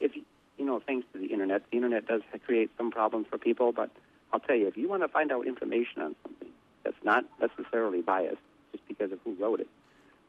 If 0.00 0.14
you, 0.14 0.64
know, 0.64 0.80
thanks 0.80 1.06
to 1.12 1.18
the 1.18 1.26
internet, 1.26 1.62
the 1.70 1.76
internet 1.76 2.06
does 2.06 2.22
create 2.44 2.70
some 2.76 2.90
problems 2.90 3.26
for 3.30 3.38
people. 3.38 3.72
But 3.72 3.90
I'll 4.32 4.40
tell 4.40 4.56
you, 4.56 4.66
if 4.66 4.76
you 4.76 4.88
want 4.88 5.02
to 5.02 5.08
find 5.08 5.32
out 5.32 5.46
information 5.46 6.02
on 6.02 6.16
something 6.22 6.48
that's 6.84 7.02
not 7.04 7.24
necessarily 7.40 8.02
biased, 8.02 8.38
just 8.72 8.86
because 8.88 9.12
of 9.12 9.18
who 9.24 9.34
wrote 9.34 9.60
it, 9.60 9.68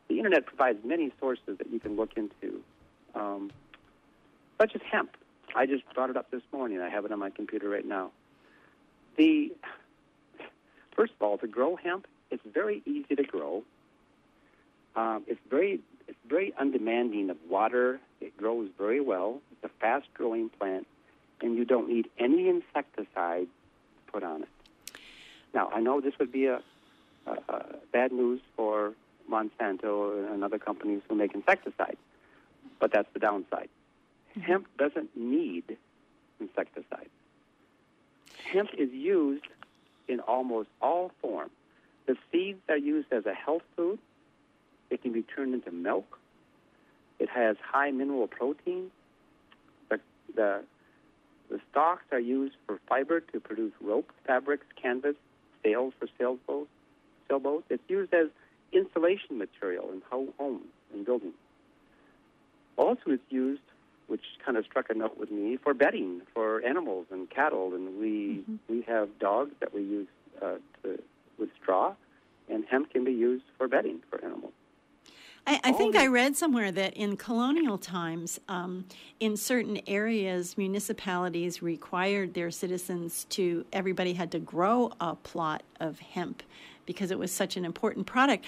the 0.07 0.17
internet 0.17 0.45
provides 0.45 0.79
many 0.83 1.11
sources 1.19 1.57
that 1.57 1.69
you 1.71 1.79
can 1.79 1.95
look 1.95 2.11
into, 2.15 2.61
um, 3.15 3.51
such 4.59 4.75
as 4.75 4.81
hemp. 4.89 5.15
I 5.55 5.65
just 5.65 5.83
brought 5.93 6.09
it 6.09 6.17
up 6.17 6.31
this 6.31 6.41
morning. 6.51 6.79
I 6.79 6.89
have 6.89 7.05
it 7.05 7.11
on 7.11 7.19
my 7.19 7.29
computer 7.29 7.69
right 7.69 7.85
now. 7.85 8.11
The 9.17 9.51
first 10.95 11.13
of 11.19 11.21
all, 11.21 11.37
to 11.39 11.47
grow 11.47 11.75
hemp, 11.75 12.07
it's 12.31 12.43
very 12.53 12.81
easy 12.85 13.15
to 13.15 13.23
grow. 13.23 13.63
Um, 14.97 15.23
it's 15.27 15.39
very 15.49 15.79
it's 16.07 16.17
very 16.27 16.53
undemanding 16.59 17.29
of 17.29 17.37
water. 17.47 17.99
It 18.19 18.35
grows 18.35 18.69
very 18.77 18.99
well. 18.99 19.39
It's 19.51 19.63
a 19.63 19.69
fast 19.79 20.07
growing 20.13 20.49
plant, 20.49 20.87
and 21.41 21.55
you 21.55 21.65
don't 21.65 21.87
need 21.87 22.09
any 22.17 22.49
insecticide 22.49 23.47
put 24.11 24.23
on 24.23 24.43
it. 24.43 24.49
Now, 25.53 25.69
I 25.73 25.79
know 25.81 26.01
this 26.01 26.13
would 26.19 26.31
be 26.31 26.47
a, 26.47 26.61
a, 27.27 27.31
a 27.47 27.65
bad 27.91 28.11
news 28.11 28.41
for 28.55 28.93
Monsanto 29.31 30.33
and 30.33 30.43
other 30.43 30.57
companies 30.57 31.01
who 31.07 31.15
make 31.15 31.33
insecticides, 31.35 31.97
but 32.79 32.91
that's 32.91 33.07
the 33.13 33.19
downside. 33.19 33.69
Hemp 34.41 34.67
doesn't 34.77 35.15
need 35.15 35.77
insecticide. 36.39 37.09
Hemp 38.51 38.69
is 38.77 38.91
used 38.91 39.45
in 40.07 40.21
almost 40.21 40.69
all 40.81 41.11
forms. 41.21 41.51
The 42.05 42.15
seeds 42.31 42.61
are 42.69 42.77
used 42.77 43.11
as 43.11 43.25
a 43.25 43.33
health 43.33 43.63
food. 43.75 43.99
It 44.89 45.01
can 45.01 45.11
be 45.11 45.23
turned 45.23 45.53
into 45.53 45.71
milk. 45.71 46.19
It 47.19 47.29
has 47.29 47.57
high 47.63 47.91
mineral 47.91 48.27
protein. 48.27 48.91
The, 49.89 49.99
the, 50.35 50.63
the 51.49 51.59
stalks 51.71 52.03
are 52.11 52.19
used 52.19 52.55
for 52.65 52.79
fiber 52.87 53.19
to 53.19 53.39
produce 53.39 53.73
rope, 53.81 54.11
fabrics, 54.25 54.65
canvas, 54.81 55.15
sails 55.63 55.93
for 55.99 56.07
sailboats. 56.17 56.69
sailboats. 57.27 57.65
It's 57.69 57.83
used 57.87 58.13
as 58.13 58.27
insulation 58.71 59.37
material 59.37 59.91
in 59.91 60.01
ho- 60.09 60.33
homes 60.37 60.67
and 60.93 61.05
buildings. 61.05 61.33
Also, 62.77 63.01
it's 63.07 63.23
used, 63.29 63.61
which 64.07 64.21
kind 64.45 64.57
of 64.57 64.65
struck 64.65 64.89
a 64.89 64.93
note 64.93 65.17
with 65.17 65.31
me, 65.31 65.57
for 65.57 65.73
bedding 65.73 66.21
for 66.33 66.63
animals 66.63 67.07
and 67.11 67.29
cattle. 67.29 67.73
And 67.73 67.99
we 67.99 68.43
we 68.69 68.83
have 68.83 69.17
dogs 69.19 69.51
that 69.59 69.73
we 69.73 69.81
use 69.81 70.07
uh, 70.41 70.57
to, 70.83 71.01
with 71.39 71.49
straw, 71.61 71.95
and 72.49 72.63
hemp 72.69 72.91
can 72.91 73.03
be 73.03 73.11
used 73.11 73.45
for 73.57 73.67
bedding 73.67 73.99
for 74.09 74.23
animals. 74.23 74.53
I, 75.47 75.61
I 75.63 75.71
think 75.71 75.95
All 75.95 76.01
I 76.01 76.07
read 76.07 76.35
somewhere 76.35 76.73
that 76.73 76.93
in 76.95 77.15
colonial 77.15 77.77
times, 77.77 78.37
um, 78.49 78.85
in 79.21 79.37
certain 79.37 79.79
areas, 79.87 80.57
municipalities 80.57 81.61
required 81.61 82.33
their 82.33 82.51
citizens 82.51 83.25
to, 83.29 83.65
everybody 83.71 84.13
had 84.13 84.29
to 84.33 84.39
grow 84.39 84.91
a 84.99 85.15
plot 85.15 85.63
of 85.79 85.99
hemp 85.99 86.43
because 86.85 87.11
it 87.11 87.17
was 87.17 87.31
such 87.31 87.55
an 87.55 87.63
important 87.63 88.05
product. 88.05 88.43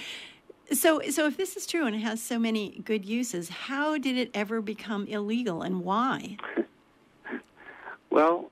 So, 0.73 1.01
so 1.09 1.25
if 1.25 1.37
this 1.37 1.55
is 1.55 1.65
true 1.65 1.87
and 1.87 1.95
it 1.95 1.99
has 1.99 2.21
so 2.21 2.37
many 2.37 2.81
good 2.83 3.05
uses, 3.05 3.47
how 3.47 3.97
did 3.97 4.17
it 4.17 4.29
ever 4.33 4.61
become 4.61 5.07
illegal 5.07 5.61
and 5.63 5.81
why? 5.83 6.37
Well, 8.11 8.51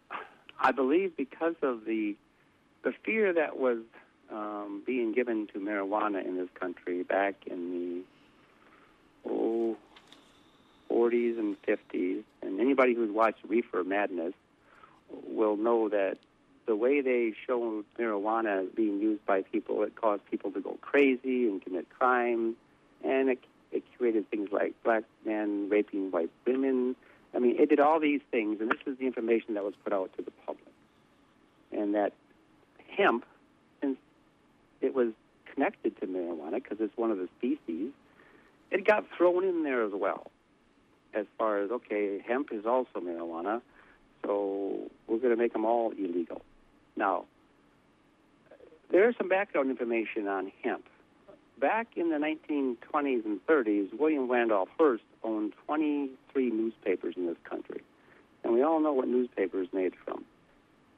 I 0.59 0.71
believe 0.71 1.17
because 1.17 1.55
of 1.63 1.83
the 1.85 2.15
the 2.83 2.93
fear 3.03 3.33
that 3.33 3.57
was 3.57 3.79
um, 4.31 4.83
being 4.85 5.11
given 5.11 5.47
to 5.47 5.59
marijuana 5.59 6.23
in 6.23 6.37
this 6.37 6.47
country 6.59 7.01
back 7.01 7.35
in 7.47 7.71
the 7.71 8.03
oh, 9.29 9.77
40s 10.91 11.37
and 11.37 11.61
50s, 11.63 12.23
and 12.41 12.59
anybody 12.59 12.93
who's 12.93 13.11
watched 13.11 13.39
Reefer 13.47 13.83
Madness 13.83 14.33
will 15.27 15.57
know 15.57 15.89
that 15.89 16.17
the 16.65 16.75
way 16.75 17.01
they 17.01 17.33
showed 17.45 17.85
marijuana 17.97 18.73
being 18.75 18.99
used 18.99 19.25
by 19.25 19.41
people, 19.41 19.83
it 19.83 19.95
caused 19.95 20.25
people 20.29 20.51
to 20.51 20.59
go 20.59 20.77
crazy 20.81 21.47
and 21.47 21.61
commit 21.61 21.87
crimes, 21.97 22.55
and 23.03 23.29
it, 23.29 23.39
it 23.71 23.83
created 23.97 24.29
things 24.29 24.49
like 24.51 24.73
black 24.83 25.03
men 25.25 25.69
raping 25.69 26.11
white 26.11 26.29
women. 26.45 26.95
I 27.33 27.39
mean, 27.39 27.55
it 27.59 27.69
did 27.69 27.79
all 27.79 27.99
these 27.99 28.21
things, 28.31 28.59
and 28.59 28.69
this 28.69 28.79
is 28.85 28.97
the 28.97 29.05
information 29.05 29.53
that 29.53 29.63
was 29.63 29.73
put 29.83 29.93
out 29.93 30.11
to 30.17 30.23
the 30.23 30.31
public. 30.45 30.65
And 31.71 31.95
that 31.95 32.13
hemp, 32.89 33.25
since 33.81 33.97
it 34.81 34.93
was 34.93 35.13
connected 35.53 35.99
to 36.01 36.07
marijuana 36.07 36.55
because 36.55 36.77
it's 36.81 36.95
one 36.97 37.11
of 37.11 37.17
the 37.17 37.29
species, 37.37 37.91
it 38.71 38.85
got 38.85 39.05
thrown 39.15 39.43
in 39.43 39.63
there 39.63 39.83
as 39.85 39.91
well. 39.93 40.31
As 41.13 41.25
far 41.37 41.59
as, 41.59 41.71
okay, 41.71 42.23
hemp 42.25 42.49
is 42.51 42.65
also 42.65 42.99
marijuana, 42.99 43.61
so 44.25 44.89
we're 45.07 45.17
going 45.17 45.35
to 45.35 45.41
make 45.41 45.53
them 45.53 45.65
all 45.65 45.91
illegal. 45.91 46.41
Now, 46.95 47.25
there 48.91 49.09
is 49.09 49.15
some 49.17 49.29
background 49.29 49.69
information 49.69 50.27
on 50.27 50.51
hemp. 50.63 50.85
Back 51.59 51.87
in 51.95 52.09
the 52.09 52.17
1920s 52.17 53.25
and 53.25 53.45
30s, 53.47 53.97
William 53.97 54.29
Randolph 54.29 54.69
Hearst 54.77 55.03
owned 55.23 55.53
23 55.65 56.51
newspapers 56.51 57.15
in 57.17 57.25
this 57.25 57.37
country. 57.43 57.81
And 58.43 58.53
we 58.53 58.61
all 58.61 58.79
know 58.79 58.93
what 58.93 59.07
newspaper 59.07 59.61
is 59.61 59.67
made 59.73 59.93
from, 60.05 60.23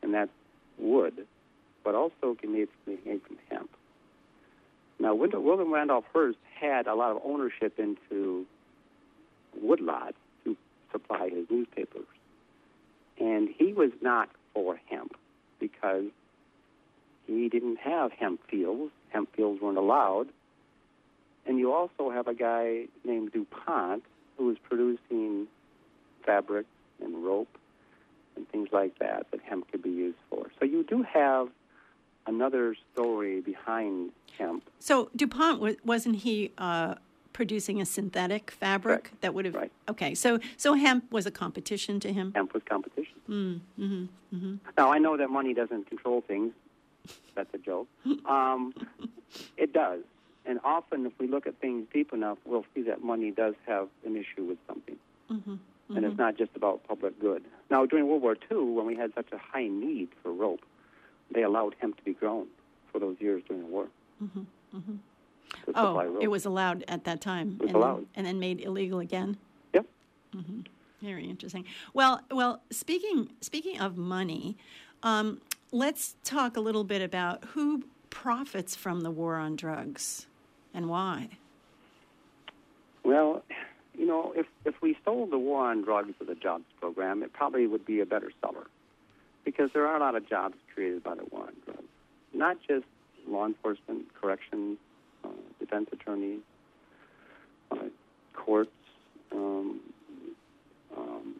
and 0.03 0.13
that's 0.13 0.31
wood, 0.77 1.25
but 1.83 1.95
also 1.95 2.35
can 2.39 2.53
be 2.53 2.67
made 2.85 3.21
from 3.23 3.37
hemp. 3.49 3.69
Now, 4.99 5.15
William 5.15 5.73
Randolph 5.73 6.05
Hearst 6.13 6.37
had 6.59 6.87
a 6.87 6.93
lot 6.93 7.11
of 7.11 7.21
ownership 7.23 7.79
into 7.79 8.45
woodlots 9.57 10.13
to 10.43 10.57
supply 10.91 11.29
his 11.29 11.45
newspapers. 11.49 12.05
And 13.17 13.49
he 13.57 13.73
was 13.73 13.91
not 14.01 14.29
for 14.53 14.79
hemp 14.89 15.15
because 15.59 16.05
he 17.27 17.47
didn't 17.49 17.77
have 17.77 18.11
hemp 18.11 18.41
fields. 18.49 18.91
Hemp 19.09 19.33
fields 19.35 19.61
weren't 19.61 19.77
allowed. 19.77 20.27
And 21.45 21.57
you 21.57 21.73
also 21.73 22.09
have 22.11 22.27
a 22.27 22.33
guy 22.33 22.85
named 23.05 23.31
DuPont 23.31 24.03
who 24.37 24.45
was 24.47 24.57
producing 24.57 25.47
fabric 26.25 26.65
and 27.01 27.23
rope 27.23 27.57
and 28.35 28.47
things 28.49 28.69
like 28.71 28.99
that 28.99 29.27
that 29.31 29.41
hemp 29.41 29.71
could 29.71 29.81
be 29.81 29.89
used 29.89 30.17
for. 30.29 30.47
So 30.59 30.65
you 30.65 30.83
do 30.83 31.03
have 31.03 31.49
another 32.33 32.75
story 32.93 33.41
behind 33.41 34.11
hemp. 34.37 34.63
So 34.79 35.09
DuPont 35.15 35.85
wasn't 35.85 36.17
he 36.17 36.51
uh, 36.57 36.95
producing 37.33 37.81
a 37.81 37.85
synthetic 37.85 38.51
fabric 38.51 39.03
Correct. 39.05 39.21
that 39.21 39.33
would 39.33 39.45
have? 39.45 39.55
Right. 39.55 39.71
Okay, 39.89 40.15
so 40.15 40.39
so 40.55 40.75
hemp 40.75 41.11
was 41.11 41.25
a 41.25 41.31
competition 41.31 41.99
to 42.01 42.13
him. 42.13 42.31
Hemp 42.35 42.53
was 42.53 42.63
competition. 42.69 43.15
Mm, 43.27 43.59
hmm 43.77 44.05
hmm 44.35 44.55
Now 44.77 44.91
I 44.93 44.99
know 44.99 45.17
that 45.17 45.29
money 45.29 45.53
doesn't 45.53 45.89
control 45.89 46.21
things. 46.21 46.53
That's 47.35 47.53
a 47.53 47.57
joke. 47.57 47.87
Um, 48.25 48.73
it 49.57 49.73
does, 49.73 50.01
and 50.45 50.59
often 50.63 51.05
if 51.05 51.13
we 51.19 51.27
look 51.27 51.45
at 51.47 51.55
things 51.59 51.87
deep 51.93 52.13
enough, 52.13 52.37
we'll 52.45 52.65
see 52.73 52.83
that 52.83 53.03
money 53.03 53.31
does 53.31 53.55
have 53.67 53.87
an 54.05 54.15
issue 54.15 54.43
with 54.43 54.57
something, 54.67 54.97
hmm 55.27 55.55
and 55.95 56.05
it's 56.05 56.17
not 56.19 56.37
just 56.37 56.51
about 56.55 56.87
public 56.87 57.19
good. 57.19 57.43
Now 57.71 57.85
during 57.87 58.07
World 58.07 58.21
War 58.21 58.35
II, 58.51 58.57
when 58.77 58.85
we 58.85 58.95
had 58.95 59.11
such 59.15 59.31
a 59.31 59.39
high 59.39 59.67
need 59.67 60.09
for 60.21 60.31
rope, 60.31 60.61
they 61.31 61.43
allowed 61.43 61.75
hemp 61.79 61.97
to 61.97 62.03
be 62.03 62.13
grown 62.13 62.47
for 62.91 62.99
those 62.99 63.17
years 63.19 63.43
during 63.47 63.63
the 63.63 63.67
war. 63.67 63.87
hmm 64.19 64.41
hmm 64.71 64.95
to 65.65 65.71
Oh, 65.75 66.19
it 66.21 66.27
was 66.27 66.45
allowed 66.45 66.83
at 66.87 67.05
that 67.05 67.21
time. 67.21 67.57
It 67.59 67.61
was 67.63 67.69
and 67.69 67.77
allowed. 67.77 67.97
Then, 67.97 68.07
and 68.15 68.25
then 68.27 68.39
made 68.39 68.59
illegal 68.61 68.99
again. 68.99 69.37
Yep. 69.73 69.85
hmm 70.33 70.59
Very 71.01 71.25
interesting. 71.27 71.65
Well, 71.93 72.21
well. 72.29 72.61
Speaking 72.69 73.31
speaking 73.41 73.79
of 73.79 73.97
money, 73.97 74.57
um, 75.01 75.41
let's 75.71 76.15
talk 76.23 76.55
a 76.55 76.59
little 76.59 76.83
bit 76.83 77.01
about 77.01 77.43
who 77.53 77.83
profits 78.09 78.75
from 78.75 79.01
the 79.01 79.11
war 79.11 79.35
on 79.37 79.55
drugs 79.55 80.27
and 80.73 80.87
why. 80.89 81.29
Well, 83.03 83.43
you 83.97 84.05
know, 84.05 84.33
if 84.35 84.45
if 84.65 84.79
we 84.81 84.97
sold 85.03 85.31
the 85.31 85.37
war 85.39 85.65
on 85.65 85.81
drugs 85.81 86.13
with 86.19 86.29
a 86.29 86.35
jobs 86.35 86.65
program, 86.79 87.23
it 87.23 87.33
probably 87.33 87.65
would 87.65 87.85
be 87.85 88.01
a 88.01 88.05
better 88.05 88.31
seller, 88.41 88.67
because 89.45 89.69
there 89.73 89.87
are 89.87 89.95
a 89.95 89.99
lot 89.99 90.15
of 90.15 90.27
jobs 90.27 90.55
created 90.73 91.03
by 91.03 91.15
the 91.15 91.25
war 91.31 91.43
on 91.43 91.53
drugs. 91.65 91.83
Not 92.33 92.57
just 92.67 92.85
law 93.27 93.45
enforcement, 93.45 94.05
corrections, 94.19 94.77
uh, 95.23 95.29
defense 95.59 95.89
attorneys, 95.91 96.41
uh, 97.71 97.77
courts, 98.33 98.71
um, 99.31 99.79
um, 100.95 101.35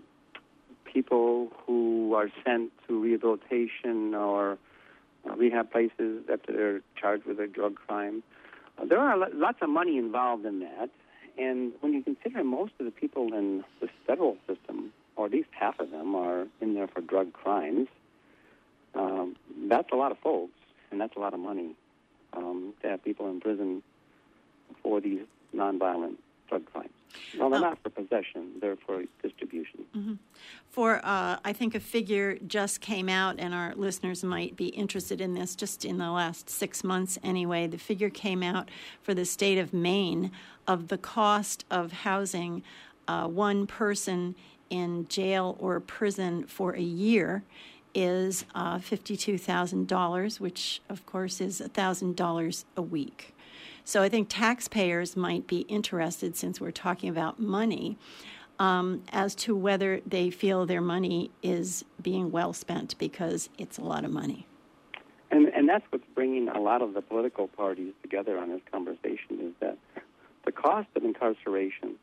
people 0.85 1.51
who 1.65 2.13
are 2.15 2.29
sent 2.45 2.71
to 2.87 2.99
rehabilitation 3.01 4.13
or 4.13 4.57
uh, 5.27 5.35
rehab 5.35 5.71
places 5.71 6.23
after 6.31 6.53
they're 6.53 6.81
charged 6.99 7.25
with 7.25 7.39
a 7.39 7.47
drug 7.47 7.75
crime. 7.75 8.23
Uh, 8.77 8.85
there 8.85 8.99
are 8.99 9.17
lo- 9.17 9.27
lots 9.33 9.59
of 9.61 9.69
money 9.69 9.97
involved 9.97 10.45
in 10.45 10.59
that. 10.59 10.89
And 11.37 11.71
when 11.79 11.93
you 11.93 12.03
consider 12.03 12.43
most 12.43 12.73
of 12.79 12.85
the 12.85 12.91
people 12.91 13.33
in 13.33 13.63
the 13.79 13.87
federal 14.05 14.37
system, 14.47 14.91
or 15.19 15.25
at 15.25 15.33
least 15.33 15.49
half 15.51 15.77
of 15.81 15.91
them, 15.91 16.15
are 16.15 16.47
in 16.61 16.75
there 16.75 16.87
for 16.87 17.01
drug 17.01 17.33
crimes, 17.33 17.89
um, 18.95 19.35
that's 19.67 19.89
a 19.91 19.95
lot 19.97 20.13
of 20.13 20.17
folks, 20.19 20.53
and 20.91 21.01
that's 21.01 21.13
a 21.17 21.19
lot 21.19 21.33
of 21.33 21.41
money 21.41 21.75
um, 22.31 22.73
to 22.81 22.87
have 22.87 23.03
people 23.03 23.29
in 23.29 23.41
prison 23.41 23.83
for 24.81 25.01
these 25.01 25.19
nonviolent 25.53 26.15
drug 26.47 26.63
crimes. 26.71 26.89
Well, 27.37 27.49
they're 27.49 27.59
Oh. 27.59 27.63
not 27.63 27.79
for 27.83 27.89
possession; 27.89 28.53
they're 28.61 28.77
for 28.77 29.03
distribution. 29.21 30.19
For 30.69 31.01
uh, 31.03 31.37
I 31.43 31.51
think 31.51 31.75
a 31.75 31.79
figure 31.81 32.37
just 32.47 32.79
came 32.79 33.09
out, 33.09 33.35
and 33.39 33.53
our 33.53 33.75
listeners 33.75 34.23
might 34.23 34.55
be 34.55 34.67
interested 34.67 35.19
in 35.19 35.33
this. 35.33 35.53
Just 35.53 35.83
in 35.83 35.97
the 35.97 36.11
last 36.11 36.49
six 36.49 36.81
months, 36.81 37.19
anyway, 37.23 37.67
the 37.67 37.77
figure 37.79 38.09
came 38.09 38.41
out 38.41 38.69
for 39.01 39.13
the 39.13 39.25
state 39.25 39.57
of 39.57 39.73
Maine 39.73 40.31
of 40.65 40.87
the 40.87 40.97
cost 40.97 41.65
of 41.69 41.91
housing 41.91 42.63
uh, 43.07 43.27
one 43.27 43.65
person 43.67 44.35
in 44.69 45.07
jail 45.07 45.55
or 45.59 45.79
prison 45.79 46.45
for 46.45 46.73
a 46.75 46.81
year 46.81 47.43
is 47.95 48.45
uh, 48.53 48.79
fifty-two 48.79 49.37
thousand 49.37 49.87
dollars, 49.87 50.39
which 50.39 50.81
of 50.89 51.05
course 51.05 51.41
is 51.41 51.59
thousand 51.73 52.15
dollars 52.15 52.65
a 52.77 52.81
week. 52.81 53.35
So 53.83 54.03
I 54.03 54.09
think 54.09 54.29
taxpayers 54.29 55.17
might 55.17 55.47
be 55.47 55.61
interested, 55.61 56.35
since 56.35 56.61
we're 56.61 56.69
talking 56.69 57.09
about 57.09 57.39
money, 57.39 57.97
um, 58.59 59.01
as 59.11 59.33
to 59.35 59.55
whether 59.55 60.01
they 60.05 60.29
feel 60.29 60.67
their 60.67 60.81
money 60.81 61.31
is 61.41 61.83
being 61.99 62.29
well 62.29 62.53
spent 62.53 62.95
because 62.99 63.49
it's 63.57 63.79
a 63.79 63.83
lot 63.83 64.05
of 64.05 64.11
money. 64.11 64.45
And 65.31 65.47
and 65.47 65.67
that's 65.67 65.85
what's 65.89 66.05
bringing 66.13 66.47
a 66.49 66.59
lot 66.59 66.81
of 66.81 66.93
the 66.93 67.01
political 67.01 67.47
parties 67.47 67.93
together 68.03 68.37
on 68.37 68.49
this 68.49 68.61
conversation 68.71 69.39
is 69.41 69.53
that 69.59 69.77
the 70.45 70.51
cost 70.51 70.87
of 70.95 71.03
incarceration 71.03 71.95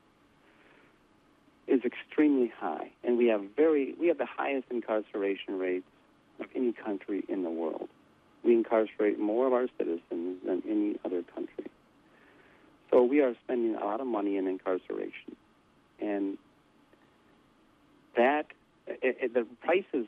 is 1.66 1.80
extremely 1.84 2.52
high, 2.58 2.90
and 3.02 3.18
we 3.18 3.26
have 3.26 3.42
very 3.56 3.94
we 3.98 4.08
have 4.08 4.18
the 4.18 4.26
highest 4.26 4.66
incarceration 4.70 5.58
rates 5.58 5.86
of 6.40 6.46
any 6.54 6.72
country 6.72 7.24
in 7.28 7.42
the 7.42 7.50
world. 7.50 7.88
We 8.44 8.54
incarcerate 8.54 9.18
more 9.18 9.46
of 9.46 9.52
our 9.52 9.66
citizens 9.76 10.38
than 10.44 10.62
any 10.68 10.98
other 11.04 11.22
country. 11.34 11.66
So 12.90 13.02
we 13.02 13.20
are 13.20 13.34
spending 13.44 13.74
a 13.74 13.84
lot 13.84 14.00
of 14.00 14.06
money 14.06 14.36
in 14.36 14.46
incarceration, 14.46 15.34
and 16.00 16.38
that 18.16 18.46
it, 18.86 19.18
it, 19.20 19.34
the 19.34 19.46
prices 19.62 20.06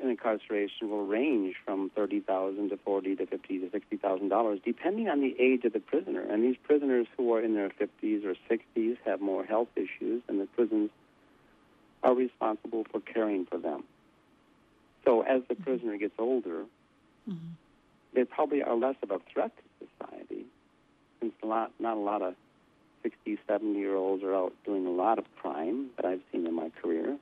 in 0.00 0.10
incarceration 0.10 0.90
will 0.90 1.06
range 1.06 1.56
from 1.64 1.90
thirty 1.90 2.20
thousand 2.20 2.70
to 2.70 2.76
forty 2.76 3.16
to 3.16 3.26
fifty 3.26 3.58
to 3.58 3.70
sixty 3.70 3.96
thousand 3.96 4.28
dollars, 4.28 4.60
depending 4.64 5.08
on 5.08 5.20
the 5.20 5.34
age 5.38 5.64
of 5.64 5.72
the 5.72 5.80
prisoner. 5.80 6.20
And 6.20 6.42
these 6.42 6.56
prisoners 6.62 7.06
who 7.16 7.32
are 7.34 7.40
in 7.40 7.54
their 7.54 7.70
fifties 7.70 8.24
or 8.24 8.34
sixties 8.48 8.96
have 9.04 9.20
more 9.20 9.44
health 9.44 9.68
issues, 9.76 10.22
and 10.28 10.40
the 10.40 10.46
prisons 10.46 10.90
are 12.02 12.14
responsible 12.14 12.84
for 12.90 13.00
caring 13.00 13.46
for 13.46 13.58
them. 13.58 13.84
So 15.04 15.22
as 15.22 15.42
the 15.48 15.54
prisoner 15.54 15.96
gets 15.96 16.14
older, 16.18 16.64
mm-hmm. 17.28 17.52
they 18.14 18.24
probably 18.24 18.62
are 18.62 18.74
less 18.74 18.96
of 19.02 19.10
a 19.10 19.20
threat 19.32 19.52
to 19.56 19.86
society, 19.86 20.44
since 21.20 21.32
a 21.42 21.46
lot, 21.46 21.72
not 21.78 21.96
a 21.96 22.00
lot 22.00 22.22
of 22.22 22.34
60, 23.02 23.38
70 23.46 23.78
year 23.78 23.94
olds 23.94 24.24
are 24.24 24.34
out 24.34 24.52
doing 24.64 24.86
a 24.86 24.90
lot 24.90 25.18
of 25.18 25.24
crime 25.40 25.90
that 25.96 26.04
I've 26.04 26.22
seen 26.32 26.46
in 26.46 26.54
my 26.54 26.70
career. 26.82 27.16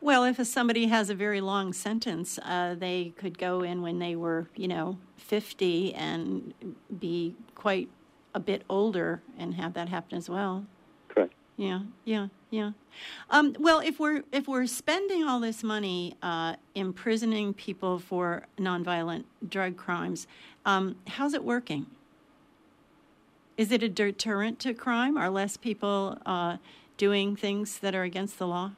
Well, 0.00 0.24
if 0.24 0.44
somebody 0.46 0.86
has 0.88 1.08
a 1.08 1.14
very 1.14 1.40
long 1.40 1.72
sentence, 1.72 2.38
uh, 2.42 2.74
they 2.74 3.14
could 3.16 3.38
go 3.38 3.62
in 3.62 3.80
when 3.80 3.98
they 3.98 4.14
were, 4.14 4.48
you 4.54 4.68
know, 4.68 4.98
50 5.16 5.94
and 5.94 6.52
be 6.98 7.34
quite 7.54 7.88
a 8.34 8.40
bit 8.40 8.62
older 8.68 9.22
and 9.38 9.54
have 9.54 9.72
that 9.74 9.88
happen 9.88 10.18
as 10.18 10.28
well. 10.28 10.66
Correct. 11.08 11.32
Yeah, 11.56 11.80
yeah, 12.04 12.28
yeah. 12.50 12.72
Um, 13.30 13.56
well, 13.58 13.78
if 13.78 13.98
we're 14.00 14.22
if 14.32 14.48
we're 14.48 14.66
spending 14.66 15.24
all 15.24 15.40
this 15.40 15.62
money 15.62 16.16
uh, 16.22 16.56
imprisoning 16.74 17.54
people 17.54 17.98
for 17.98 18.46
nonviolent 18.58 19.24
drug 19.48 19.76
crimes, 19.76 20.26
um, 20.66 20.96
how's 21.06 21.32
it 21.32 21.44
working? 21.44 21.86
Is 23.56 23.70
it 23.70 23.84
a 23.84 23.88
deterrent 23.88 24.58
to 24.60 24.74
crime? 24.74 25.16
Are 25.16 25.30
less 25.30 25.56
people 25.56 26.18
uh, 26.26 26.56
doing 26.96 27.36
things 27.36 27.78
that 27.78 27.94
are 27.94 28.02
against 28.02 28.38
the 28.38 28.48
law? 28.48 28.72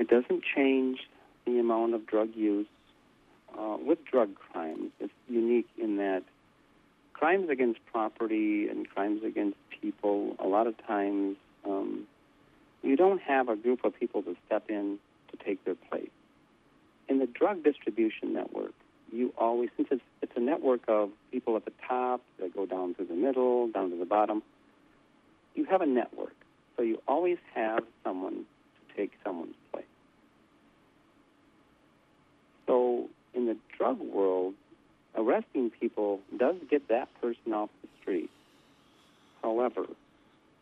It 0.00 0.08
doesn't 0.08 0.42
change 0.42 0.98
the 1.44 1.58
amount 1.58 1.92
of 1.94 2.06
drug 2.06 2.30
use. 2.34 2.66
Uh, 3.56 3.76
with 3.84 4.02
drug 4.06 4.34
crimes, 4.34 4.92
it's 4.98 5.12
unique 5.28 5.68
in 5.76 5.98
that 5.98 6.22
crimes 7.12 7.50
against 7.50 7.80
property 7.92 8.66
and 8.68 8.88
crimes 8.88 9.22
against 9.22 9.58
people, 9.82 10.36
a 10.38 10.46
lot 10.46 10.66
of 10.66 10.74
times, 10.86 11.36
um, 11.66 12.06
you 12.82 12.96
don't 12.96 13.20
have 13.20 13.50
a 13.50 13.56
group 13.56 13.84
of 13.84 13.94
people 13.94 14.22
to 14.22 14.34
step 14.46 14.70
in 14.70 14.98
to 15.30 15.44
take 15.44 15.62
their 15.66 15.74
place. 15.74 16.08
In 17.10 17.18
the 17.18 17.26
drug 17.26 17.62
distribution 17.62 18.32
network, 18.32 18.72
you 19.12 19.34
always, 19.36 19.68
since 19.76 19.88
it's, 19.90 20.02
it's 20.22 20.32
a 20.34 20.40
network 20.40 20.80
of 20.88 21.10
people 21.30 21.56
at 21.56 21.66
the 21.66 21.72
top 21.86 22.22
that 22.38 22.54
go 22.54 22.64
down 22.64 22.94
to 22.94 23.04
the 23.04 23.14
middle, 23.14 23.68
down 23.68 23.90
to 23.90 23.96
the 23.96 24.06
bottom, 24.06 24.42
you 25.54 25.66
have 25.66 25.82
a 25.82 25.86
network. 25.86 26.36
So 26.78 26.82
you 26.82 27.02
always 27.06 27.36
have 27.54 27.84
someone 28.02 28.46
to 28.88 28.96
take 28.96 29.12
someone's 29.22 29.56
place. 29.72 29.84
So 32.70 33.08
in 33.34 33.46
the 33.46 33.56
drug 33.76 33.98
world, 33.98 34.54
arresting 35.16 35.70
people 35.70 36.20
does 36.36 36.54
get 36.70 36.86
that 36.86 37.08
person 37.20 37.52
off 37.52 37.68
the 37.82 37.88
street. 38.00 38.30
However, 39.42 39.86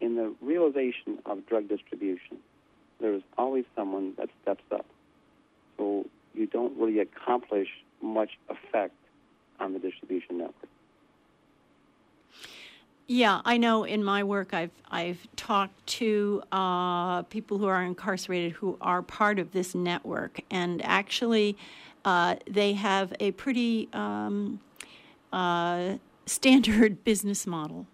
in 0.00 0.16
the 0.16 0.34
realization 0.40 1.18
of 1.26 1.44
drug 1.46 1.68
distribution, 1.68 2.38
there 2.98 3.12
is 3.12 3.22
always 3.36 3.66
someone 3.76 4.14
that 4.16 4.30
steps 4.40 4.64
up. 4.72 4.86
So 5.76 6.06
you 6.32 6.46
don't 6.46 6.78
really 6.78 7.00
accomplish 7.00 7.68
much 8.00 8.38
effect 8.48 8.94
on 9.60 9.74
the 9.74 9.78
distribution 9.78 10.38
network. 10.38 10.68
Yeah, 13.10 13.40
I 13.46 13.56
know. 13.56 13.84
In 13.84 14.04
my 14.04 14.22
work, 14.22 14.52
I've 14.52 14.70
I've 14.90 15.26
talked 15.34 15.86
to 15.98 16.42
uh, 16.52 17.22
people 17.22 17.56
who 17.56 17.66
are 17.66 17.82
incarcerated 17.82 18.52
who 18.52 18.76
are 18.82 19.00
part 19.00 19.38
of 19.38 19.52
this 19.52 19.74
network, 19.74 20.40
and 20.50 20.84
actually, 20.84 21.56
uh, 22.04 22.36
they 22.48 22.72
have 22.74 23.12
a 23.20 23.30
pretty 23.32 23.88
um, 23.92 24.60
uh, 25.32 25.94
standard 26.26 27.04
business 27.04 27.46
model 27.46 27.86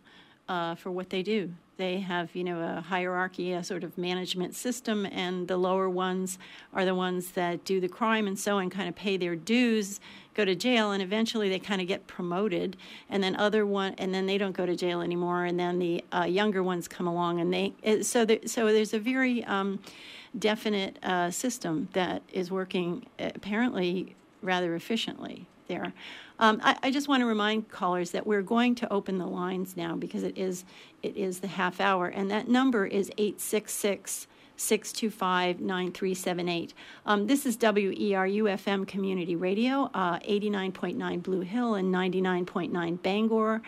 uh, 0.49 0.75
for 0.75 0.91
what 0.91 1.11
they 1.11 1.23
do. 1.23 1.51
they 1.77 1.99
have, 1.99 2.37
you 2.37 2.45
know, 2.45 2.61
a 2.61 2.81
hierarchy, 2.81 3.53
a 3.53 3.65
sort 3.65 3.83
of 3.83 3.99
management 3.99 4.55
system, 4.55 5.07
and 5.07 5.49
the 5.49 5.57
lower 5.57 5.89
ones 5.91 6.39
are 6.73 6.85
the 6.85 6.95
ones 6.95 7.33
that 7.33 7.65
do 7.65 7.81
the 7.81 7.89
crime 7.89 8.29
and 8.29 8.39
so 8.39 8.59
on, 8.59 8.71
kind 8.71 8.89
of 8.89 8.95
pay 8.95 9.17
their 9.17 9.35
dues, 9.35 9.99
go 10.35 10.45
to 10.45 10.55
jail, 10.55 10.93
and 10.93 11.03
eventually 11.03 11.49
they 11.49 11.59
kind 11.59 11.81
of 11.81 11.89
get 11.89 12.07
promoted, 12.07 12.77
and 13.11 13.25
then 13.25 13.35
other 13.37 13.67
one, 13.67 13.95
and 13.99 14.15
then 14.15 14.27
they 14.27 14.39
don't 14.39 14.57
go 14.57 14.67
to 14.67 14.77
jail 14.77 15.01
anymore, 15.01 15.45
and 15.45 15.59
then 15.59 15.81
the 15.81 16.05
uh, 16.15 16.23
younger 16.23 16.63
ones 16.63 16.87
come 16.87 17.09
along, 17.09 17.41
and 17.41 17.53
they 17.53 17.73
so 18.03 18.25
there, 18.25 18.39
so 18.47 18.67
there's 18.67 18.95
a 18.95 19.01
very 19.01 19.43
um, 19.45 19.81
definite 20.39 20.99
uh, 21.03 21.31
system 21.31 21.89
that 21.93 22.23
is 22.33 22.51
working 22.51 23.07
apparently 23.19 24.17
rather 24.43 24.75
efficiently 24.75 25.47
there. 25.69 25.93
Um, 26.39 26.61
I, 26.63 26.77
I, 26.83 26.91
just 26.91 27.09
want 27.09 27.21
to 27.21 27.27
remind 27.27 27.71
callers 27.71 28.11
that 28.11 28.27
we're 28.27 28.43
going 28.43 28.75
to 28.77 28.93
open 28.93 29.19
the 29.19 29.27
lines 29.27 29.77
now 29.77 29.95
because 29.95 30.23
it 30.23 30.37
is 30.37 30.65
it 31.03 31.17
is 31.17 31.41
the 31.41 31.47
half 31.47 31.81
hour, 31.81 32.09
and 32.09 32.31
that 32.31 32.49
number 32.49 32.87
is 32.87 33.11
eight 33.19 33.41
six 33.41 33.73
six. 33.73 34.27
625 34.57 35.61
9378. 35.61 36.75
Um, 37.07 37.27
this 37.27 37.45
is 37.45 37.57
WERU 37.57 38.45
FM 38.45 38.87
Community 38.87 39.35
Radio, 39.35 39.91
uh, 39.95 40.21
89.9 40.21 41.23
Blue 41.25 41.41
Hill 41.41 41.75
and 41.75 41.93
99.9 41.93 43.03
Bangor. 43.03 43.63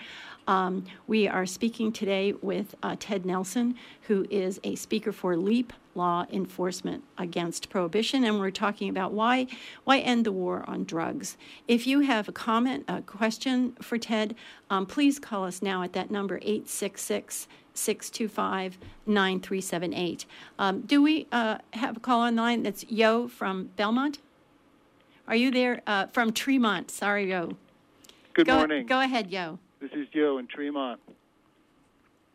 Um, 0.46 0.84
we 1.06 1.26
are 1.26 1.44
speaking 1.44 1.90
today 1.90 2.32
with 2.40 2.74
uh, 2.82 2.96
Ted 2.98 3.26
Nelson, 3.26 3.74
who 4.02 4.26
is 4.30 4.60
a 4.62 4.76
speaker 4.76 5.10
for 5.10 5.36
LEAP 5.36 5.72
Law 5.96 6.26
Enforcement 6.30 7.02
Against 7.18 7.68
Prohibition, 7.68 8.22
and 8.22 8.38
we're 8.38 8.50
talking 8.50 8.88
about 8.88 9.12
why 9.12 9.46
why 9.84 9.98
end 9.98 10.24
the 10.24 10.32
war 10.32 10.64
on 10.68 10.84
drugs. 10.84 11.36
If 11.66 11.86
you 11.86 12.00
have 12.00 12.28
a 12.28 12.32
comment, 12.32 12.84
a 12.86 13.02
question 13.02 13.72
for 13.82 13.98
Ted, 13.98 14.36
um, 14.70 14.86
please 14.86 15.18
call 15.18 15.44
us 15.44 15.62
now 15.62 15.82
at 15.82 15.94
that 15.94 16.10
number 16.10 16.36
866 16.42 17.48
625 17.74 18.78
9378. 19.06 20.26
Um, 20.58 20.80
do 20.82 21.02
we 21.02 21.26
uh, 21.32 21.58
have 21.72 21.96
a 21.96 22.00
call 22.00 22.20
online? 22.20 22.62
That's 22.62 22.84
Yo 22.88 23.26
from 23.26 23.70
Belmont. 23.76 24.18
Are 25.26 25.36
you 25.36 25.50
there? 25.50 25.82
Uh, 25.86 26.06
from 26.06 26.32
Tremont. 26.32 26.90
Sorry, 26.90 27.30
Yo. 27.30 27.56
Good 28.34 28.46
go, 28.46 28.58
morning. 28.58 28.86
Go 28.86 29.00
ahead, 29.00 29.30
Yo. 29.30 29.58
This 29.80 29.90
is 29.92 30.08
Joe 30.08 30.38
in 30.38 30.46
Tremont. 30.46 31.00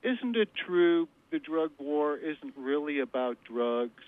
Isn't 0.04 0.36
it 0.36 0.50
true 0.54 1.08
the 1.32 1.39
drug 1.39 1.72
war 1.80 2.18
isn't 2.18 2.54
really 2.56 3.00
about 3.00 3.38
drugs, 3.44 4.04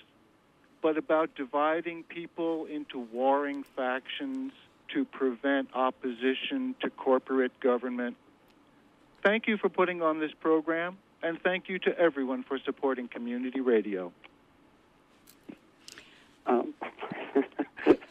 but 0.82 0.98
about 0.98 1.34
dividing 1.36 2.04
people 2.04 2.66
into 2.66 3.00
warring 3.00 3.64
factions 3.76 4.52
to 4.94 5.06
prevent 5.06 5.70
opposition 5.74 6.76
to 6.82 6.90
corporate 6.92 7.60
government? 7.60 8.18
Thank 9.24 9.48
you 9.48 9.58
for 9.58 9.70
putting 9.70 10.02
on 10.02 10.20
this 10.20 10.32
program, 10.40 10.98
and 11.24 11.42
thank 11.42 11.70
you 11.70 11.80
to 11.80 11.98
everyone 11.98 12.44
for 12.44 12.60
supporting 12.60 13.08
community 13.08 13.62
radio. 13.62 14.12
Um, 16.46 16.74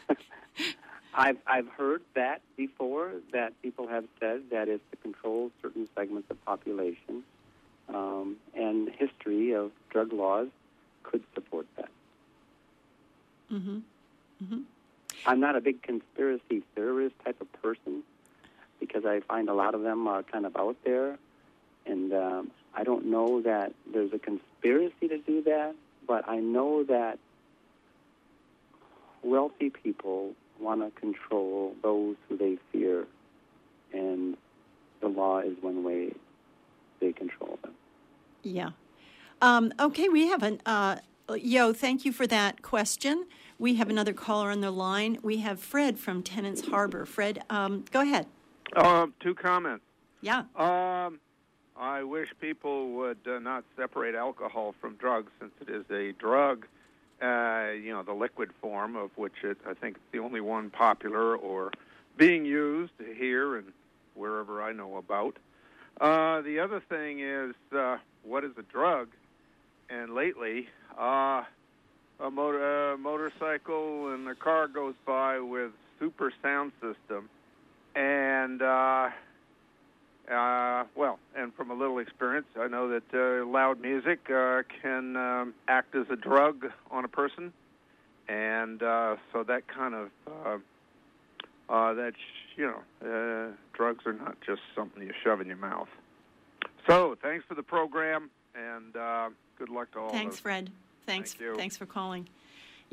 I've 1.13 1.37
I've 1.45 1.67
heard 1.69 2.01
that 2.15 2.41
before. 2.57 3.11
That 3.31 3.53
people 3.61 3.87
have 3.87 4.05
said 4.19 4.43
that 4.51 4.67
it's 4.67 4.83
to 4.91 4.97
control 4.97 5.51
certain 5.61 5.87
segments 5.95 6.29
of 6.31 6.43
population, 6.45 7.23
um, 7.89 8.37
and 8.55 8.89
history 8.89 9.53
of 9.53 9.71
drug 9.89 10.11
laws 10.11 10.47
could 11.03 11.23
support 11.35 11.67
that. 11.77 11.89
Mm-hmm. 13.51 13.79
Mm-hmm. 14.43 14.59
I'm 15.25 15.39
not 15.39 15.55
a 15.55 15.61
big 15.61 15.81
conspiracy 15.81 16.63
theorist 16.75 17.15
type 17.23 17.39
of 17.39 17.51
person 17.61 18.03
because 18.79 19.05
I 19.05 19.21
find 19.21 19.47
a 19.49 19.53
lot 19.53 19.75
of 19.75 19.83
them 19.83 20.07
are 20.07 20.23
kind 20.23 20.45
of 20.45 20.55
out 20.57 20.75
there, 20.83 21.17
and 21.85 22.13
um, 22.13 22.51
I 22.73 22.83
don't 22.83 23.05
know 23.05 23.41
that 23.41 23.73
there's 23.91 24.11
a 24.13 24.19
conspiracy 24.19 25.07
to 25.07 25.17
do 25.19 25.43
that, 25.43 25.75
but 26.07 26.27
I 26.27 26.37
know 26.37 26.83
that 26.83 27.19
wealthy 29.21 29.69
people 29.69 30.33
want 30.59 30.81
to 30.81 30.99
control 30.99 31.75
those 31.81 32.15
who 32.27 32.37
they 32.37 32.57
fear, 32.71 33.05
and 33.91 34.37
the 35.01 35.07
law 35.07 35.39
is 35.39 35.55
one 35.61 35.83
way 35.83 36.13
they 36.99 37.11
control 37.11 37.59
them. 37.61 37.73
Yeah. 38.43 38.71
Um, 39.41 39.73
okay, 39.79 40.09
we 40.09 40.27
have 40.27 40.43
an. 40.43 40.61
Uh, 40.65 40.97
yo, 41.35 41.73
thank 41.73 42.05
you 42.05 42.11
for 42.11 42.27
that 42.27 42.61
question. 42.61 43.25
We 43.59 43.75
have 43.75 43.89
another 43.89 44.13
caller 44.13 44.51
on 44.51 44.61
the 44.61 44.71
line. 44.71 45.19
We 45.21 45.37
have 45.37 45.59
Fred 45.59 45.99
from 45.99 46.23
Tenants 46.23 46.67
Harbor. 46.67 47.05
Fred, 47.05 47.43
um, 47.49 47.85
go 47.91 48.01
ahead. 48.01 48.27
Um, 48.75 49.13
two 49.19 49.35
comments. 49.35 49.83
Yeah. 50.21 50.43
Um, 50.55 51.19
I 51.75 52.03
wish 52.03 52.29
people 52.39 52.91
would 52.93 53.19
uh, 53.27 53.39
not 53.39 53.63
separate 53.77 54.15
alcohol 54.15 54.73
from 54.79 54.95
drugs, 54.95 55.31
since 55.39 55.51
it 55.61 55.69
is 55.69 55.85
a 55.91 56.13
drug 56.13 56.65
uh, 57.23 57.71
you 57.71 57.93
know, 57.93 58.03
the 58.03 58.13
liquid 58.13 58.49
form 58.61 58.95
of 58.95 59.11
which 59.17 59.43
it, 59.43 59.57
I 59.65 59.73
think 59.73 59.95
it's 59.95 60.11
the 60.11 60.19
only 60.19 60.41
one 60.41 60.69
popular 60.69 61.35
or 61.35 61.71
being 62.17 62.45
used 62.45 62.93
here 63.17 63.55
and 63.57 63.71
wherever 64.13 64.61
I 64.61 64.73
know 64.73 64.97
about. 64.97 65.37
Uh, 66.01 66.41
the 66.41 66.59
other 66.59 66.81
thing 66.81 67.19
is, 67.19 67.55
uh, 67.75 67.97
what 68.23 68.43
is 68.43 68.51
a 68.57 68.63
drug? 68.63 69.09
And 69.89 70.13
lately, 70.13 70.67
uh, 70.99 71.43
a 72.19 72.31
motor, 72.31 72.93
uh, 72.93 72.97
motorcycle 72.97 74.13
and 74.13 74.27
a 74.27 74.35
car 74.35 74.67
goes 74.67 74.95
by 75.05 75.39
with 75.39 75.71
super 75.99 76.33
sound 76.41 76.71
system, 76.81 77.29
and 77.95 78.61
uh, 78.61 79.09
uh, 80.31 80.85
well, 80.95 81.19
and 81.35 81.53
from 81.53 81.71
a 81.71 81.73
little 81.73 81.99
experience, 81.99 82.47
I 82.59 82.67
know 82.67 82.89
that 82.89 83.03
uh, 83.13 83.45
loud 83.45 83.81
music 83.81 84.29
uh, 84.29 84.63
can 84.81 85.15
um, 85.17 85.53
act 85.67 85.95
as 85.95 86.05
a 86.09 86.15
drug 86.15 86.67
on 86.91 87.03
a 87.05 87.09
person, 87.09 87.51
and 88.27 88.81
uh, 88.81 89.17
so 89.31 89.43
that 89.43 89.67
kind 89.67 89.93
of 89.93 90.09
uh, 90.27 90.57
uh, 91.69 91.93
that 91.93 92.13
you 92.55 92.65
know, 92.65 92.81
uh, 93.01 93.51
drugs 93.73 94.05
are 94.05 94.13
not 94.13 94.37
just 94.45 94.61
something 94.75 95.01
you 95.03 95.13
shove 95.23 95.41
in 95.41 95.47
your 95.47 95.57
mouth. 95.57 95.89
So, 96.87 97.15
thanks 97.21 97.45
for 97.47 97.55
the 97.55 97.63
program, 97.63 98.29
and 98.55 98.95
uh, 98.95 99.29
good 99.57 99.69
luck 99.69 99.91
to 99.93 99.99
all. 99.99 100.09
Thanks, 100.11 100.39
Fred. 100.39 100.69
Thanks. 101.05 101.33
Thank 101.33 101.57
Thanks 101.57 101.77
for 101.77 101.85
calling. 101.85 102.27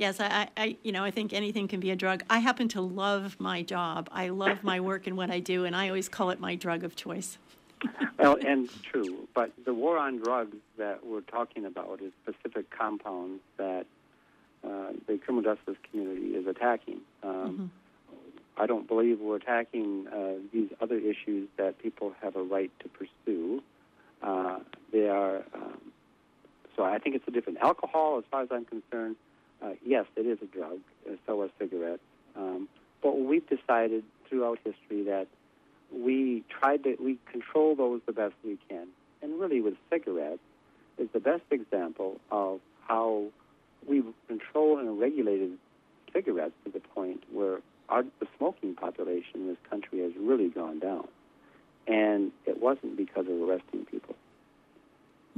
Yes, 0.01 0.19
I, 0.19 0.49
I, 0.57 0.77
you 0.83 0.93
know, 0.93 1.05
I 1.05 1.11
think 1.11 1.35
anything 1.35 1.69
can 1.69 1.79
be 1.79 1.91
a 1.91 1.95
drug. 1.95 2.23
I 2.31 2.39
happen 2.39 2.69
to 2.69 2.81
love 2.81 3.37
my 3.39 3.61
job. 3.61 4.09
I 4.11 4.31
love 4.31 4.65
my 4.65 4.81
work 4.81 5.07
and 5.07 5.15
what 5.15 5.31
I 5.31 5.41
do, 5.41 5.67
and 5.67 5.77
I 5.77 5.89
always 5.89 6.09
call 6.09 6.31
it 6.31 6.41
my 6.41 6.55
drug 6.55 6.85
of 6.85 6.97
choice. 6.97 7.37
well, 8.19 8.39
and 8.43 8.71
true, 8.83 9.29
but 9.35 9.53
the 9.67 9.75
war 9.75 9.99
on 9.99 10.17
drugs 10.17 10.57
that 10.79 11.05
we're 11.05 11.21
talking 11.21 11.67
about 11.67 12.01
is 12.01 12.13
specific 12.23 12.71
compounds 12.71 13.43
that 13.59 13.85
uh, 14.65 14.93
the 15.07 15.19
criminal 15.19 15.55
justice 15.55 15.77
community 15.91 16.29
is 16.29 16.47
attacking. 16.47 17.03
Um, 17.23 17.31
mm-hmm. 17.31 17.67
I 18.57 18.65
don't 18.65 18.89
believe 18.89 19.21
we're 19.21 19.37
attacking 19.37 20.07
uh, 20.09 20.41
these 20.51 20.71
other 20.81 20.97
issues 20.97 21.47
that 21.59 21.79
people 21.79 22.15
have 22.23 22.37
a 22.37 22.43
right 22.43 22.71
to 22.81 22.89
pursue. 22.89 23.63
Uh, 24.23 24.61
they 24.95 25.11
are, 25.11 25.43
um, 25.53 25.79
so 26.75 26.85
I 26.85 26.99
think 26.99 27.17
it's 27.17 27.29
a 27.29 27.33
different 27.33 27.59
alcohol, 27.59 28.17
as 28.17 28.25
far 28.31 28.41
as 28.41 28.49
I'm 28.51 28.65
concerned 28.65 29.17
uh, 29.63 29.73
yes, 29.85 30.07
it 30.17 30.27
is 30.27 30.39
a 30.43 30.47
drug. 30.47 30.79
So 31.27 31.43
are 31.43 31.51
cigarettes. 31.59 32.03
Um, 32.37 32.69
but 33.03 33.19
we've 33.19 33.47
decided 33.49 34.05
throughout 34.29 34.59
history 34.65 35.05
that 35.05 35.27
we 35.93 36.45
tried 36.49 36.85
to 36.85 36.97
we 37.01 37.19
control 37.31 37.75
those 37.75 38.01
the 38.07 38.13
best 38.13 38.35
we 38.45 38.59
can. 38.69 38.89
And 39.23 39.41
really, 39.41 39.61
with 39.61 39.75
cigarettes, 39.91 40.41
is 40.99 41.09
the 41.13 41.21
best 41.21 41.43
example 41.51 42.21
of 42.31 42.61
how 42.87 43.27
we've 43.87 44.13
controlled 44.29 44.81
and 44.81 45.01
regulated 45.01 45.59
cigarettes 46.13 46.55
to 46.65 46.71
the 46.71 46.81
point 46.81 47.23
where 47.33 47.59
our, 47.89 48.05
the 48.21 48.27
smoking 48.39 48.75
population 48.75 49.35
in 49.35 49.47
this 49.49 49.57
country 49.69 50.01
has 50.01 50.13
really 50.19 50.49
gone 50.49 50.79
down. 50.79 51.09
And 51.87 52.33
it 52.47 52.61
wasn't 52.61 52.97
because 52.97 53.27
of 53.27 53.33
arresting 53.33 53.87
people. 53.87 54.15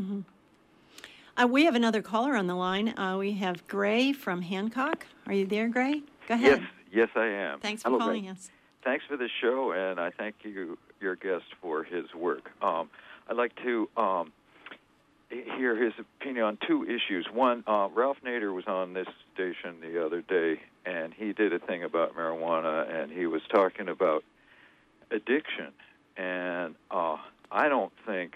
Mm-hmm. 0.01 0.21
Uh, 1.37 1.47
we 1.47 1.65
have 1.65 1.75
another 1.75 2.03
caller 2.03 2.37
on 2.37 2.47
the 2.47 2.55
line. 2.55 2.97
Uh, 2.99 3.17
we 3.19 3.33
have 3.33 3.67
Gray 3.67 4.13
from 4.13 4.43
Hancock. 4.43 5.07
Are 5.27 5.33
you 5.33 5.47
there, 5.47 5.69
Gray? 5.69 6.03
Go 6.29 6.35
ahead. 6.35 6.61
Yes, 6.61 6.71
yes, 6.93 7.09
I 7.17 7.27
am. 7.27 7.61
Thanks 7.61 7.83
for 7.83 7.89
Hello, 7.89 8.01
calling 8.01 8.25
Gray. 8.25 8.33
us. 8.33 8.51
Thanks 8.85 9.05
for 9.09 9.17
the 9.17 9.29
show, 9.41 9.73
and 9.73 9.99
I 9.99 10.11
thank 10.11 10.37
you, 10.43 10.77
your 11.01 11.17
guest, 11.17 11.45
for 11.61 11.85
his 11.85 12.13
work. 12.15 12.51
Um, 12.61 12.91
I'd 13.29 13.37
like 13.37 13.55
to 13.63 13.89
um, 13.97 14.33
hear 15.31 15.77
his 15.83 15.95
opinion 15.99 16.45
on 16.45 16.59
two 16.67 16.85
issues. 16.85 17.27
One, 17.33 17.65
uh, 17.67 17.89
Ralph 17.95 18.19
Nader 18.25 18.53
was 18.55 18.67
on 18.67 18.93
this 18.93 19.09
station 19.35 19.77
the 19.81 20.05
other 20.05 20.21
day, 20.21 20.61
and 20.85 21.15
he 21.15 21.33
did 21.33 21.53
a 21.55 21.59
thing 21.59 21.83
about 21.83 22.15
marijuana, 22.15 22.93
and 22.93 23.11
he 23.11 23.27
was 23.27 23.41
talking 23.51 23.89
about 23.89 24.25
addiction. 25.11 25.73
And 26.17 26.75
uh, 26.91 27.17
I 27.51 27.69
don't 27.69 27.93
think 28.05 28.35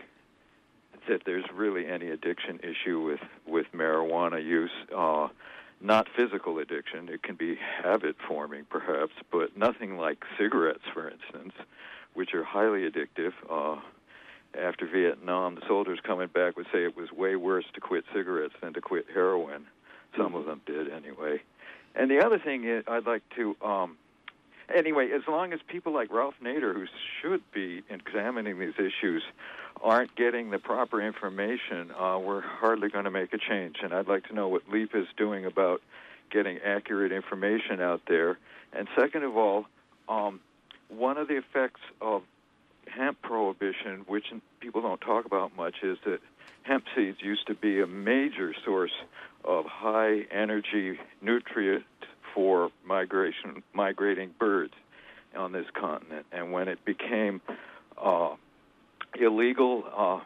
that 1.08 1.22
there's 1.24 1.44
really 1.54 1.86
any 1.86 2.10
addiction 2.10 2.60
issue 2.62 3.00
with 3.00 3.20
with 3.46 3.66
marijuana 3.74 4.42
use. 4.42 4.70
Uh, 4.94 5.28
not 5.80 6.06
physical 6.16 6.58
addiction; 6.58 7.08
it 7.08 7.22
can 7.22 7.36
be 7.36 7.56
habit 7.82 8.16
forming, 8.26 8.64
perhaps, 8.70 9.12
but 9.30 9.56
nothing 9.56 9.98
like 9.98 10.24
cigarettes, 10.38 10.84
for 10.92 11.10
instance, 11.10 11.52
which 12.14 12.34
are 12.34 12.44
highly 12.44 12.88
addictive. 12.90 13.32
Uh, 13.50 13.80
after 14.58 14.86
Vietnam, 14.86 15.56
the 15.56 15.60
soldiers 15.66 15.98
coming 16.02 16.28
back 16.28 16.56
would 16.56 16.66
say 16.72 16.84
it 16.84 16.96
was 16.96 17.12
way 17.12 17.36
worse 17.36 17.66
to 17.74 17.80
quit 17.80 18.04
cigarettes 18.14 18.54
than 18.62 18.72
to 18.72 18.80
quit 18.80 19.04
heroin. 19.12 19.66
Some 20.16 20.34
of 20.34 20.46
them 20.46 20.62
did 20.64 20.90
anyway. 20.90 21.42
And 21.94 22.10
the 22.10 22.24
other 22.24 22.38
thing 22.38 22.64
is, 22.64 22.84
I'd 22.86 23.06
like 23.06 23.22
to, 23.36 23.56
um, 23.62 23.96
anyway, 24.74 25.10
as 25.10 25.22
long 25.28 25.52
as 25.52 25.60
people 25.66 25.92
like 25.92 26.12
Ralph 26.12 26.34
Nader, 26.42 26.74
who 26.74 26.86
should 27.20 27.42
be 27.52 27.82
examining 27.90 28.58
these 28.58 28.74
issues, 28.78 29.22
aren't 29.82 30.14
getting 30.16 30.50
the 30.50 30.58
proper 30.58 31.00
information, 31.00 31.90
uh, 31.92 32.18
we're 32.18 32.40
hardly 32.40 32.88
going 32.88 33.04
to 33.04 33.10
make 33.10 33.32
a 33.32 33.38
change. 33.38 33.76
And 33.82 33.92
I'd 33.92 34.08
like 34.08 34.26
to 34.28 34.34
know 34.34 34.48
what 34.48 34.68
LEAP 34.70 34.94
is 34.94 35.06
doing 35.16 35.44
about 35.44 35.82
getting 36.30 36.58
accurate 36.58 37.12
information 37.12 37.80
out 37.80 38.02
there. 38.08 38.38
And 38.72 38.88
second 38.96 39.22
of 39.22 39.36
all, 39.36 39.66
um, 40.08 40.40
one 40.88 41.18
of 41.18 41.28
the 41.28 41.36
effects 41.36 41.80
of 42.00 42.22
hemp 42.88 43.20
prohibition, 43.22 44.04
which 44.06 44.26
people 44.60 44.82
don't 44.82 45.00
talk 45.00 45.24
about 45.24 45.56
much, 45.56 45.76
is 45.82 45.98
that 46.04 46.20
hemp 46.62 46.84
seeds 46.94 47.18
used 47.20 47.46
to 47.46 47.54
be 47.54 47.80
a 47.80 47.86
major 47.86 48.54
source 48.64 48.92
of 49.44 49.66
high 49.66 50.22
energy 50.30 50.98
nutrient 51.20 51.84
for 52.36 52.70
migration 52.84 53.62
migrating 53.72 54.30
birds 54.38 54.74
on 55.34 55.52
this 55.52 55.66
continent. 55.74 56.26
And 56.30 56.52
when 56.52 56.68
it 56.68 56.84
became 56.84 57.40
uh, 57.96 58.34
illegal, 59.18 59.84
uh, 59.96 60.20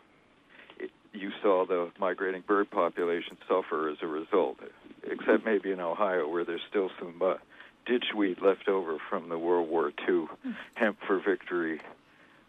you 1.13 1.31
saw 1.41 1.65
the 1.65 1.91
migrating 1.99 2.43
bird 2.47 2.71
population 2.71 3.39
suffer 3.49 3.89
as 3.89 3.99
a 4.03 4.07
result. 4.07 4.59
Except 5.05 5.47
maybe 5.47 5.71
in 5.71 5.81
Ohio, 5.81 6.29
where 6.29 6.45
there's 6.45 6.61
still 6.69 6.91
some 6.99 7.23
uh, 7.23 7.35
ditchweed 7.87 8.43
left 8.43 8.69
over 8.69 8.99
from 9.09 9.29
the 9.29 9.39
World 9.39 9.71
War 9.71 9.93
II 10.07 10.27
Hemp 10.75 10.99
for 11.07 11.21
Victory 11.21 11.81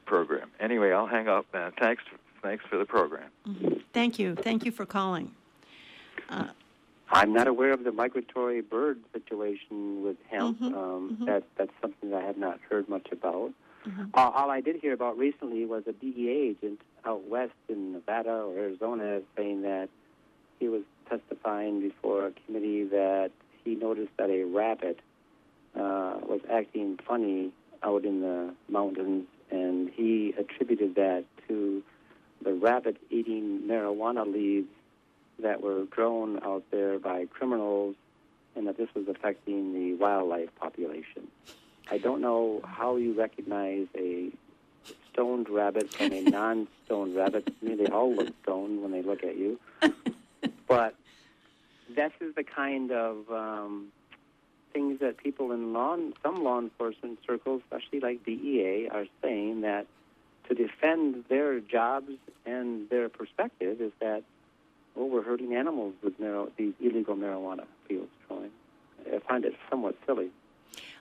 program. 0.05 0.49
Anyway, 0.59 0.91
I'll 0.91 1.07
hang 1.07 1.30
up. 1.30 1.45
And 1.53 1.74
thanks, 1.80 2.03
thanks 2.41 2.66
for 2.70 2.78
the 2.78 2.86
program. 2.86 3.30
Mm-hmm. 3.47 3.76
Thank 3.93 4.20
you. 4.20 4.36
Thank 4.36 4.66
you 4.66 4.72
for 4.72 4.86
calling. 4.86 5.32
Uh, 6.30 6.47
I'm 7.12 7.34
not 7.34 7.47
aware 7.47 7.74
of 7.74 7.84
the 7.84 7.91
migratory 7.91 8.62
bird 8.62 8.99
situation 9.14 10.03
with 10.03 10.18
hemp. 10.30 10.59
Mhm, 10.59 10.74
Um, 10.76 11.18
mhm. 11.20 11.26
That 11.26 11.43
that's 11.57 11.72
something 11.82 12.09
that 12.12 12.24
I 12.24 12.26
have 12.26 12.38
not 12.38 12.59
heard 12.70 12.88
much 12.89 13.12
about. 13.12 13.53
Mhm. 13.86 14.09
Uh, 14.14 14.30
all 14.34 14.49
I 14.49 14.62
did 14.62 14.78
hear 14.78 14.93
about 14.93 15.18
recently 15.18 15.66
was 15.66 15.86
a 15.88 15.93
DEA 15.93 16.30
agent 16.49 16.80
out 17.03 17.24
west 17.28 17.53
in 17.68 17.93
Nevada 17.93 18.43
or 18.43 18.55
Arizona 18.57 19.22
saying 19.36 19.62
that 19.64 19.89
he 20.59 20.70
was 20.70 20.84
testifying 21.09 21.82
before 21.82 22.28
a 22.28 22.32
committee 22.45 22.84
that 22.86 23.32
he 23.66 23.76
noticed 23.76 24.16
that 24.18 24.30
a 24.30 24.43
rabbit 24.43 24.99
uh, 25.76 26.20
was 26.28 26.41
acting 26.49 26.97
funny 27.07 27.51
out 27.84 28.05
in 28.05 28.22
the 28.22 28.53
mountains, 28.70 29.26
and 29.49 29.89
he 29.89 30.34
attributed 30.38 30.95
that 30.95 31.24
to 31.47 31.82
the 32.41 32.53
rabbit 32.53 32.97
eating 33.09 33.62
marijuana 33.68 34.26
leaves 34.32 34.68
that 35.42 35.62
were 35.62 35.86
grown 35.86 36.44
out 36.44 36.64
there 36.72 37.00
by 37.00 37.26
criminals, 37.26 37.96
and 38.56 38.68
that 38.68 38.78
this 38.78 38.89
was 38.94 39.08
affecting 39.08 39.74
the 39.74 39.94
wildlife 39.96 40.54
population. 40.56 41.28
I 41.89 41.98
don't 41.98 42.22
know 42.22 42.62
how 42.66 42.96
you 42.96 43.14
recognize 43.14 43.88
a 43.98 44.32
stoned 45.12 45.50
rabbit 45.50 45.94
from 45.94 46.12
a 46.12 46.22
non-stoned 46.30 47.16
rabbit. 47.16 47.46
To 47.48 47.66
me, 47.66 47.76
they 47.76 47.88
all 47.88 48.14
look 48.14 48.34
stoned 48.44 48.82
when 48.82 48.92
they 48.92 49.02
look 49.02 49.24
at 49.24 49.38
you. 49.38 49.60
but 50.68 50.96
this 51.96 52.12
is 52.22 52.36
the 52.36 52.44
kind 52.44 52.92
of 52.92 53.30
um, 53.32 53.92
things 54.74 55.00
that 55.00 55.18
people 55.18 55.52
in 55.52 55.74
law, 55.74 55.98
some 56.24 56.44
law 56.44 56.60
enforcement 56.60 57.20
circles, 57.26 57.62
especially 57.66 58.00
like 58.00 58.26
DEA, 58.26 58.89
are 58.92 59.06
saying 59.22 59.62
that 59.62 59.88
to 60.48 60.56
defend 60.56 61.26
their 61.30 61.60
jobs 61.60 62.12
and 62.46 62.89
their 62.89 63.10
perspective 63.10 63.82
is 63.82 63.92
that, 64.00 64.24
well, 64.96 65.10
we're 65.10 65.24
hurting 65.24 65.56
animals 65.56 65.94
with 66.04 66.20
mar- 66.20 66.48
these 66.58 66.74
illegal 66.80 67.16
marijuana 67.16 67.66
fields 67.88 68.12
growing. 68.28 68.52
I 69.06 69.20
find 69.28 69.46
it 69.46 69.54
somewhat 69.70 69.96
silly. 70.06 70.30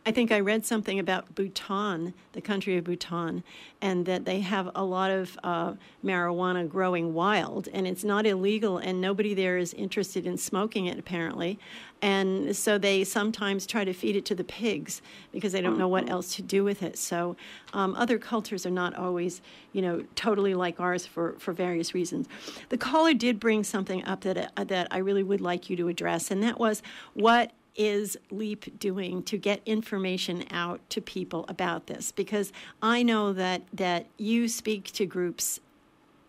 I 0.07 0.12
think 0.12 0.32
I 0.32 0.40
read 0.40 0.64
something 0.64 0.98
about 0.98 1.34
Bhutan, 1.34 2.14
the 2.32 2.40
country 2.40 2.78
of 2.78 2.84
Bhutan, 2.84 3.44
and 3.82 4.07
that 4.07 4.24
they 4.24 4.40
have 4.40 4.70
a 4.74 4.82
lot 4.82 5.11
of 5.11 5.38
uh, 5.44 5.74
marijuana 6.03 6.66
growing 6.66 7.12
wild, 7.12 7.68
and 7.74 7.86
it's 7.86 8.03
not 8.03 8.24
illegal, 8.24 8.78
and 8.78 8.98
nobody 8.98 9.34
there 9.34 9.59
is 9.59 9.74
interested 9.74 10.26
in 10.26 10.38
smoking 10.38 10.86
it, 10.86 10.98
apparently. 10.98 11.59
And 12.01 12.57
so 12.57 12.78
they 12.78 13.05
sometimes 13.05 13.66
try 13.66 13.84
to 13.84 13.92
feed 13.92 14.16
it 14.16 14.24
to 14.26 14.34
the 14.34 14.42
pigs 14.44 15.03
because 15.32 15.53
they 15.53 15.61
don't 15.61 15.76
know 15.76 15.88
what 15.88 16.09
else 16.09 16.34
to 16.36 16.42
do 16.42 16.64
with 16.64 16.82
it. 16.82 16.96
So 16.96 17.36
um, 17.74 17.94
other 17.94 18.16
cultures 18.16 18.64
are 18.64 18.70
not 18.70 18.94
always, 18.94 19.42
you 19.74 19.82
know, 19.82 20.03
totally 20.14 20.55
like 20.55 20.80
ours 20.80 21.05
for, 21.05 21.34
for 21.38 21.53
various 21.53 21.92
reasons. 21.92 22.26
The 22.70 22.78
caller 22.78 23.12
did 23.12 23.38
bring 23.38 23.64
something 23.64 24.03
up 24.07 24.22
that, 24.22 24.51
uh, 24.57 24.64
that 24.64 24.88
I 24.90 24.96
really 24.96 25.22
would 25.22 25.42
like 25.42 25.68
you 25.68 25.76
to 25.76 25.88
address, 25.88 26.30
and 26.30 26.42
that 26.42 26.59
was 26.59 26.82
what 27.12 27.53
is 27.81 28.18
LEAP 28.31 28.78
doing 28.78 29.22
to 29.22 29.39
get 29.39 29.62
information 29.64 30.45
out 30.51 30.81
to 30.91 31.01
people 31.01 31.47
about 31.49 31.87
this? 31.87 32.12
Because 32.12 32.53
I 32.83 33.03
know 33.03 33.33
that, 33.33 33.62
that 33.72 34.05
you 34.18 34.49
speak 34.49 34.93
to 34.93 35.07
groups 35.07 35.61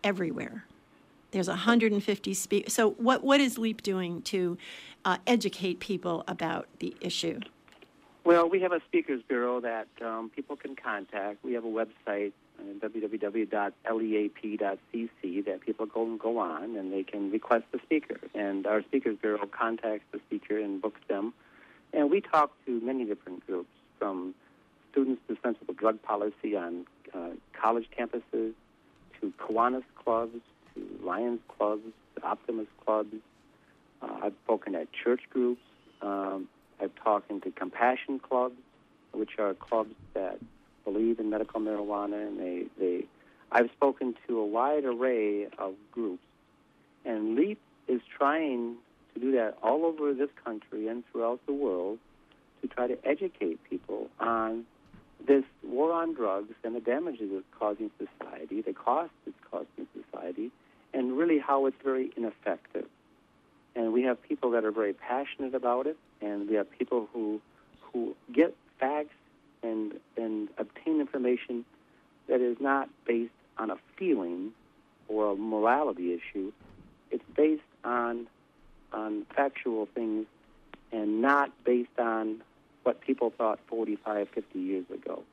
everywhere. 0.01 0.63
There's 1.31 1.49
150 1.49 2.33
speak. 2.33 2.69
So 2.69 2.91
what 2.91 3.23
what 3.23 3.41
is 3.41 3.57
LEAP 3.57 3.83
doing 3.83 4.21
to 4.23 4.57
uh, 5.03 5.17
educate 5.27 5.81
people 5.81 6.23
about 6.25 6.67
the 6.79 6.95
issue? 7.01 7.41
Well, 8.23 8.49
we 8.49 8.61
have 8.61 8.71
a 8.71 8.79
speakers 8.87 9.21
bureau 9.27 9.59
that 9.59 9.87
um, 10.01 10.29
people 10.33 10.55
can 10.55 10.75
contact. 10.75 11.43
We 11.43 11.53
have 11.53 11.65
a 11.65 11.67
website, 11.67 12.31
www.leap.cc, 12.81 13.79
that 15.45 15.61
people 15.61 15.85
go 15.85 16.03
and 16.05 16.19
go 16.19 16.37
on, 16.39 16.75
and 16.75 16.91
they 16.91 17.03
can 17.03 17.31
request 17.31 17.65
a 17.73 17.79
speaker. 17.79 18.19
And 18.33 18.65
our 18.67 18.81
speakers 18.83 19.17
bureau 19.21 19.45
contacts 19.47 20.05
the 20.11 20.19
speaker 20.27 20.57
and 20.57 20.81
books 20.81 21.01
them. 21.07 21.33
And 21.93 22.09
we 22.09 22.21
talk 22.21 22.51
to 22.65 22.79
many 22.81 23.05
different 23.05 23.45
groups, 23.45 23.69
from 23.99 24.33
students 24.91 25.21
to 25.27 25.37
sensible 25.43 25.73
drug 25.73 26.01
policy 26.01 26.55
on 26.55 26.85
uh, 27.13 27.29
college 27.53 27.87
campuses, 27.97 28.53
to 29.19 29.33
Kiwanis 29.39 29.83
clubs, 30.03 30.39
to 30.73 30.99
Lions 31.03 31.39
clubs, 31.47 31.83
to 32.15 32.23
Optimist 32.23 32.69
clubs. 32.85 33.13
Uh, 34.01 34.19
I've 34.23 34.33
spoken 34.43 34.75
at 34.75 34.87
church 34.91 35.21
groups. 35.29 35.61
Um, 36.01 36.47
I've 36.81 36.95
talked 36.95 37.29
into 37.29 37.51
compassion 37.51 38.19
clubs, 38.19 38.55
which 39.13 39.37
are 39.37 39.53
clubs 39.53 39.93
that 40.13 40.39
believe 40.83 41.19
in 41.19 41.29
medical 41.29 41.59
marijuana, 41.59 42.27
and 42.27 42.39
they, 42.39 42.65
they 42.79 43.05
I've 43.51 43.69
spoken 43.71 44.15
to 44.27 44.39
a 44.39 44.45
wide 44.45 44.85
array 44.85 45.47
of 45.57 45.73
groups, 45.91 46.23
and 47.05 47.35
LEAP 47.35 47.59
is 47.87 48.01
trying 48.17 48.75
to 49.13 49.19
do 49.19 49.31
that 49.33 49.57
all 49.61 49.85
over 49.85 50.13
this 50.13 50.29
country 50.43 50.87
and 50.87 51.03
throughout 51.11 51.39
the 51.45 51.53
world 51.53 51.99
to 52.61 52.67
try 52.67 52.87
to 52.87 52.97
educate 53.05 53.59
people 53.69 54.09
on 54.19 54.65
this 55.27 55.43
war 55.63 55.91
on 55.91 56.13
drugs 56.13 56.53
and 56.63 56.75
the 56.75 56.79
damages 56.79 57.29
it's 57.31 57.45
causing 57.59 57.91
society, 57.97 58.61
the 58.61 58.73
cost 58.73 59.11
it's 59.25 59.37
causing 59.49 59.87
society, 59.93 60.51
and 60.93 61.17
really 61.17 61.39
how 61.39 61.65
it's 61.65 61.77
very 61.83 62.11
ineffective. 62.15 62.87
And 63.75 63.93
we 63.93 64.03
have 64.03 64.21
people 64.21 64.51
that 64.51 64.65
are 64.65 64.71
very 64.71 64.93
passionate 64.93 65.55
about 65.55 65.87
it, 65.87 65.97
and 66.21 66.49
we 66.49 66.55
have 66.55 66.69
people 66.71 67.07
who 67.13 67.41
who 67.93 68.15
get 68.31 68.55
facts 68.79 69.13
and 69.63 69.93
and 70.17 70.49
obtain 70.57 70.99
information 70.99 71.65
that 72.27 72.41
is 72.41 72.57
not 72.59 72.89
based 73.05 73.31
on 73.57 73.69
a 73.69 73.77
feeling 73.97 74.51
or 75.07 75.31
a 75.31 75.35
morality 75.35 76.13
issue. 76.13 76.51
It's 77.09 77.23
based 77.35 77.61
on 77.83 78.27
on 78.93 79.25
factual 79.35 79.87
things 79.93 80.25
and 80.91 81.21
not 81.21 81.51
based 81.63 81.97
on 81.97 82.41
what 82.83 82.99
people 83.01 83.31
thought 83.37 83.59
45, 83.67 84.27
50 84.29 84.59
years 84.59 84.85
ago. 84.93 85.23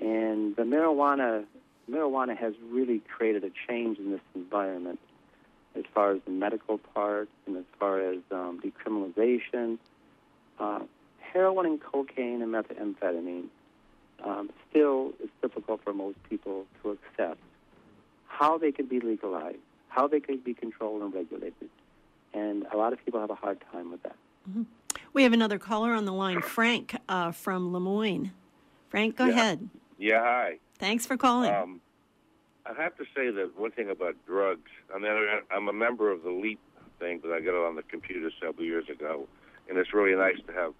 And 0.00 0.56
the 0.56 0.62
marijuana 0.62 1.44
marijuana 1.90 2.36
has 2.36 2.54
really 2.70 3.00
created 3.00 3.44
a 3.44 3.50
change 3.68 3.98
in 3.98 4.10
this 4.10 4.20
environment 4.34 4.98
as 5.76 5.84
far 5.92 6.12
as 6.12 6.20
the 6.24 6.30
medical 6.30 6.78
part 6.78 7.28
and 7.46 7.56
as 7.56 7.64
far 7.78 8.00
as 8.00 8.18
um, 8.30 8.60
decriminalization. 8.60 9.78
Uh, 10.58 10.80
heroin 11.34 11.66
and 11.66 11.80
cocaine 11.82 12.40
and 12.40 12.54
methamphetamine 12.54 13.46
um, 14.24 14.48
still 14.70 15.12
is 15.22 15.28
difficult 15.42 15.82
for 15.84 15.92
most 15.92 16.16
people 16.30 16.64
to 16.82 16.90
accept. 16.92 17.40
How 18.28 18.56
they 18.56 18.72
could 18.72 18.88
be 18.88 19.00
legalized, 19.00 19.58
how 19.88 20.06
they 20.08 20.20
could 20.20 20.42
be 20.44 20.54
controlled 20.54 21.02
and 21.02 21.12
regulated. 21.12 21.68
And 22.32 22.64
a 22.72 22.76
lot 22.76 22.92
of 22.92 23.04
people 23.04 23.20
have 23.20 23.30
a 23.30 23.34
hard 23.34 23.58
time 23.70 23.90
with 23.90 24.02
that. 24.04 24.16
We 25.12 25.22
have 25.24 25.32
another 25.32 25.58
caller 25.58 25.92
on 25.92 26.04
the 26.04 26.12
line, 26.12 26.40
Frank 26.42 26.96
uh, 27.08 27.32
from 27.32 27.72
Lamoine. 27.72 28.30
Frank, 28.88 29.16
go 29.16 29.26
Yeah. 29.26 29.30
ahead. 29.32 29.68
Yeah, 29.98 30.20
hi. 30.20 30.58
Thanks 30.78 31.06
for 31.06 31.16
calling. 31.16 31.52
Um, 31.52 31.80
I 32.66 32.72
have 32.80 32.96
to 32.96 33.04
say 33.14 33.30
that 33.30 33.58
one 33.58 33.70
thing 33.72 33.90
about 33.90 34.16
drugs. 34.26 34.70
I 34.94 34.98
mean, 34.98 35.12
I'm 35.50 35.68
a 35.68 35.72
member 35.72 36.10
of 36.10 36.22
the 36.24 36.30
LEAP 36.30 36.58
thing 36.98 37.18
because 37.18 37.30
I 37.32 37.40
got 37.40 37.50
it 37.54 37.66
on 37.66 37.76
the 37.76 37.82
computer 37.84 38.30
several 38.40 38.64
years 38.64 38.88
ago, 38.88 39.28
and 39.68 39.78
it's 39.78 39.92
really 39.94 40.16
nice 40.16 40.38
to 40.46 40.52
have 40.52 40.72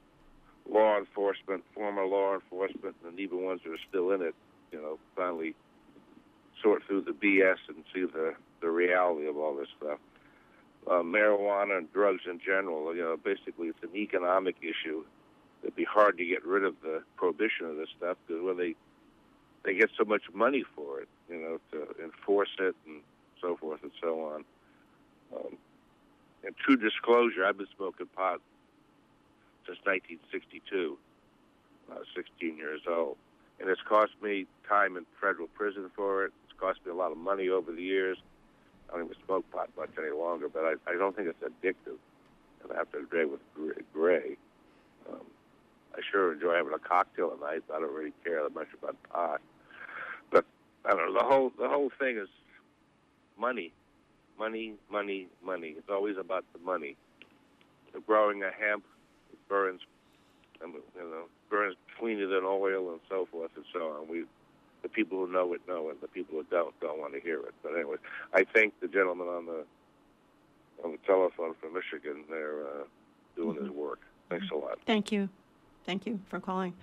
law 0.71 0.99
enforcement, 0.99 1.65
former 1.75 2.07
law 2.07 2.35
enforcement, 2.35 2.97
and 3.07 3.19
even 3.19 3.45
ones 3.45 3.61
that 3.65 3.73
are 3.73 3.85
still 3.89 4.12
in 4.12 4.23
it, 4.23 4.35
you 4.73 4.81
know, 4.81 4.99
finally 5.17 5.55
sort 6.62 6.83
through 6.87 7.03
the 7.03 7.12
BS 7.12 7.59
and 7.69 7.85
see 7.93 8.05
the 8.05 8.35
the 8.61 8.71
reality 8.71 9.27
of 9.27 9.37
all 9.37 9.55
this 9.55 9.69
stuff. 9.77 9.99
Uh, 10.87 11.03
marijuana 11.03 11.79
and 11.79 11.93
drugs 11.93 12.23
in 12.29 12.39
general, 12.39 12.95
you 12.95 13.03
know, 13.03 13.17
basically 13.17 13.69
it's 13.69 13.83
an 13.83 13.95
economic 13.95 14.57
issue. 14.62 15.05
It'd 15.62 15.77
be 15.77 15.85
hard 15.85 16.19
to 16.19 16.25
get 16.25 16.45
rid 16.45 16.65
of 16.65 16.75
the 16.83 17.03
prohibition 17.17 17.67
of 17.67 17.77
this 17.77 17.89
stuff 17.97 18.17
because 18.27 18.43
when 18.43 18.57
they 18.57 18.75
they 19.65 19.75
get 19.75 19.91
so 19.97 20.05
much 20.05 20.23
money 20.33 20.65
for 20.75 21.01
it, 21.01 21.09
you 21.29 21.37
know, 21.37 21.59
to 21.73 22.03
enforce 22.03 22.51
it 22.59 22.75
and 22.87 23.01
so 23.41 23.57
forth 23.57 23.83
and 23.83 23.93
so 24.01 24.25
on. 24.25 24.45
Um, 25.35 25.57
and 26.45 26.55
true 26.57 26.77
disclosure, 26.77 27.45
I've 27.47 27.57
been 27.57 27.67
smoking 27.77 28.07
pot 28.15 28.41
since 29.67 29.79
1962. 29.85 30.99
I 31.91 31.95
was 31.95 32.07
16 32.17 32.57
years 32.57 32.81
old, 32.89 33.17
and 33.61 33.69
it's 33.69 33.81
cost 33.83 34.12
me 34.23 34.47
time 34.69 34.97
in 34.97 35.05
federal 35.21 35.49
prison 35.49 35.91
for 35.95 36.25
it. 36.25 36.33
It's 36.45 36.59
cost 36.59 36.81
me 36.85 36.93
a 36.93 36.95
lot 36.95 37.12
of 37.12 37.19
money 37.19 37.49
over 37.49 37.73
the 37.73 37.83
years. 37.83 38.19
I 38.89 38.97
don't 38.97 39.07
even 39.07 39.17
smoke 39.25 39.51
pot 39.51 39.71
much 39.77 39.91
any 39.99 40.17
longer, 40.17 40.49
but 40.49 40.65
I, 40.65 40.75
I 40.91 40.97
don't 40.97 41.15
think 41.17 41.29
it's 41.29 41.43
addictive. 41.43 41.99
And 42.62 42.73
after 42.79 43.01
a 43.01 43.07
day 43.07 43.25
with 43.25 43.41
Gray, 43.93 44.37
um, 45.11 45.21
I 45.95 46.01
sure 46.11 46.33
enjoy 46.33 46.55
having 46.55 46.73
a 46.73 46.79
cocktail 46.79 47.33
at 47.35 47.41
night. 47.41 47.62
I 47.75 47.81
don't 47.81 47.93
really 47.93 48.15
care 48.25 48.43
that 48.43 48.55
much 48.55 48.69
about 48.81 48.97
pot. 49.11 49.41
But 50.31 50.45
I 50.85 50.91
don't 50.91 51.12
know. 51.12 51.21
The 51.21 51.27
whole 51.27 51.53
the 51.59 51.69
whole 51.69 51.91
thing 51.99 52.17
is 52.17 52.29
money, 53.39 53.73
money, 54.39 54.75
money, 54.91 55.29
money. 55.45 55.75
It's 55.77 55.91
always 55.91 56.17
about 56.17 56.45
the 56.53 56.59
money. 56.61 56.97
The 57.93 58.01
growing 58.01 58.43
a 58.43 58.51
hemp 58.51 58.85
burns, 59.49 59.80
you 60.61 60.72
know, 60.97 61.24
burns 61.51 61.76
cleaner 61.99 62.26
than 62.26 62.45
oil 62.45 62.90
and 62.90 63.01
so 63.09 63.26
forth 63.30 63.51
and 63.57 63.64
so 63.72 63.80
on. 63.88 64.09
We 64.09 64.24
the 64.82 64.88
people 64.88 65.18
who 65.18 65.32
know 65.32 65.53
it 65.55 65.62
know 65.66 65.88
it. 65.88 66.01
The 66.01 66.09
people 66.09 66.36
who 66.36 66.45
don't 66.51 66.78
don't 66.80 66.99
want 66.99 67.14
to 67.14 67.20
hear 67.20 67.40
it. 67.40 67.55
But 67.62 67.74
anyway, 67.74 67.97
I 68.32 68.45
thank 68.55 68.78
the 68.80 68.88
gentleman 68.88 69.28
on 69.28 69.47
the 69.47 69.64
on 70.84 70.92
the 70.92 70.99
telephone 71.07 71.55
from 71.61 71.74
Michigan. 71.74 72.24
They're 72.28 72.66
uh, 72.66 72.84
doing 73.36 73.57
mm-hmm. 73.57 73.66
his 73.66 73.74
work. 73.74 74.01
Thanks 74.28 74.47
a 74.53 74.57
lot. 74.57 74.78
Thank 74.86 75.11
you, 75.11 75.28
thank 75.86 76.07
you 76.07 76.20
for 76.28 76.40
calling. 76.40 76.74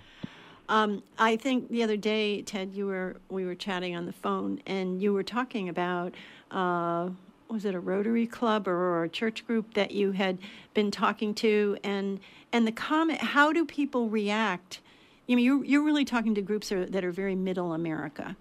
Um, 0.70 1.04
I 1.20 1.36
think 1.36 1.70
the 1.70 1.84
other 1.84 1.98
day, 1.98 2.42
Ted, 2.42 2.74
you 2.74 2.88
were 2.88 3.18
we 3.30 3.46
were 3.46 3.56
chatting 3.56 3.96
on 3.96 4.06
the 4.06 4.14
phone, 4.14 4.62
and 4.66 5.02
you 5.02 5.14
were 5.14 5.24
talking 5.24 5.70
about. 5.70 6.16
Uh, 6.50 7.10
was 7.52 7.66
it 7.66 7.76
a 7.76 7.80
Rotary 7.80 8.26
Club 8.28 8.68
or 8.68 9.04
a 9.04 9.10
church 9.10 9.46
group 9.46 9.74
that 9.74 9.92
you 9.92 10.12
had 10.12 10.38
been 10.74 10.92
talking 10.92 11.34
to, 11.36 11.78
and 11.84 12.20
and 12.52 12.66
the 12.66 12.72
comment? 12.72 13.22
How 13.22 13.52
do 13.52 13.66
people 13.66 14.10
react 14.10 14.82
you 15.32 15.38
know, 15.38 15.42
you're, 15.42 15.64
you're 15.64 15.84
really 15.84 16.04
talking 16.04 16.36
to 16.36 16.42
groups 16.42 16.70
that 16.70 17.06
are 17.06 17.12
very 17.12 17.36
middle 17.36 17.74
America. 17.74 18.36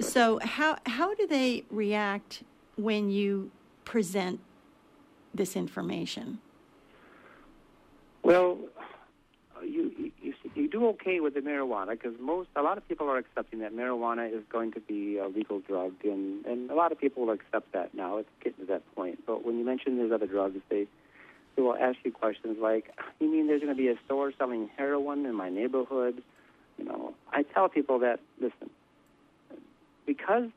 So 0.00 0.38
how 0.42 0.78
how 0.86 1.14
do 1.14 1.26
they 1.26 1.64
react 1.70 2.42
when 2.76 3.10
you 3.10 3.50
present 3.84 4.40
this 5.34 5.54
information? 5.54 6.38
Well, 8.22 8.58
you 9.62 10.09
you, 10.54 10.68
do 10.68 10.86
okay 10.88 11.20
with 11.20 11.34
the 11.34 11.40
marijuana 11.40 11.90
because 11.90 12.14
most 12.20 12.48
a 12.56 12.62
lot 12.62 12.78
of 12.78 12.86
people 12.88 13.08
are 13.08 13.18
accepting 13.18 13.60
that 13.60 13.74
marijuana 13.74 14.32
is 14.32 14.42
going 14.50 14.72
to 14.72 14.80
be 14.80 15.18
a 15.18 15.28
legal 15.28 15.60
drug, 15.60 15.92
and 16.04 16.44
and 16.46 16.70
a 16.70 16.74
lot 16.74 16.92
of 16.92 17.00
people 17.00 17.26
will 17.26 17.32
accept 17.32 17.72
that 17.72 17.94
now. 17.94 18.18
It's 18.18 18.28
getting 18.42 18.66
to 18.66 18.72
that 18.72 18.94
point. 18.94 19.20
But 19.26 19.44
when 19.44 19.58
you 19.58 19.64
mention 19.64 19.96
there's 19.96 20.12
other 20.12 20.26
drugs, 20.26 20.58
they 20.68 20.86
they 21.56 21.62
will 21.62 21.76
ask 21.76 21.98
you 22.04 22.12
questions 22.12 22.58
like, 22.60 22.92
"You 23.20 23.30
mean 23.30 23.46
there's 23.46 23.62
going 23.62 23.74
to 23.74 23.80
be 23.80 23.88
a 23.88 23.98
store 24.04 24.32
selling 24.38 24.70
heroin 24.76 25.26
in 25.26 25.34
my 25.34 25.50
neighborhood?" 25.50 26.22
You 26.78 26.84
know, 26.84 27.14
I 27.32 27.42
tell 27.42 27.68
people 27.68 28.00
that 28.00 28.20
listen, 28.40 28.70
because 30.06 30.50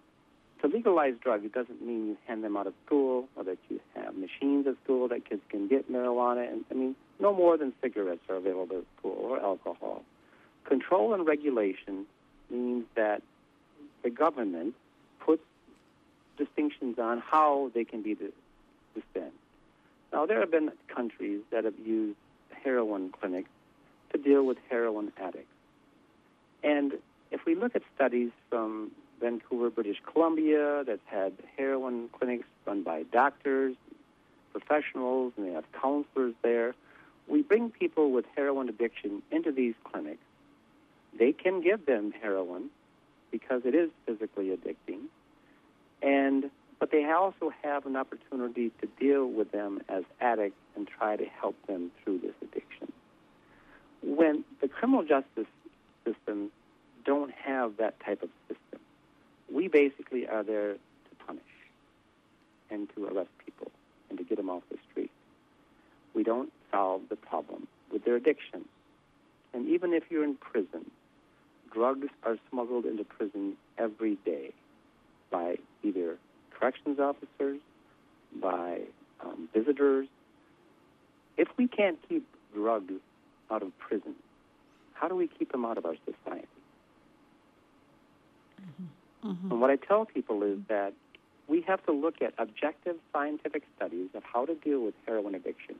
to 0.63 0.67
legalize 0.67 1.13
drugs, 1.21 1.45
it 1.45 1.53
doesn't 1.53 1.85
mean 1.85 2.07
you 2.07 2.17
hand 2.25 2.43
them 2.43 2.55
out 2.55 2.67
of 2.67 2.73
school 2.85 3.27
or 3.35 3.43
that 3.43 3.57
you 3.69 3.79
have 3.95 4.15
machines 4.15 4.65
at 4.65 4.75
school 4.83 5.09
that 5.09 5.29
kids 5.29 5.41
can 5.49 5.67
get 5.67 5.91
marijuana. 5.91 6.49
And 6.49 6.63
I 6.71 6.73
mean, 6.73 6.95
no 7.19 7.33
more 7.33 7.57
than 7.57 7.73
cigarettes 7.81 8.21
are 8.29 8.35
available 8.35 8.77
at 8.77 8.83
school 8.97 9.17
or 9.19 9.39
alcohol. 9.39 10.03
Control 10.65 11.13
and 11.13 11.25
regulation 11.25 12.05
means 12.49 12.85
that 12.95 13.21
the 14.03 14.09
government 14.09 14.75
puts 15.19 15.43
distinctions 16.37 16.97
on 16.99 17.19
how 17.19 17.71
they 17.73 17.83
can 17.83 18.01
be 18.01 18.15
dispensed. 18.95 19.37
Now, 20.11 20.25
there 20.25 20.39
have 20.39 20.51
been 20.51 20.71
countries 20.87 21.41
that 21.51 21.63
have 21.63 21.77
used 21.83 22.17
heroin 22.63 23.09
clinics 23.09 23.49
to 24.11 24.17
deal 24.19 24.45
with 24.45 24.57
heroin 24.69 25.11
addicts. 25.17 25.47
And 26.63 26.93
if 27.31 27.45
we 27.45 27.55
look 27.55 27.75
at 27.75 27.81
studies 27.95 28.31
from 28.49 28.91
Vancouver, 29.19 29.69
British 29.69 29.97
Columbia, 30.11 30.83
that's 30.85 31.01
had 31.05 31.33
heroin 31.57 32.09
clinics 32.09 32.45
run 32.65 32.83
by 32.83 33.03
doctors, 33.03 33.75
professionals, 34.51 35.33
and 35.35 35.47
they 35.47 35.51
have 35.51 35.65
counselors 35.81 36.35
there, 36.43 36.75
we 37.27 37.41
bring 37.41 37.69
people 37.69 38.11
with 38.11 38.25
heroin 38.35 38.69
addiction 38.69 39.21
into 39.31 39.51
these 39.51 39.75
clinics. 39.83 40.23
They 41.17 41.31
can 41.31 41.61
give 41.61 41.85
them 41.85 42.13
heroin 42.21 42.69
because 43.31 43.61
it 43.65 43.75
is 43.75 43.89
physically 44.05 44.55
addicting, 44.55 45.05
and 46.01 46.49
but 46.79 46.91
they 46.91 47.05
also 47.05 47.51
have 47.61 47.85
an 47.85 47.95
opportunity 47.95 48.71
to 48.81 48.87
deal 48.99 49.25
with 49.25 49.51
them 49.51 49.81
as 49.87 50.03
addicts 50.19 50.59
and 50.75 50.87
try 50.87 51.15
to 51.15 51.25
help 51.25 51.55
them 51.67 51.91
through 52.03 52.19
this 52.19 52.33
addiction. 52.41 52.91
When 54.01 54.43
the 54.59 54.67
criminal 54.67 55.03
justice 55.03 55.47
system 56.03 56.51
don't 57.05 57.31
have 57.31 57.77
that 57.77 57.99
type 57.99 58.23
of 58.23 58.29
system. 58.47 58.79
We 59.51 59.67
basically 59.67 60.27
are 60.27 60.43
there 60.43 60.73
to 60.73 61.25
punish 61.25 61.41
and 62.69 62.87
to 62.95 63.05
arrest 63.05 63.29
people 63.45 63.71
and 64.09 64.17
to 64.17 64.23
get 64.23 64.37
them 64.37 64.49
off 64.49 64.63
the 64.69 64.77
street. 64.89 65.11
We 66.13 66.23
don't 66.23 66.51
solve 66.73 67.03
the 67.09 67.15
problem 67.15 67.67
with 67.91 68.03
their 68.03 68.15
addiction. 68.15 68.65
And 69.53 69.69
even 69.69 69.93
if 69.93 70.03
you're 70.09 70.23
in 70.23 70.35
prison, 70.35 70.89
drugs 71.71 72.07
are 72.23 72.37
smuggled 72.49 72.85
into 72.85 73.03
prison 73.03 73.53
every 73.77 74.15
day 74.25 74.51
by 75.31 75.57
either 75.83 76.17
corrections 76.51 76.99
officers, 76.99 77.59
by 78.41 78.81
um, 79.23 79.47
visitors. 79.53 80.07
If 81.37 81.47
we 81.57 81.67
can't 81.67 81.97
keep 82.09 82.25
drugs 82.53 82.93
out 83.51 83.61
of 83.61 83.77
prison, 83.79 84.15
how 84.93 85.07
do 85.07 85.15
we 85.15 85.27
keep 85.27 85.51
them 85.51 85.65
out 85.65 85.77
of 85.77 85.85
our 85.85 85.95
society? 86.05 86.47
Mm-hmm. 88.61 89.29
Mm-hmm. 89.29 89.51
And 89.51 89.61
what 89.61 89.69
I 89.69 89.75
tell 89.75 90.05
people 90.05 90.43
is 90.43 90.59
that 90.69 90.93
we 91.47 91.61
have 91.61 91.85
to 91.85 91.91
look 91.91 92.21
at 92.21 92.33
objective 92.37 92.95
scientific 93.11 93.63
studies 93.75 94.09
of 94.13 94.23
how 94.23 94.45
to 94.45 94.55
deal 94.55 94.81
with 94.81 94.93
heroin 95.05 95.35
addiction, 95.35 95.75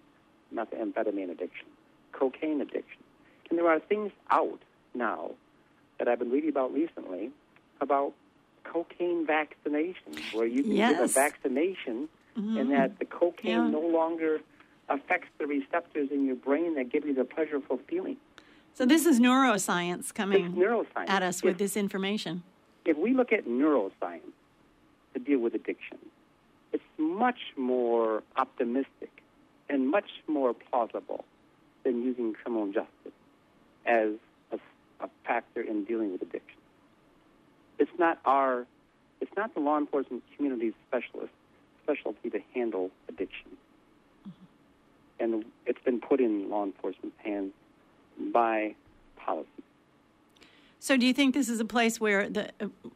methamphetamine 0.53 1.31
addiction, 1.31 1.67
cocaine 2.11 2.61
addiction. 2.61 3.03
And 3.49 3.59
there 3.59 3.67
are 3.67 3.79
things 3.79 4.11
out 4.31 4.59
now 4.93 5.31
that 5.99 6.07
I've 6.07 6.19
been 6.19 6.31
reading 6.31 6.49
about 6.49 6.73
recently 6.73 7.31
about 7.81 8.13
cocaine 8.63 9.27
vaccinations, 9.27 10.33
where 10.33 10.45
you 10.45 10.63
can 10.63 10.71
yes. 10.71 10.93
get 10.93 11.03
a 11.03 11.07
vaccination 11.07 12.09
mm-hmm. 12.37 12.57
and 12.57 12.71
that 12.71 12.99
the 12.99 13.05
cocaine 13.05 13.51
yeah. 13.51 13.67
no 13.67 13.81
longer 13.81 14.39
affects 14.89 15.27
the 15.37 15.47
receptors 15.47 16.09
in 16.11 16.25
your 16.25 16.35
brain 16.35 16.75
that 16.75 16.91
give 16.91 17.05
you 17.05 17.13
the 17.13 17.23
pleasurable 17.23 17.79
feeling. 17.87 18.17
So 18.73 18.85
this 18.85 19.05
is 19.05 19.19
neuroscience 19.19 20.13
coming 20.13 20.53
neuroscience. 20.53 21.07
at 21.07 21.23
us 21.23 21.43
with 21.43 21.57
this 21.57 21.77
information. 21.77 22.43
If 22.85 22.97
we 22.97 23.13
look 23.13 23.31
at 23.31 23.45
neuroscience 23.45 24.33
to 25.13 25.19
deal 25.19 25.39
with 25.39 25.53
addiction, 25.53 25.99
it's 26.71 26.83
much 26.97 27.39
more 27.55 28.23
optimistic 28.35 29.22
and 29.73 29.89
much 29.89 30.09
more 30.27 30.53
plausible 30.53 31.25
than 31.83 32.03
using 32.03 32.31
criminal 32.31 32.67
justice 32.67 33.17
as 33.87 34.11
a, 34.51 34.59
a 35.01 35.09
factor 35.25 35.61
in 35.61 35.83
dealing 35.83 36.11
with 36.11 36.21
addiction. 36.21 36.59
It's 37.79 37.91
not 37.97 38.19
our, 38.23 38.67
it's 39.19 39.35
not 39.35 39.55
the 39.55 39.59
law 39.59 39.79
enforcement 39.79 40.21
community's 40.37 40.73
specialist 40.87 41.33
specialty 41.81 42.29
to 42.29 42.39
handle 42.53 42.91
addiction, 43.09 43.57
mm-hmm. 44.29 45.23
and 45.23 45.45
it's 45.65 45.81
been 45.83 45.99
put 45.99 46.21
in 46.21 46.49
law 46.49 46.63
enforcement's 46.63 47.17
hands 47.21 47.51
by 48.31 48.75
policy. 49.17 49.49
So, 50.79 50.95
do 50.95 51.05
you 51.05 51.13
think 51.13 51.33
this 51.33 51.49
is 51.49 51.59
a 51.59 51.65
place 51.65 51.99
where 51.99 52.29
the 52.29 52.51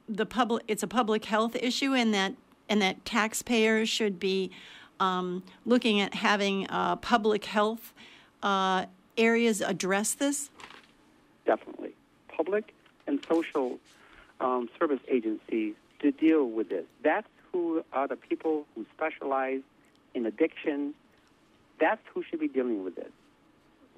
the 0.07 0.25
public 0.25 0.63
it's 0.67 0.83
a 0.83 0.87
public 0.87 1.25
health 1.25 1.55
issue, 1.55 1.93
and 1.93 2.13
that 2.13 2.35
and 2.69 2.81
that 2.81 3.03
taxpayers 3.03 3.89
should 3.89 4.19
be 4.19 4.51
um, 4.99 5.43
looking 5.65 5.99
at 6.01 6.13
having 6.13 6.67
uh, 6.69 6.95
public 6.97 7.45
health 7.45 7.93
uh, 8.43 8.85
areas 9.17 9.61
address 9.61 10.13
this? 10.13 10.49
Definitely, 11.45 11.93
public 12.27 12.73
and 13.07 13.23
social 13.27 13.79
um, 14.39 14.69
service 14.79 14.99
agencies 15.07 15.75
to 15.99 16.11
deal 16.11 16.45
with 16.45 16.69
this. 16.69 16.85
That's 17.03 17.27
who 17.51 17.83
are 17.93 18.07
the 18.07 18.15
people 18.15 18.65
who 18.75 18.85
specialize 18.93 19.61
in 20.13 20.25
addiction. 20.25 20.93
That's 21.79 22.01
who 22.13 22.23
should 22.23 22.39
be 22.39 22.47
dealing 22.47 22.83
with 22.83 22.95
this 22.95 23.11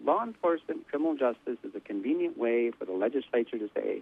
law 0.05 0.23
enforcement, 0.23 0.87
criminal 0.87 1.15
justice 1.15 1.57
is 1.63 1.75
a 1.75 1.79
convenient 1.79 2.37
way 2.37 2.71
for 2.71 2.85
the 2.85 2.91
legislature 2.91 3.57
to 3.57 3.69
say, 3.75 4.01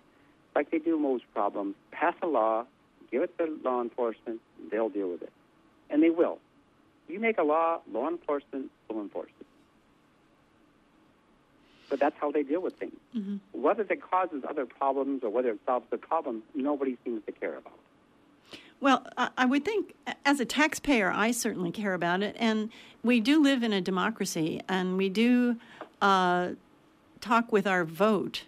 like 0.56 0.72
they 0.72 0.80
do 0.80 0.98
most 0.98 1.24
problems, 1.34 1.76
pass 1.92 2.16
a 2.22 2.28
law, 2.28 2.66
give 3.12 3.24
it 3.24 3.38
to 3.38 3.60
law 3.64 3.82
enforcement, 3.82 4.40
they'll 4.72 4.90
deal 4.90 5.10
with 5.10 5.22
it. 5.22 5.32
And 5.90 6.04
they 6.04 6.10
will. 6.10 6.40
You 7.08 7.20
make 7.20 7.38
a 7.38 7.44
law, 7.44 7.80
law 7.92 8.10
enforcement 8.10 8.70
will 8.90 9.02
enforce 9.02 9.32
it. 9.40 9.48
But 11.90 12.00
that's 12.00 12.18
how 12.20 12.32
they 12.32 12.44
deal 12.44 12.62
with 12.62 12.76
things. 12.76 12.98
Mhm. 13.16 13.40
Whether 13.54 13.84
it 13.84 14.02
causes 14.02 14.44
other 14.48 14.66
problems 14.66 15.24
or 15.24 15.30
whether 15.30 15.52
it 15.52 15.60
solves 15.66 15.86
the 15.90 15.98
problem, 15.98 16.44
nobody 16.54 16.98
seems 17.06 17.24
to 17.26 17.32
care 17.32 17.56
about. 17.58 17.80
Well, 18.80 19.08
I 19.18 19.30
I 19.38 19.46
would 19.46 19.64
think 19.64 19.96
as 20.26 20.40
a 20.40 20.46
taxpayer, 20.46 21.12
I 21.12 21.32
certainly 21.32 21.72
care 21.72 21.94
about 21.94 22.22
it. 22.22 22.36
And 22.38 22.70
we 23.04 23.20
do 23.22 23.42
live 23.42 23.64
in 23.64 23.72
a 23.74 23.82
democracy, 23.82 24.62
and 24.68 24.98
we 24.98 25.10
do 25.10 25.56
uh, 26.02 26.50
talk 27.22 27.52
with 27.52 27.66
our 27.66 27.86
vote. 27.86 28.44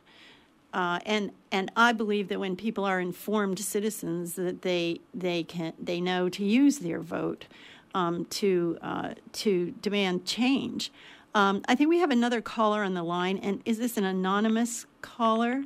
Uh, 0.73 0.99
and 1.05 1.31
and 1.51 1.71
I 1.75 1.93
believe 1.93 2.27
that 2.27 2.39
when 2.39 2.55
people 2.55 2.85
are 2.85 2.99
informed 2.99 3.57
citizens, 3.59 4.35
that 4.35 4.61
they 4.61 4.99
they 5.13 5.43
can 5.43 5.73
they 5.79 5.99
know 6.01 6.29
to 6.29 6.43
use 6.43 6.79
their 6.79 6.99
vote 6.99 7.45
um, 7.93 8.25
to 8.25 8.77
uh, 8.81 9.13
to 9.33 9.71
demand 9.81 10.25
change. 10.25 10.91
Um, 11.35 11.61
I 11.67 11.75
think 11.75 11.89
we 11.89 11.99
have 11.99 12.09
another 12.11 12.41
caller 12.41 12.83
on 12.83 12.93
the 12.95 13.03
line, 13.03 13.37
and 13.37 13.61
is 13.65 13.77
this 13.77 13.97
an 13.97 14.03
anonymous 14.03 14.85
caller? 15.01 15.63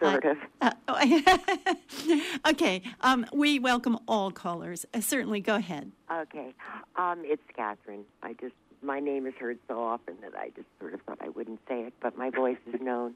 sort 0.00 0.24
of. 0.24 0.36
Uh, 0.60 0.70
oh, 0.86 2.20
okay, 2.50 2.80
um, 3.00 3.26
we 3.32 3.58
welcome 3.58 3.98
all 4.06 4.30
callers. 4.30 4.86
Uh, 4.94 5.00
certainly, 5.00 5.40
go 5.40 5.56
ahead. 5.56 5.90
Okay. 6.12 6.54
Um, 6.94 7.22
it's 7.24 7.42
Catherine. 7.56 8.04
I 8.22 8.34
just 8.34 8.54
my 8.82 9.00
name 9.00 9.26
is 9.26 9.34
heard 9.34 9.58
so 9.66 9.82
often 9.82 10.14
that 10.22 10.36
I 10.38 10.50
just 10.50 10.68
sort 10.78 10.94
of 10.94 11.00
thought 11.02 11.18
I 11.20 11.30
wouldn't 11.30 11.58
say 11.68 11.80
it, 11.82 11.92
but 12.00 12.16
my 12.16 12.30
voice 12.30 12.58
is 12.72 12.80
known. 12.80 13.14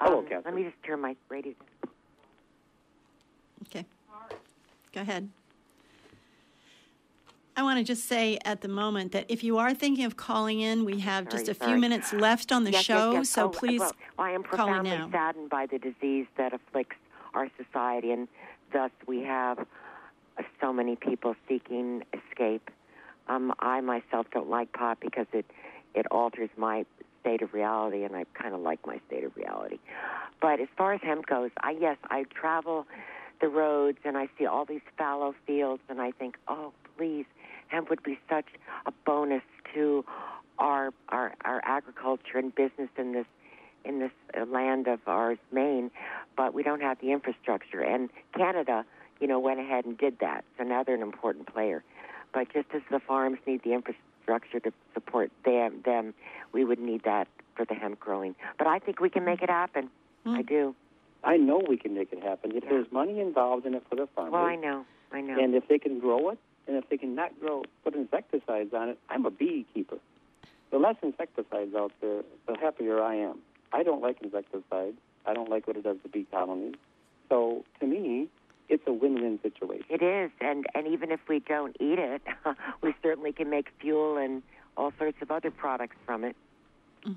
Hello, 0.00 0.20
Um, 0.20 0.24
Catherine. 0.24 0.42
Let 0.46 0.54
me 0.54 0.62
just 0.64 0.82
turn 0.82 1.00
my 1.00 1.14
radio. 1.28 1.52
Okay, 3.66 3.84
go 4.92 5.02
ahead. 5.02 5.28
I 7.54 7.62
want 7.62 7.78
to 7.78 7.84
just 7.84 8.08
say 8.08 8.38
at 8.44 8.62
the 8.62 8.68
moment 8.68 9.12
that 9.12 9.26
if 9.28 9.44
you 9.44 9.58
are 9.58 9.74
thinking 9.74 10.04
of 10.06 10.16
calling 10.16 10.60
in, 10.60 10.84
we 10.84 11.00
have 11.00 11.28
just 11.28 11.48
a 11.48 11.54
Sorry, 11.54 11.72
few 11.72 11.80
minutes 11.80 12.12
left 12.12 12.50
on 12.50 12.64
the 12.64 12.70
Yes, 12.70 12.88
yes, 12.88 12.98
show, 12.98 13.12
yes. 13.12 13.28
so 13.28 13.46
Oh, 13.46 13.48
please 13.50 13.80
well, 13.80 13.92
I 14.18 14.30
am 14.30 14.42
profoundly 14.42 14.98
saddened 15.10 15.50
by 15.50 15.66
the 15.66 15.78
disease 15.78 16.26
that 16.38 16.54
afflicts 16.54 16.96
our 17.34 17.48
society, 17.62 18.10
and 18.10 18.26
thus 18.72 18.90
we 19.06 19.20
have 19.22 19.66
so 20.60 20.72
many 20.72 20.96
people 20.96 21.36
seeking 21.46 22.04
escape. 22.14 22.70
Um, 23.28 23.52
I 23.58 23.80
myself 23.82 24.26
don't 24.32 24.48
like 24.48 24.72
pot 24.72 24.98
because 25.00 25.26
it 25.32 25.44
it 25.94 26.06
alters 26.10 26.48
my 26.56 26.86
state 27.20 27.42
of 27.42 27.52
reality, 27.52 28.02
and 28.04 28.16
I 28.16 28.24
kind 28.32 28.54
of 28.54 28.62
like 28.62 28.86
my 28.86 28.98
state 29.08 29.24
of 29.24 29.36
reality. 29.36 29.78
But 30.40 30.58
as 30.58 30.68
far 30.76 30.94
as 30.94 31.02
hemp 31.02 31.26
goes, 31.26 31.50
I 31.60 31.76
yes, 31.78 31.98
I 32.10 32.24
travel 32.24 32.86
the 33.42 33.48
roads 33.48 33.98
and 34.04 34.16
I 34.16 34.28
see 34.38 34.46
all 34.46 34.64
these 34.64 34.80
fallow 34.96 35.34
fields, 35.46 35.82
and 35.90 36.00
I 36.00 36.12
think, 36.12 36.36
oh, 36.48 36.72
please, 36.96 37.26
hemp 37.72 37.90
would 37.90 38.02
be 38.02 38.18
such 38.28 38.46
a 38.86 38.92
bonus 39.04 39.42
to 39.74 40.04
our 40.58 40.92
our 41.08 41.34
our 41.44 41.60
agriculture 41.64 42.36
and 42.38 42.54
business 42.54 42.90
in 42.96 43.12
this 43.12 43.26
in 43.84 43.98
this 43.98 44.12
uh, 44.38 44.44
land 44.44 44.86
of 44.86 45.00
ours, 45.06 45.38
Maine. 45.50 45.90
But 46.36 46.54
we 46.54 46.62
don't 46.62 46.82
have 46.82 47.00
the 47.00 47.10
infrastructure, 47.10 47.80
and 47.80 48.10
Canada, 48.36 48.84
you 49.20 49.26
know, 49.26 49.40
went 49.40 49.58
ahead 49.58 49.84
and 49.86 49.98
did 49.98 50.18
that. 50.20 50.44
So 50.58 50.64
now 50.64 50.84
they're 50.84 50.94
an 50.94 51.02
important 51.02 51.52
player. 51.52 51.82
But 52.32 52.52
just 52.52 52.68
as 52.74 52.82
the 52.90 53.00
farms 53.00 53.38
need 53.46 53.62
the 53.64 53.72
infrastructure 53.72 54.60
to 54.60 54.72
support 54.94 55.30
them, 55.44 55.82
them, 55.84 56.14
we 56.52 56.64
would 56.64 56.78
need 56.78 57.02
that 57.04 57.26
for 57.56 57.64
the 57.64 57.74
hemp 57.74 57.98
growing. 58.00 58.34
But 58.56 58.66
I 58.66 58.78
think 58.78 59.00
we 59.00 59.10
can 59.10 59.24
make 59.24 59.42
it 59.42 59.50
happen. 59.50 59.90
Hmm. 60.24 60.36
I 60.36 60.42
do. 60.42 60.74
I 61.24 61.36
know 61.36 61.62
we 61.68 61.76
can 61.76 61.94
make 61.94 62.12
it 62.12 62.22
happen 62.22 62.52
if 62.54 62.64
there's 62.64 62.90
money 62.90 63.20
involved 63.20 63.66
in 63.66 63.74
it 63.74 63.84
for 63.88 63.96
the 63.96 64.08
farmers. 64.14 64.32
Well, 64.32 64.42
I 64.42 64.56
know. 64.56 64.84
I 65.12 65.20
know. 65.20 65.38
And 65.38 65.54
if 65.54 65.68
they 65.68 65.78
can 65.78 66.00
grow 66.00 66.30
it, 66.30 66.38
and 66.66 66.76
if 66.76 66.88
they 66.88 66.96
can 66.96 67.14
not 67.14 67.38
grow, 67.40 67.62
put 67.84 67.94
insecticides 67.94 68.72
on 68.74 68.90
it, 68.90 68.98
I'm 69.08 69.26
a 69.26 69.30
beekeeper. 69.30 69.98
The 70.70 70.78
less 70.78 70.96
insecticides 71.02 71.74
out 71.74 71.92
there, 72.00 72.22
the 72.46 72.56
happier 72.58 73.02
I 73.02 73.16
am. 73.16 73.38
I 73.72 73.82
don't 73.82 74.00
like 74.00 74.22
insecticides. 74.22 74.96
I 75.26 75.34
don't 75.34 75.50
like 75.50 75.66
what 75.66 75.76
it 75.76 75.84
does 75.84 75.98
to 76.02 76.08
bee 76.08 76.26
colonies. 76.30 76.74
So 77.28 77.64
to 77.80 77.86
me, 77.86 78.28
it's 78.68 78.82
a 78.86 78.92
win-win 78.92 79.38
situation. 79.42 79.84
It 79.90 80.02
is, 80.02 80.30
and 80.40 80.66
and 80.74 80.86
even 80.86 81.10
if 81.10 81.20
we 81.28 81.40
don't 81.40 81.76
eat 81.80 81.98
it, 81.98 82.22
we 82.82 82.94
certainly 83.02 83.32
can 83.32 83.50
make 83.50 83.68
fuel 83.80 84.16
and 84.16 84.42
all 84.76 84.92
sorts 84.98 85.18
of 85.20 85.30
other 85.30 85.50
products 85.50 85.96
from 86.06 86.24
it. 86.24 86.36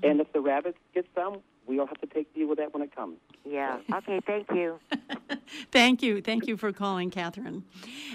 And 0.02 0.20
if 0.20 0.32
the 0.32 0.40
rabbits 0.40 0.78
get 0.94 1.06
some, 1.14 1.38
we'll 1.66 1.86
have 1.86 2.00
to 2.00 2.06
take 2.06 2.32
deal 2.34 2.48
with 2.48 2.58
that 2.58 2.72
when 2.72 2.82
it 2.82 2.94
comes. 2.94 3.16
Yeah. 3.44 3.78
Okay. 3.96 4.20
Thank 4.26 4.50
you. 4.50 4.78
Thank 5.72 6.02
you. 6.02 6.20
Thank 6.20 6.46
you 6.46 6.56
for 6.56 6.70
calling, 6.70 7.10
Catherine. 7.10 7.64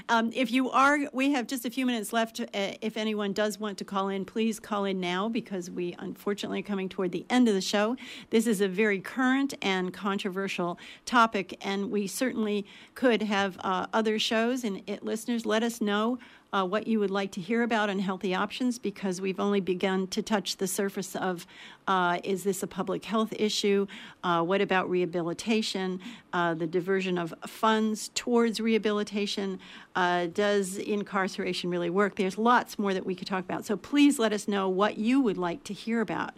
Um, 0.09 0.31
if 0.33 0.51
you 0.51 0.69
are, 0.69 0.99
we 1.11 1.31
have 1.31 1.47
just 1.47 1.65
a 1.65 1.71
few 1.71 1.85
minutes 1.85 2.13
left. 2.13 2.39
Uh, 2.39 2.45
if 2.81 2.97
anyone 2.97 3.33
does 3.33 3.59
want 3.59 3.77
to 3.79 3.85
call 3.85 4.09
in, 4.09 4.25
please 4.25 4.59
call 4.59 4.85
in 4.85 4.99
now 4.99 5.27
because 5.27 5.71
we 5.71 5.95
unfortunately 5.97 6.59
are 6.59 6.63
coming 6.63 6.87
toward 6.87 7.11
the 7.11 7.25
end 7.29 7.47
of 7.47 7.55
the 7.55 7.61
show. 7.61 7.95
This 8.29 8.45
is 8.45 8.61
a 8.61 8.67
very 8.67 8.99
current 8.99 9.55
and 9.61 9.91
controversial 9.91 10.77
topic, 11.05 11.57
and 11.61 11.89
we 11.89 12.05
certainly 12.05 12.65
could 12.93 13.23
have 13.23 13.57
uh, 13.61 13.87
other 13.91 14.19
shows. 14.19 14.63
And 14.63 14.83
it, 14.87 15.03
listeners, 15.03 15.45
let 15.45 15.63
us 15.63 15.81
know 15.81 16.19
uh, 16.53 16.65
what 16.65 16.85
you 16.87 16.99
would 16.99 17.11
like 17.11 17.31
to 17.31 17.41
hear 17.41 17.63
about 17.63 17.89
on 17.89 17.99
healthy 17.99 18.35
options 18.35 18.77
because 18.77 19.21
we've 19.21 19.39
only 19.39 19.61
begun 19.61 20.07
to 20.07 20.21
touch 20.21 20.57
the 20.57 20.67
surface 20.67 21.15
of 21.15 21.47
uh, 21.87 22.19
is 22.23 22.43
this 22.43 22.61
a 22.61 22.67
public 22.67 23.05
health 23.05 23.33
issue? 23.37 23.87
Uh, 24.23 24.41
what 24.41 24.61
about 24.61 24.89
rehabilitation? 24.89 25.99
Uh, 26.33 26.53
the 26.53 26.67
diversion 26.67 27.17
of 27.17 27.33
funds 27.47 28.09
towards 28.15 28.59
rehabilitation? 28.59 29.59
Uh, 29.95 30.27
does 30.27 30.77
incarceration 30.77 31.69
really 31.69 31.89
work? 31.89 32.15
There's 32.15 32.37
lots 32.37 32.77
more 32.77 32.93
that 32.93 33.05
we 33.05 33.15
could 33.15 33.27
talk 33.27 33.43
about. 33.43 33.65
So 33.65 33.77
please 33.77 34.19
let 34.19 34.33
us 34.33 34.47
know 34.47 34.67
what 34.67 34.97
you 34.97 35.21
would 35.21 35.37
like 35.37 35.63
to 35.65 35.73
hear 35.73 36.01
about. 36.01 36.33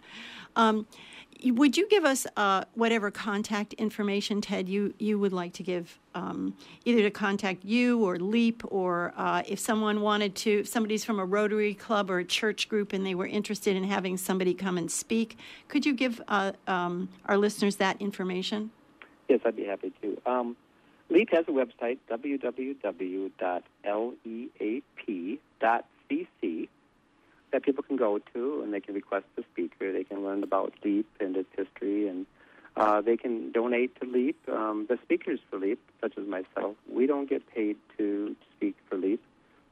Um, 0.56 0.86
would 1.52 1.76
you 1.76 1.88
give 1.88 2.04
us 2.04 2.26
uh, 2.36 2.64
whatever 2.74 3.10
contact 3.10 3.74
information, 3.74 4.40
Ted, 4.40 4.68
you, 4.68 4.94
you 4.98 5.18
would 5.18 5.32
like 5.32 5.52
to 5.54 5.62
give, 5.62 5.98
um, 6.14 6.54
either 6.84 7.02
to 7.02 7.10
contact 7.10 7.64
you 7.64 8.04
or 8.04 8.18
LEAP, 8.18 8.62
or 8.66 9.12
uh, 9.16 9.42
if 9.46 9.58
someone 9.58 10.00
wanted 10.00 10.34
to, 10.36 10.60
if 10.60 10.68
somebody's 10.68 11.04
from 11.04 11.18
a 11.18 11.24
Rotary 11.24 11.74
Club 11.74 12.10
or 12.10 12.18
a 12.18 12.24
church 12.24 12.68
group 12.68 12.92
and 12.92 13.04
they 13.04 13.14
were 13.14 13.26
interested 13.26 13.76
in 13.76 13.84
having 13.84 14.16
somebody 14.16 14.54
come 14.54 14.78
and 14.78 14.90
speak, 14.90 15.36
could 15.68 15.84
you 15.84 15.92
give 15.92 16.22
uh, 16.28 16.52
um, 16.66 17.08
our 17.26 17.36
listeners 17.36 17.76
that 17.76 18.00
information? 18.00 18.70
Yes, 19.28 19.40
I'd 19.44 19.56
be 19.56 19.64
happy 19.64 19.92
to. 20.02 20.20
Um, 20.26 20.56
LEAP 21.10 21.30
has 21.30 21.44
a 21.48 21.52
website, 21.52 21.98
www.leap.cc, 22.10 22.48
that 27.54 27.62
people 27.62 27.84
can 27.84 27.96
go 27.96 28.18
to 28.34 28.62
and 28.62 28.74
they 28.74 28.80
can 28.80 28.94
request 28.94 29.26
a 29.38 29.42
speaker. 29.52 29.92
They 29.92 30.02
can 30.02 30.24
learn 30.24 30.42
about 30.42 30.72
LEAP 30.84 31.06
and 31.20 31.36
its 31.36 31.48
history, 31.56 32.08
and 32.08 32.26
uh, 32.76 33.00
they 33.00 33.16
can 33.16 33.52
donate 33.52 33.98
to 34.00 34.10
LEAP. 34.10 34.36
Um, 34.48 34.86
the 34.88 34.98
speakers 35.04 35.38
for 35.48 35.60
LEAP, 35.60 35.78
such 36.00 36.18
as 36.18 36.26
myself, 36.26 36.74
we 36.92 37.06
don't 37.06 37.30
get 37.30 37.48
paid 37.54 37.76
to 37.96 38.34
speak 38.56 38.74
for 38.90 38.96
LEAP. 38.96 39.22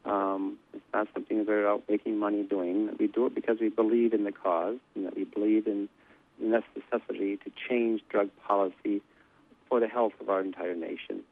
Um, 0.05 0.59
it's 0.73 0.85
not 0.95 1.09
something 1.13 1.39
that 1.39 1.49
we're 1.49 1.69
out 1.69 1.83
making 1.89 2.19
money 2.19 2.45
doing. 2.45 2.89
We 3.01 3.09
do 3.09 3.27
it 3.27 3.35
because 3.35 3.59
we 3.61 3.69
believe 3.69 4.15
in 4.15 4.23
the 4.23 4.33
cause 4.33 4.79
and 4.95 5.05
that 5.05 5.17
we 5.17 5.25
believe 5.25 5.67
in 5.67 5.89
the 6.41 6.63
necessity 6.81 7.37
to 7.39 7.51
change 7.69 8.01
drug 8.09 8.31
policy 8.47 9.03
for 9.69 9.81
the 9.81 9.89
health 9.89 10.13
of 10.21 10.31
our 10.31 10.41
entire 10.41 10.77
nation. 10.77 11.23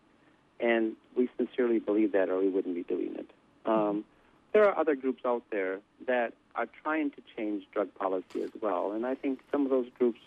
And 0.58 0.96
we 1.16 1.28
sincerely 1.36 1.78
believe 1.78 2.10
that, 2.12 2.28
or 2.28 2.40
we 2.40 2.48
wouldn't 2.48 2.74
be 2.74 2.82
doing 2.82 3.14
it. 3.16 3.30
Um, 3.64 4.04
there 4.52 4.68
are 4.68 4.78
other 4.78 4.94
groups 4.94 5.24
out 5.24 5.42
there 5.50 5.80
that 6.06 6.32
are 6.54 6.66
trying 6.82 7.10
to 7.10 7.22
change 7.36 7.64
drug 7.72 7.94
policy 7.94 8.42
as 8.42 8.50
well, 8.60 8.92
and 8.92 9.06
I 9.06 9.14
think 9.14 9.40
some 9.52 9.64
of 9.64 9.70
those 9.70 9.88
groups 9.98 10.20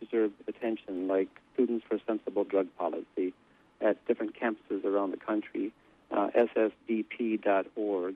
deserve 0.00 0.32
attention, 0.48 1.08
like 1.08 1.28
Students 1.54 1.84
for 1.88 1.98
Sensible 2.06 2.44
Drug 2.44 2.68
Policy 2.78 3.32
at 3.80 4.04
different 4.06 4.38
campuses 4.38 4.84
around 4.84 5.10
the 5.10 5.16
country, 5.16 5.72
uh, 6.10 6.28
ssdp.org. 6.34 8.14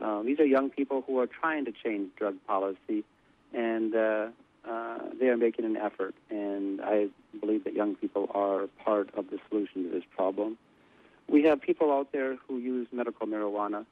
Uh, 0.00 0.22
these 0.22 0.40
are 0.40 0.44
young 0.44 0.70
people 0.70 1.04
who 1.06 1.18
are 1.18 1.26
trying 1.26 1.64
to 1.64 1.72
change 1.72 2.10
drug 2.16 2.36
policy, 2.46 3.04
and 3.52 3.94
uh, 3.94 4.26
uh, 4.68 4.98
they 5.18 5.28
are 5.28 5.36
making 5.36 5.64
an 5.64 5.76
effort. 5.76 6.14
And 6.30 6.80
I 6.80 7.08
believe 7.40 7.64
that 7.64 7.74
young 7.74 7.94
people 7.94 8.30
are 8.34 8.66
part 8.84 9.10
of 9.14 9.30
the 9.30 9.38
solution 9.48 9.84
to 9.84 9.90
this 9.90 10.04
problem. 10.16 10.58
We 11.28 11.44
have 11.44 11.60
people 11.60 11.92
out 11.92 12.12
there 12.12 12.36
who 12.46 12.58
use 12.58 12.88
medical 12.92 13.26
marijuana 13.26 13.86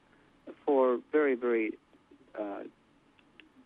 for 0.64 1.00
very, 1.10 1.34
very 1.34 1.72
uh, 2.38 2.60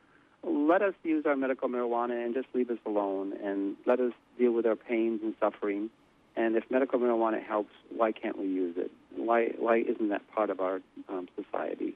let 0.47 0.83
us 0.83 0.93
use 1.03 1.25
our 1.25 1.35
medical 1.35 1.67
marijuana 1.69 2.23
and 2.23 2.35
just 2.35 2.45
leave 2.53 2.69
us 2.69 2.77
alone 2.85 3.33
and 3.43 3.75
let 3.87 3.99
us 3.99 4.13
deal 4.37 4.51
with 4.51 4.67
our 4.67 4.75
pains 4.75 5.21
and 5.23 5.33
suffering 5.39 5.89
And 6.35 6.55
if 6.55 6.69
medical 6.69 6.99
marijuana 6.99 7.41
helps, 7.41 7.71
why 7.95 8.11
can't 8.11 8.37
we 8.37 8.45
use 8.45 8.75
it? 8.77 8.91
Why 9.15 9.53
why 9.57 9.77
isn't 9.77 10.09
that 10.09 10.21
part 10.33 10.49
of 10.49 10.59
our 10.59 10.81
um, 11.07 11.27
society? 11.35 11.95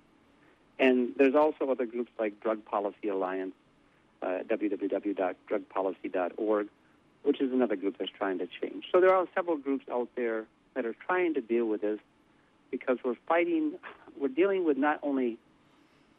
And 0.80 1.13
there's 1.17 1.36
also 1.36 1.69
other 1.69 1.86
groups 1.86 2.11
like 2.17 2.39
Drug 2.39 2.65
Policy 2.65 3.09
Alliance, 3.09 3.53
uh, 4.21 4.39
www.drugpolicy.org, 4.47 6.67
which 7.23 7.41
is 7.41 7.51
another 7.51 7.75
group 7.75 7.97
that's 7.97 8.11
trying 8.11 8.38
to 8.39 8.47
change. 8.47 8.86
So 8.91 9.01
there 9.01 9.13
are 9.13 9.27
several 9.36 9.57
groups 9.57 9.84
out 9.91 10.07
there 10.15 10.45
that 10.73 10.86
are 10.86 10.95
trying 11.05 11.34
to 11.34 11.41
deal 11.41 11.65
with 11.65 11.82
this 11.82 11.99
because 12.71 12.97
we're 13.03 13.17
fighting, 13.27 13.73
we're 14.19 14.30
dealing 14.30 14.63
with 14.63 14.77
not 14.77 14.99
only 15.03 15.38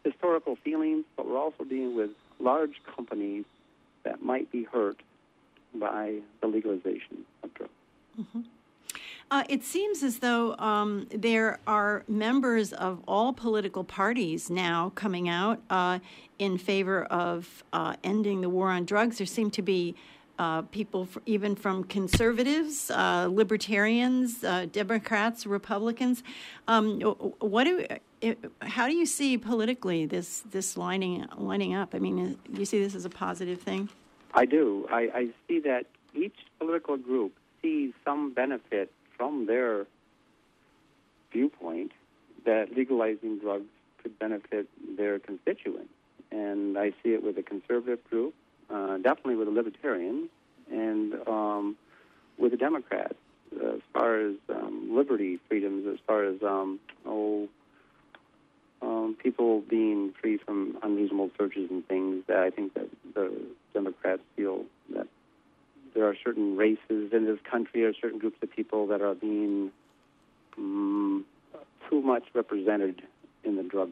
historical 0.04 0.56
feelings, 0.56 1.06
but 1.16 1.26
we're 1.26 1.38
also 1.38 1.64
dealing 1.64 1.96
with 1.96 2.10
large 2.38 2.82
companies 2.94 3.46
that 4.02 4.22
might 4.22 4.50
be 4.50 4.64
hurt 4.64 5.00
by 5.74 6.16
the 6.40 6.46
legalization 6.46 7.24
of 7.42 7.54
drugs. 7.54 7.72
Mm-hmm. 8.20 8.40
Uh, 9.30 9.44
it 9.48 9.62
seems 9.62 10.02
as 10.02 10.18
though 10.18 10.56
um, 10.56 11.06
there 11.14 11.60
are 11.66 12.02
members 12.08 12.72
of 12.72 13.00
all 13.06 13.32
political 13.32 13.84
parties 13.84 14.50
now 14.50 14.90
coming 14.96 15.28
out 15.28 15.60
uh, 15.70 16.00
in 16.40 16.58
favor 16.58 17.04
of 17.04 17.62
uh, 17.72 17.94
ending 18.02 18.40
the 18.40 18.48
war 18.48 18.70
on 18.70 18.84
drugs. 18.84 19.18
There 19.18 19.26
seem 19.26 19.50
to 19.52 19.62
be 19.62 19.94
uh, 20.40 20.62
people, 20.62 21.06
even 21.26 21.54
from 21.54 21.84
conservatives, 21.84 22.90
uh, 22.90 23.28
libertarians, 23.30 24.42
uh, 24.42 24.66
Democrats, 24.72 25.46
Republicans. 25.46 26.24
Um, 26.66 27.00
what 27.38 27.64
do, 27.64 27.86
how 28.62 28.88
do 28.88 28.94
you 28.94 29.06
see 29.06 29.38
politically 29.38 30.06
this 30.06 30.42
this 30.50 30.76
lining 30.76 31.26
lining 31.36 31.74
up? 31.74 31.94
I 31.94 31.98
mean, 31.98 32.36
do 32.52 32.58
you 32.58 32.64
see 32.64 32.82
this 32.82 32.96
as 32.96 33.04
a 33.04 33.10
positive 33.10 33.60
thing? 33.60 33.90
I 34.34 34.46
do. 34.46 34.88
I, 34.90 35.00
I 35.14 35.28
see 35.46 35.60
that 35.60 35.86
each 36.14 36.36
political 36.58 36.96
group 36.96 37.32
sees 37.60 37.92
some 38.04 38.32
benefit 38.32 38.90
from 39.20 39.44
their 39.44 39.86
viewpoint 41.30 41.92
that 42.46 42.74
legalizing 42.74 43.38
drugs 43.38 43.66
could 44.02 44.18
benefit 44.18 44.66
their 44.96 45.18
constituents. 45.18 45.92
And 46.32 46.78
I 46.78 46.92
see 47.02 47.10
it 47.10 47.22
with 47.22 47.36
the 47.36 47.42
conservative 47.42 48.02
group, 48.08 48.32
uh, 48.70 48.96
definitely 48.96 49.36
with 49.36 49.48
the 49.48 49.52
libertarians, 49.52 50.30
and 50.72 51.14
um, 51.28 51.76
with 52.38 52.52
the 52.52 52.56
Democrats. 52.56 53.18
Uh, 53.54 53.74
as 53.74 53.80
far 53.92 54.20
as 54.20 54.36
um, 54.48 54.96
liberty, 54.96 55.38
freedoms, 55.48 55.86
as 55.86 55.98
far 56.06 56.24
as 56.24 56.42
um, 56.42 56.80
oh, 57.04 57.46
um, 58.80 59.14
people 59.22 59.60
being 59.60 60.14
free 60.18 60.38
from 60.38 60.78
unreasonable 60.82 61.30
searches 61.36 61.68
and 61.68 61.86
things, 61.88 62.24
that 62.26 62.38
I 62.38 62.48
think 62.48 62.72
that 62.72 62.88
the 63.12 63.30
Democrats 63.74 64.22
feel 64.34 64.64
that 64.94 65.08
there 65.94 66.06
are 66.06 66.16
certain 66.24 66.56
races 66.56 67.12
in 67.12 67.26
this 67.26 67.38
country 67.48 67.84
or 67.84 67.92
certain 67.94 68.18
groups 68.18 68.36
of 68.42 68.50
people 68.50 68.86
that 68.88 69.02
are 69.02 69.14
being 69.14 69.70
um, 70.56 71.24
too 71.88 72.00
much 72.00 72.24
represented 72.34 73.02
in 73.44 73.56
the 73.56 73.62
drug 73.62 73.90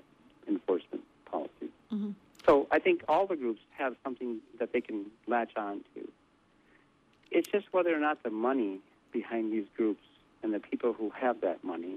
enforcement 0.49 1.03
policy. 1.31 1.69
Mm-hmm. 1.93 2.11
So 2.47 2.67
I 2.71 2.79
think 2.79 3.03
all 3.09 3.27
the 3.27 3.37
groups 3.37 3.61
have 3.77 3.95
something 4.03 4.39
that 4.59 4.73
they 4.73 4.81
can 4.81 5.07
latch 5.27 5.53
on 5.57 5.85
to. 5.95 6.09
It's 7.31 7.49
just 7.49 7.67
whether 7.73 7.95
or 7.95 8.01
not 8.01 8.23
the 8.23 8.31
money 8.31 8.81
behind 9.13 9.53
these 9.53 9.67
groups 9.77 10.03
and 10.43 10.55
the 10.55 10.61
people 10.61 10.93
who 10.93 11.11
have 11.11 11.41
that 11.43 11.63
money 11.63 11.97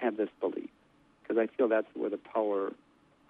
have 0.00 0.16
this 0.16 0.30
belief. 0.40 0.70
Because 1.22 1.38
I 1.38 1.46
feel 1.56 1.68
that's 1.68 1.86
where 1.94 2.10
the 2.10 2.18
power, 2.18 2.72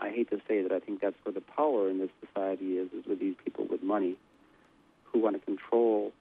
I 0.00 0.10
hate 0.10 0.30
to 0.30 0.40
say 0.48 0.62
that, 0.62 0.72
I 0.72 0.78
think 0.80 1.00
that's 1.00 1.16
where 1.24 1.32
the 1.32 1.42
power 1.42 1.90
in 1.90 1.98
this 1.98 2.10
society 2.24 2.78
is, 2.78 2.88
is 2.92 3.04
with 3.06 3.20
these 3.20 3.34
people 3.44 3.66
with 3.68 3.82
money 3.82 4.16
who 5.12 5.20
want 5.20 5.38
to 5.38 5.44
control 5.44 6.12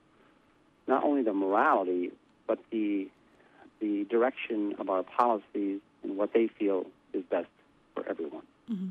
not 0.87 1.03
only 1.03 1.23
the 1.23 1.33
morality, 1.33 2.11
but 2.47 2.59
the 2.71 3.07
the 3.79 4.05
direction 4.09 4.75
of 4.77 4.89
our 4.89 5.01
policies 5.01 5.79
and 6.03 6.15
what 6.15 6.33
they 6.33 6.47
feel 6.47 6.85
is 7.13 7.23
best 7.31 7.47
for 7.95 8.07
everyone. 8.07 8.43
Mm-hmm. 8.71 8.89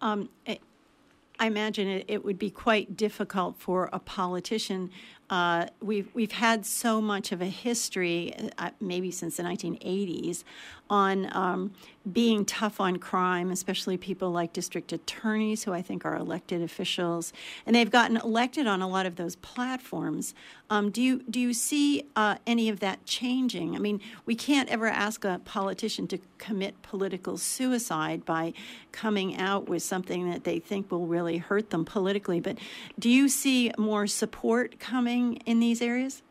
Um, 0.00 0.28
I 0.46 1.46
imagine 1.46 1.88
it, 1.88 2.04
it, 2.06 2.24
would 2.24 2.38
be 2.38 2.50
quite 2.50 2.96
difficult 2.96 3.56
for 3.58 3.88
a 3.92 3.98
politician. 3.98 4.90
Uh, 5.30 5.66
we've 5.80 6.12
we've 6.12 6.32
had 6.32 6.66
so 6.66 7.00
much 7.00 7.30
of 7.30 7.40
a 7.40 7.46
history, 7.46 8.34
uh, 8.58 8.70
maybe 8.80 9.12
since 9.12 9.36
the 9.36 9.44
1980s, 9.44 10.42
on 10.90 11.34
um, 11.36 11.72
being 12.10 12.44
tough 12.44 12.80
on 12.80 12.96
crime, 12.96 13.52
especially 13.52 13.96
people 13.96 14.32
like 14.32 14.52
district 14.52 14.92
attorneys, 14.92 15.62
who 15.62 15.72
I 15.72 15.82
think 15.82 16.04
are 16.04 16.16
elected 16.16 16.62
officials, 16.62 17.32
and 17.64 17.76
they've 17.76 17.90
gotten 17.90 18.16
elected 18.16 18.66
on 18.66 18.82
a 18.82 18.88
lot 18.88 19.06
of 19.06 19.14
those 19.14 19.36
platforms. 19.36 20.34
Um, 20.68 20.90
do 20.90 21.00
you 21.00 21.22
do 21.30 21.38
you 21.38 21.54
see 21.54 22.06
uh, 22.16 22.36
any 22.44 22.68
of 22.68 22.80
that 22.80 23.06
changing? 23.06 23.76
I 23.76 23.78
mean, 23.78 24.00
we 24.26 24.34
can't 24.34 24.68
ever 24.68 24.88
ask 24.88 25.24
a 25.24 25.40
politician 25.44 26.08
to 26.08 26.18
commit 26.38 26.82
political 26.82 27.36
suicide 27.36 28.24
by 28.24 28.52
coming 28.90 29.36
out 29.36 29.68
with 29.68 29.82
something 29.82 30.28
that 30.30 30.42
they 30.42 30.58
think 30.58 30.90
will 30.90 31.06
really 31.06 31.38
hurt 31.38 31.70
them 31.70 31.84
politically. 31.84 32.40
But 32.40 32.58
do 32.98 33.08
you 33.08 33.28
see 33.28 33.70
more 33.78 34.08
support 34.08 34.80
coming 34.80 35.19
in 35.46 35.60
these 35.60 35.80
areas? 35.82 36.22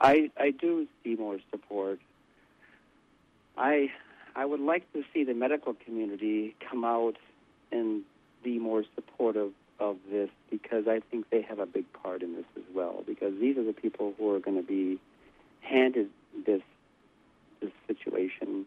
I 0.00 0.30
I 0.36 0.50
do 0.50 0.86
see 1.02 1.14
more 1.14 1.38
support. 1.50 2.00
I 3.56 3.90
I 4.36 4.44
would 4.44 4.60
like 4.60 4.90
to 4.92 5.02
see 5.12 5.24
the 5.24 5.34
medical 5.34 5.74
community 5.74 6.56
come 6.68 6.84
out 6.84 7.16
and 7.70 8.02
be 8.42 8.58
more 8.58 8.84
supportive 8.94 9.52
of 9.80 9.96
this 10.10 10.30
because 10.50 10.86
I 10.86 11.00
think 11.10 11.30
they 11.30 11.42
have 11.42 11.58
a 11.58 11.66
big 11.66 11.90
part 11.92 12.22
in 12.22 12.34
this 12.34 12.44
as 12.56 12.62
well. 12.74 13.02
Because 13.06 13.32
these 13.40 13.56
are 13.56 13.64
the 13.64 13.72
people 13.72 14.14
who 14.18 14.30
are 14.34 14.40
going 14.40 14.56
to 14.56 14.66
be 14.66 15.00
handed 15.60 16.10
this 16.46 16.62
this 17.60 17.72
situation 17.86 18.66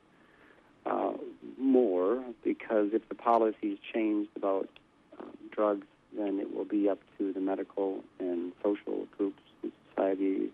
uh, 0.85 1.13
more. 1.57 2.23
Because 2.43 2.89
if 2.93 3.07
the 3.09 3.15
policies 3.15 3.77
changed 3.93 4.31
about 4.35 4.69
um, 5.19 5.31
drugs, 5.51 5.87
then 6.15 6.39
it 6.39 6.55
will 6.55 6.65
be 6.65 6.89
up 6.89 6.99
to 7.17 7.33
the 7.33 7.39
medical 7.39 8.03
and 8.19 8.51
social 8.63 9.07
groups 9.17 9.41
in 9.63 9.71
society 9.89 10.49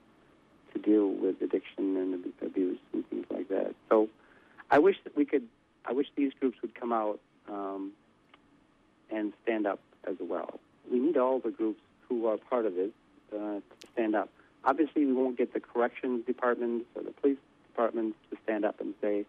to 0.74 0.80
deal 0.80 1.08
with 1.08 1.42
addiction 1.42 1.98
and 1.98 2.34
abuse 2.42 2.80
and 2.94 3.08
things 3.10 3.26
like 3.30 3.50
that. 3.50 3.76
So 3.90 4.10
I 4.72 4.80
wish 4.80 4.98
that 5.04 5.16
we 5.16 5.26
could. 5.26 5.48
I 5.86 5.92
wish 5.94 6.08
these 6.16 6.32
groups 6.40 6.58
would 6.62 6.74
come 6.74 6.94
out 6.94 7.20
um, 7.50 7.92
and 9.12 9.34
stand 9.44 9.68
up 9.68 9.80
as 10.06 10.16
well. 10.20 10.60
We 10.90 11.00
need 11.00 11.18
all 11.18 11.40
the 11.40 11.52
groups 11.52 11.82
who 12.08 12.28
are 12.28 12.38
part 12.38 12.66
of 12.66 12.78
it 12.78 12.92
uh, 13.34 13.38
to 13.38 13.88
stand 13.94 14.16
up. 14.16 14.30
Obviously, 14.64 15.06
we 15.06 15.14
won't 15.14 15.38
get 15.38 15.54
the 15.54 15.60
corrections 15.60 16.26
departments 16.26 16.86
or 16.96 17.04
the 17.04 17.12
police 17.12 17.38
departments 17.68 18.18
to 18.32 18.38
stand 18.44 18.64
up 18.66 18.80
and 18.80 18.94
say 19.02 19.26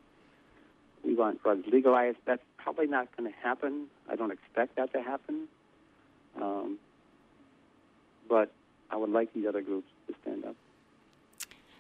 we 1.05 1.15
want 1.15 1.43
drugs 1.43 1.67
legalized. 1.71 2.19
That's 2.25 2.43
probably 2.57 2.87
not 2.87 3.15
going 3.17 3.31
to 3.31 3.39
happen. 3.39 3.87
I 4.09 4.17
don't 4.17 4.31
expect 4.31 4.77
that 4.77 4.93
to 4.93 5.03
happen. 5.03 5.49
Um, 6.41 6.79
but 8.29 8.51
I 8.91 8.97
would 8.97 9.11
like 9.11 9.33
these 9.33 9.47
other 9.47 9.63
groups 9.63 9.89
to 10.09 10.15
stand 10.23 10.45
up. 10.45 10.57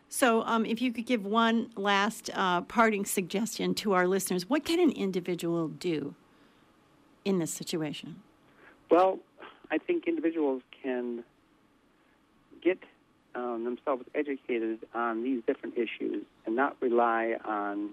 So, 0.08 0.42
um, 0.42 0.64
if 0.64 0.80
you 0.80 0.92
could 0.92 1.06
give 1.06 1.24
one 1.24 1.70
last 1.76 2.30
uh, 2.34 2.60
parting 2.60 3.04
suggestion 3.04 3.74
to 3.76 3.94
our 3.94 4.06
listeners, 4.06 4.48
what 4.48 4.64
can 4.64 4.78
an 4.78 4.92
individual 4.92 5.66
do 5.68 6.14
in 7.24 7.38
this 7.38 7.52
situation? 7.52 8.22
Well, 8.90 9.18
I 9.70 9.78
think 9.78 10.06
individuals 10.06 10.62
can 10.82 11.24
get 12.62 12.78
um, 13.34 13.64
themselves 13.64 14.04
educated 14.14 14.78
on 14.94 15.24
these 15.24 15.42
different 15.46 15.76
issues 15.76 16.24
and 16.46 16.54
not 16.54 16.76
rely 16.80 17.34
on 17.44 17.90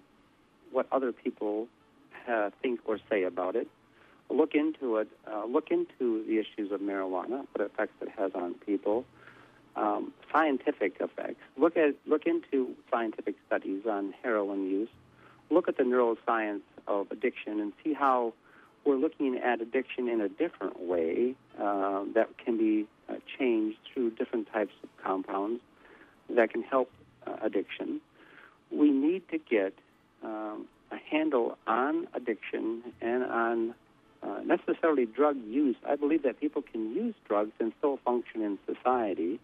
what 0.72 0.86
other 0.91 1.12
people 1.12 1.68
uh, 2.30 2.51
think 2.62 2.82
or 2.86 2.99
say 3.09 3.24
about 3.24 3.55
it. 3.55 3.68
Look 4.32 4.55
into 4.55 4.97
it. 4.97 5.07
Uh, 5.32 5.45
look 5.45 5.71
into 5.71 6.23
the 6.25 6.39
issues 6.39 6.71
of 6.71 6.79
marijuana, 6.82 7.45
what 7.53 7.65
effects 7.65 7.93
it 8.01 8.09
has 8.17 8.32
on 8.34 8.55
people 8.55 9.05
um, 9.75 10.13
scientific 10.32 10.97
effects. 10.99 11.41
Look 11.57 11.77
at 11.77 11.95
look 12.05 12.25
into 12.25 12.75
scientific 12.91 13.36
studies 13.47 13.84
on 13.89 14.13
heroin 14.23 14.69
use. 14.69 14.89
Look 15.49 15.67
at 15.67 15.77
the 15.77 15.84
neuroscience 15.84 16.61
of 16.88 17.11
addiction 17.11 17.59
and 17.59 17.73
see 17.84 17.93
how 17.93 18.34
we're 18.86 18.95
looking 18.95 19.38
at 19.38 19.61
addiction 19.61 20.07
in 20.07 20.21
a 20.21 20.29
different 20.29 20.82
way 20.82 21.36
uh, 21.59 22.03
that 22.15 22.29
can 22.43 22.57
be 22.57 22.88
uh, 23.09 23.15
changed 23.38 23.77
through 23.93 24.11
different 24.11 24.51
types 24.51 24.73
of 24.84 24.89
compounds 25.03 25.61
that 26.29 26.51
can 26.51 26.63
help 26.63 26.89
uh, 27.27 27.36
addiction. 27.41 28.01
We 28.71 28.89
need 28.89 29.27
to 29.29 29.38
get 29.38 29.73
um, 30.23 30.67
a 30.91 30.97
handle 30.97 31.57
on 31.67 32.07
addiction 32.13 32.82
and 33.01 33.23
on 33.23 33.75
uh, 34.24 34.39
necessarily 34.45 35.05
drug 35.05 35.38
use. 35.47 35.76
I 35.88 35.95
believe 35.95 36.24
that 36.24 36.39
people 36.39 36.61
can 36.61 36.93
use 36.93 37.15
drugs 37.28 37.51
and 37.59 37.74
still 37.80 37.97
function 38.05 38.41
in 38.41 38.59
society. 38.65 39.39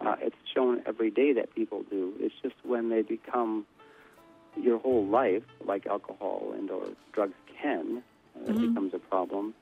Uh, 0.00 0.16
it's 0.20 0.36
shown 0.54 0.82
every 0.86 1.10
day 1.10 1.32
that 1.34 1.54
people 1.54 1.84
do. 1.90 2.14
It's 2.18 2.34
just 2.42 2.54
when 2.62 2.88
they 2.88 3.02
become 3.02 3.66
your 4.56 4.78
whole 4.78 5.06
life, 5.06 5.44
like 5.64 5.86
alcohol 5.86 6.52
and 6.56 6.70
or 6.70 6.88
drugs 7.12 7.34
can, 7.60 8.02
uh, 8.34 8.38
mm-hmm. 8.40 8.64
it 8.64 8.68
becomes 8.68 8.94
a 8.94 8.98
problem. 8.98 9.54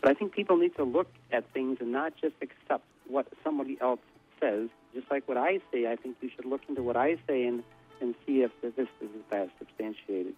But 0.00 0.10
I 0.10 0.14
think 0.14 0.32
people 0.32 0.56
need 0.56 0.76
to 0.76 0.84
look 0.84 1.08
at 1.32 1.50
things 1.52 1.78
and 1.80 1.92
not 1.92 2.12
just 2.20 2.34
accept 2.42 2.84
what 3.08 3.26
somebody 3.42 3.78
else 3.80 4.00
says, 4.40 4.68
just 4.94 5.10
like 5.10 5.26
what 5.28 5.36
I 5.36 5.60
say, 5.72 5.90
I 5.90 5.96
think 5.96 6.16
you 6.20 6.30
should 6.34 6.44
look 6.44 6.62
into 6.68 6.82
what 6.82 6.96
I 6.96 7.16
say 7.26 7.44
and, 7.44 7.62
and 8.00 8.14
see 8.26 8.42
if 8.42 8.50
this 8.60 8.72
is 8.76 8.88
in 9.00 9.50
substantiated. 9.58 10.34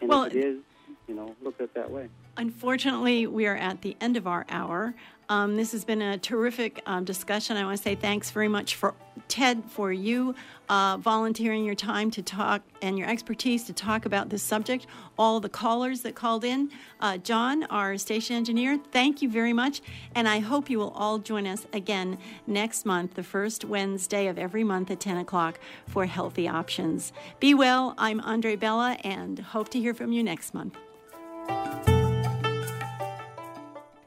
And 0.00 0.08
Well, 0.08 0.24
if 0.24 0.34
it 0.34 0.44
is, 0.44 0.58
you 1.06 1.14
know, 1.14 1.34
look 1.42 1.54
at 1.56 1.64
it 1.64 1.74
that 1.74 1.90
way. 1.90 2.08
Unfortunately, 2.36 3.26
we 3.26 3.46
are 3.46 3.56
at 3.56 3.82
the 3.82 3.96
end 4.00 4.16
of 4.16 4.26
our 4.26 4.44
hour. 4.48 4.94
Um, 5.28 5.56
this 5.56 5.72
has 5.72 5.84
been 5.84 6.02
a 6.02 6.18
terrific 6.18 6.82
um, 6.86 7.04
discussion. 7.04 7.56
I 7.56 7.64
want 7.64 7.76
to 7.76 7.82
say 7.82 7.94
thanks 7.94 8.30
very 8.30 8.46
much 8.46 8.76
for 8.76 8.94
Ted 9.28 9.64
for 9.68 9.92
you 9.92 10.34
uh, 10.68 10.98
volunteering 10.98 11.64
your 11.64 11.74
time 11.74 12.10
to 12.12 12.22
talk 12.22 12.62
and 12.82 12.98
your 12.98 13.08
expertise 13.08 13.64
to 13.64 13.72
talk 13.72 14.06
about 14.06 14.28
this 14.28 14.42
subject. 14.42 14.86
All 15.18 15.40
the 15.40 15.48
callers 15.48 16.02
that 16.02 16.14
called 16.14 16.44
in, 16.44 16.70
uh, 17.00 17.16
John, 17.18 17.64
our 17.64 17.98
station 17.98 18.36
engineer, 18.36 18.78
thank 18.92 19.22
you 19.22 19.28
very 19.28 19.52
much. 19.52 19.80
And 20.14 20.28
I 20.28 20.38
hope 20.38 20.70
you 20.70 20.78
will 20.78 20.90
all 20.90 21.18
join 21.18 21.46
us 21.46 21.66
again 21.72 22.18
next 22.46 22.86
month, 22.86 23.14
the 23.14 23.24
first 23.24 23.64
Wednesday 23.64 24.28
of 24.28 24.38
every 24.38 24.62
month 24.62 24.90
at 24.90 25.00
10 25.00 25.16
o'clock 25.16 25.58
for 25.86 26.06
Healthy 26.06 26.46
Options. 26.46 27.12
Be 27.40 27.54
well. 27.54 27.94
I'm 27.98 28.20
Andre 28.20 28.54
Bella, 28.54 28.96
and 29.02 29.38
hope 29.38 29.70
to 29.70 29.80
hear 29.80 29.94
from 29.94 30.12
you 30.12 30.22
next 30.22 30.54
month. 30.54 30.76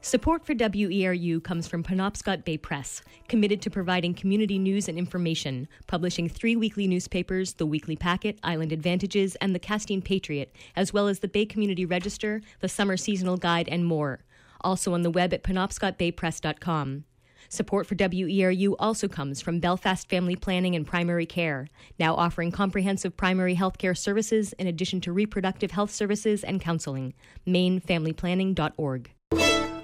Support 0.01 0.45
for 0.45 0.55
WERU 0.55 1.43
comes 1.43 1.67
from 1.67 1.83
Penobscot 1.83 2.45
Bay 2.45 2.57
Press, 2.57 3.01
committed 3.27 3.61
to 3.61 3.69
providing 3.69 4.13
community 4.13 4.57
news 4.57 4.87
and 4.87 4.97
information, 4.97 5.67
publishing 5.87 6.29
three 6.29 6.55
weekly 6.55 6.87
newspapers 6.87 7.53
The 7.55 7.65
Weekly 7.65 7.97
Packet, 7.97 8.39
Island 8.41 8.71
Ad-Vantages, 8.71 9.35
and 9.35 9.53
The 9.53 9.59
Castine 9.59 10.01
Patriot, 10.01 10.55
as 10.73 10.93
well 10.93 11.09
as 11.09 11.19
the 11.19 11.27
Bay 11.27 11.45
Community 11.45 11.85
Register, 11.85 12.41
the 12.61 12.69
Summer 12.69 12.95
Seasonal 12.95 13.35
Guide, 13.35 13.67
and 13.67 13.85
more. 13.85 14.23
Also 14.61 14.93
on 14.93 15.01
the 15.01 15.11
web 15.11 15.33
at 15.33 15.43
penobscotbaypress.com. 15.43 17.03
Support 17.49 17.85
for 17.85 17.95
WERU 17.95 18.75
also 18.79 19.09
comes 19.09 19.41
from 19.41 19.59
Belfast 19.59 20.07
Family 20.07 20.37
Planning 20.37 20.75
and 20.75 20.87
Primary 20.87 21.25
Care, 21.25 21.67
now 21.99 22.15
offering 22.15 22.51
comprehensive 22.51 23.17
primary 23.17 23.55
health 23.55 23.77
care 23.77 23.95
services 23.95 24.53
in 24.53 24.65
addition 24.65 25.01
to 25.01 25.11
reproductive 25.11 25.71
health 25.71 25.91
services 25.91 26.45
and 26.45 26.61
counseling. 26.61 27.13
MaineFamilyPlanning.org. 27.45 29.11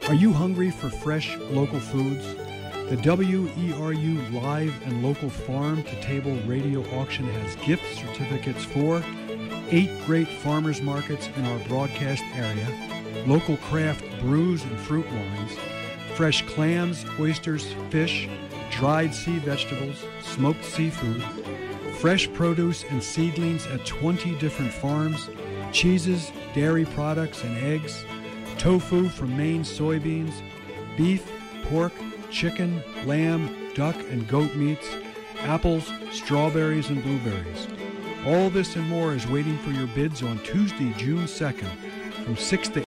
Are 0.08 0.14
you 0.14 0.32
hungry 0.32 0.70
for 0.70 0.92
fresh 0.92 1.36
local 1.50 1.80
foods? 1.80 2.36
The 2.92 2.98
WERU 2.98 4.34
Live 4.40 4.74
and 4.86 5.02
Local 5.02 5.32
Farm 5.32 5.82
to 5.82 6.02
Table 6.02 6.38
Radio 6.46 6.82
Auction 6.96 7.26
has 7.26 7.56
gift 7.66 7.84
certificates 7.98 8.64
for 8.64 9.04
eight 9.72 9.90
great 10.06 10.28
farmers 10.28 10.80
markets 10.80 11.28
in 11.36 11.46
our 11.48 11.58
broadcast 11.68 12.22
area, 12.36 12.68
local 13.26 13.58
craft 13.58 14.04
brews 14.20 14.62
and 14.64 14.80
fruit 14.80 15.08
wines, 15.08 15.58
fresh 16.14 16.46
clams, 16.46 17.04
oysters, 17.20 17.74
fish, 17.90 18.30
dried 18.70 19.12
sea 19.12 19.40
vegetables, 19.40 20.06
smoked 20.22 20.64
seafood, 20.64 21.24
fresh 21.98 22.32
produce 22.34 22.84
and 22.92 23.02
seedlings 23.02 23.66
at 23.66 23.84
20 23.88 24.38
different 24.38 24.72
farms, 24.72 25.32
cheeses, 25.72 26.32
dairy 26.54 26.86
products, 26.86 27.44
and 27.44 27.58
eggs 27.58 28.06
tofu 28.58 29.10
from 29.10 29.36
Maine 29.36 29.64
soybeans, 29.64 30.42
beef, 30.98 31.30
pork, 31.64 31.94
chicken, 32.30 32.82
lamb, 33.06 33.74
duck, 33.74 33.96
and 34.10 34.28
goat 34.28 34.54
meats, 34.56 34.88
apples, 35.40 35.92
strawberries, 36.12 36.90
and 36.90 37.04
blueberries. 37.04 37.68
All 38.26 38.50
this 38.50 38.76
and 38.76 38.88
more 38.90 39.14
is 39.14 39.28
waiting 39.28 39.58
for 39.60 39.72
your 39.72 39.88
bids 39.88 40.24
on 40.24 40.40
Tuesday, 40.40 40.94
June 40.94 41.26
2nd 41.26 41.70
from 42.26 42.36
6 42.36 42.70
to 42.70 42.82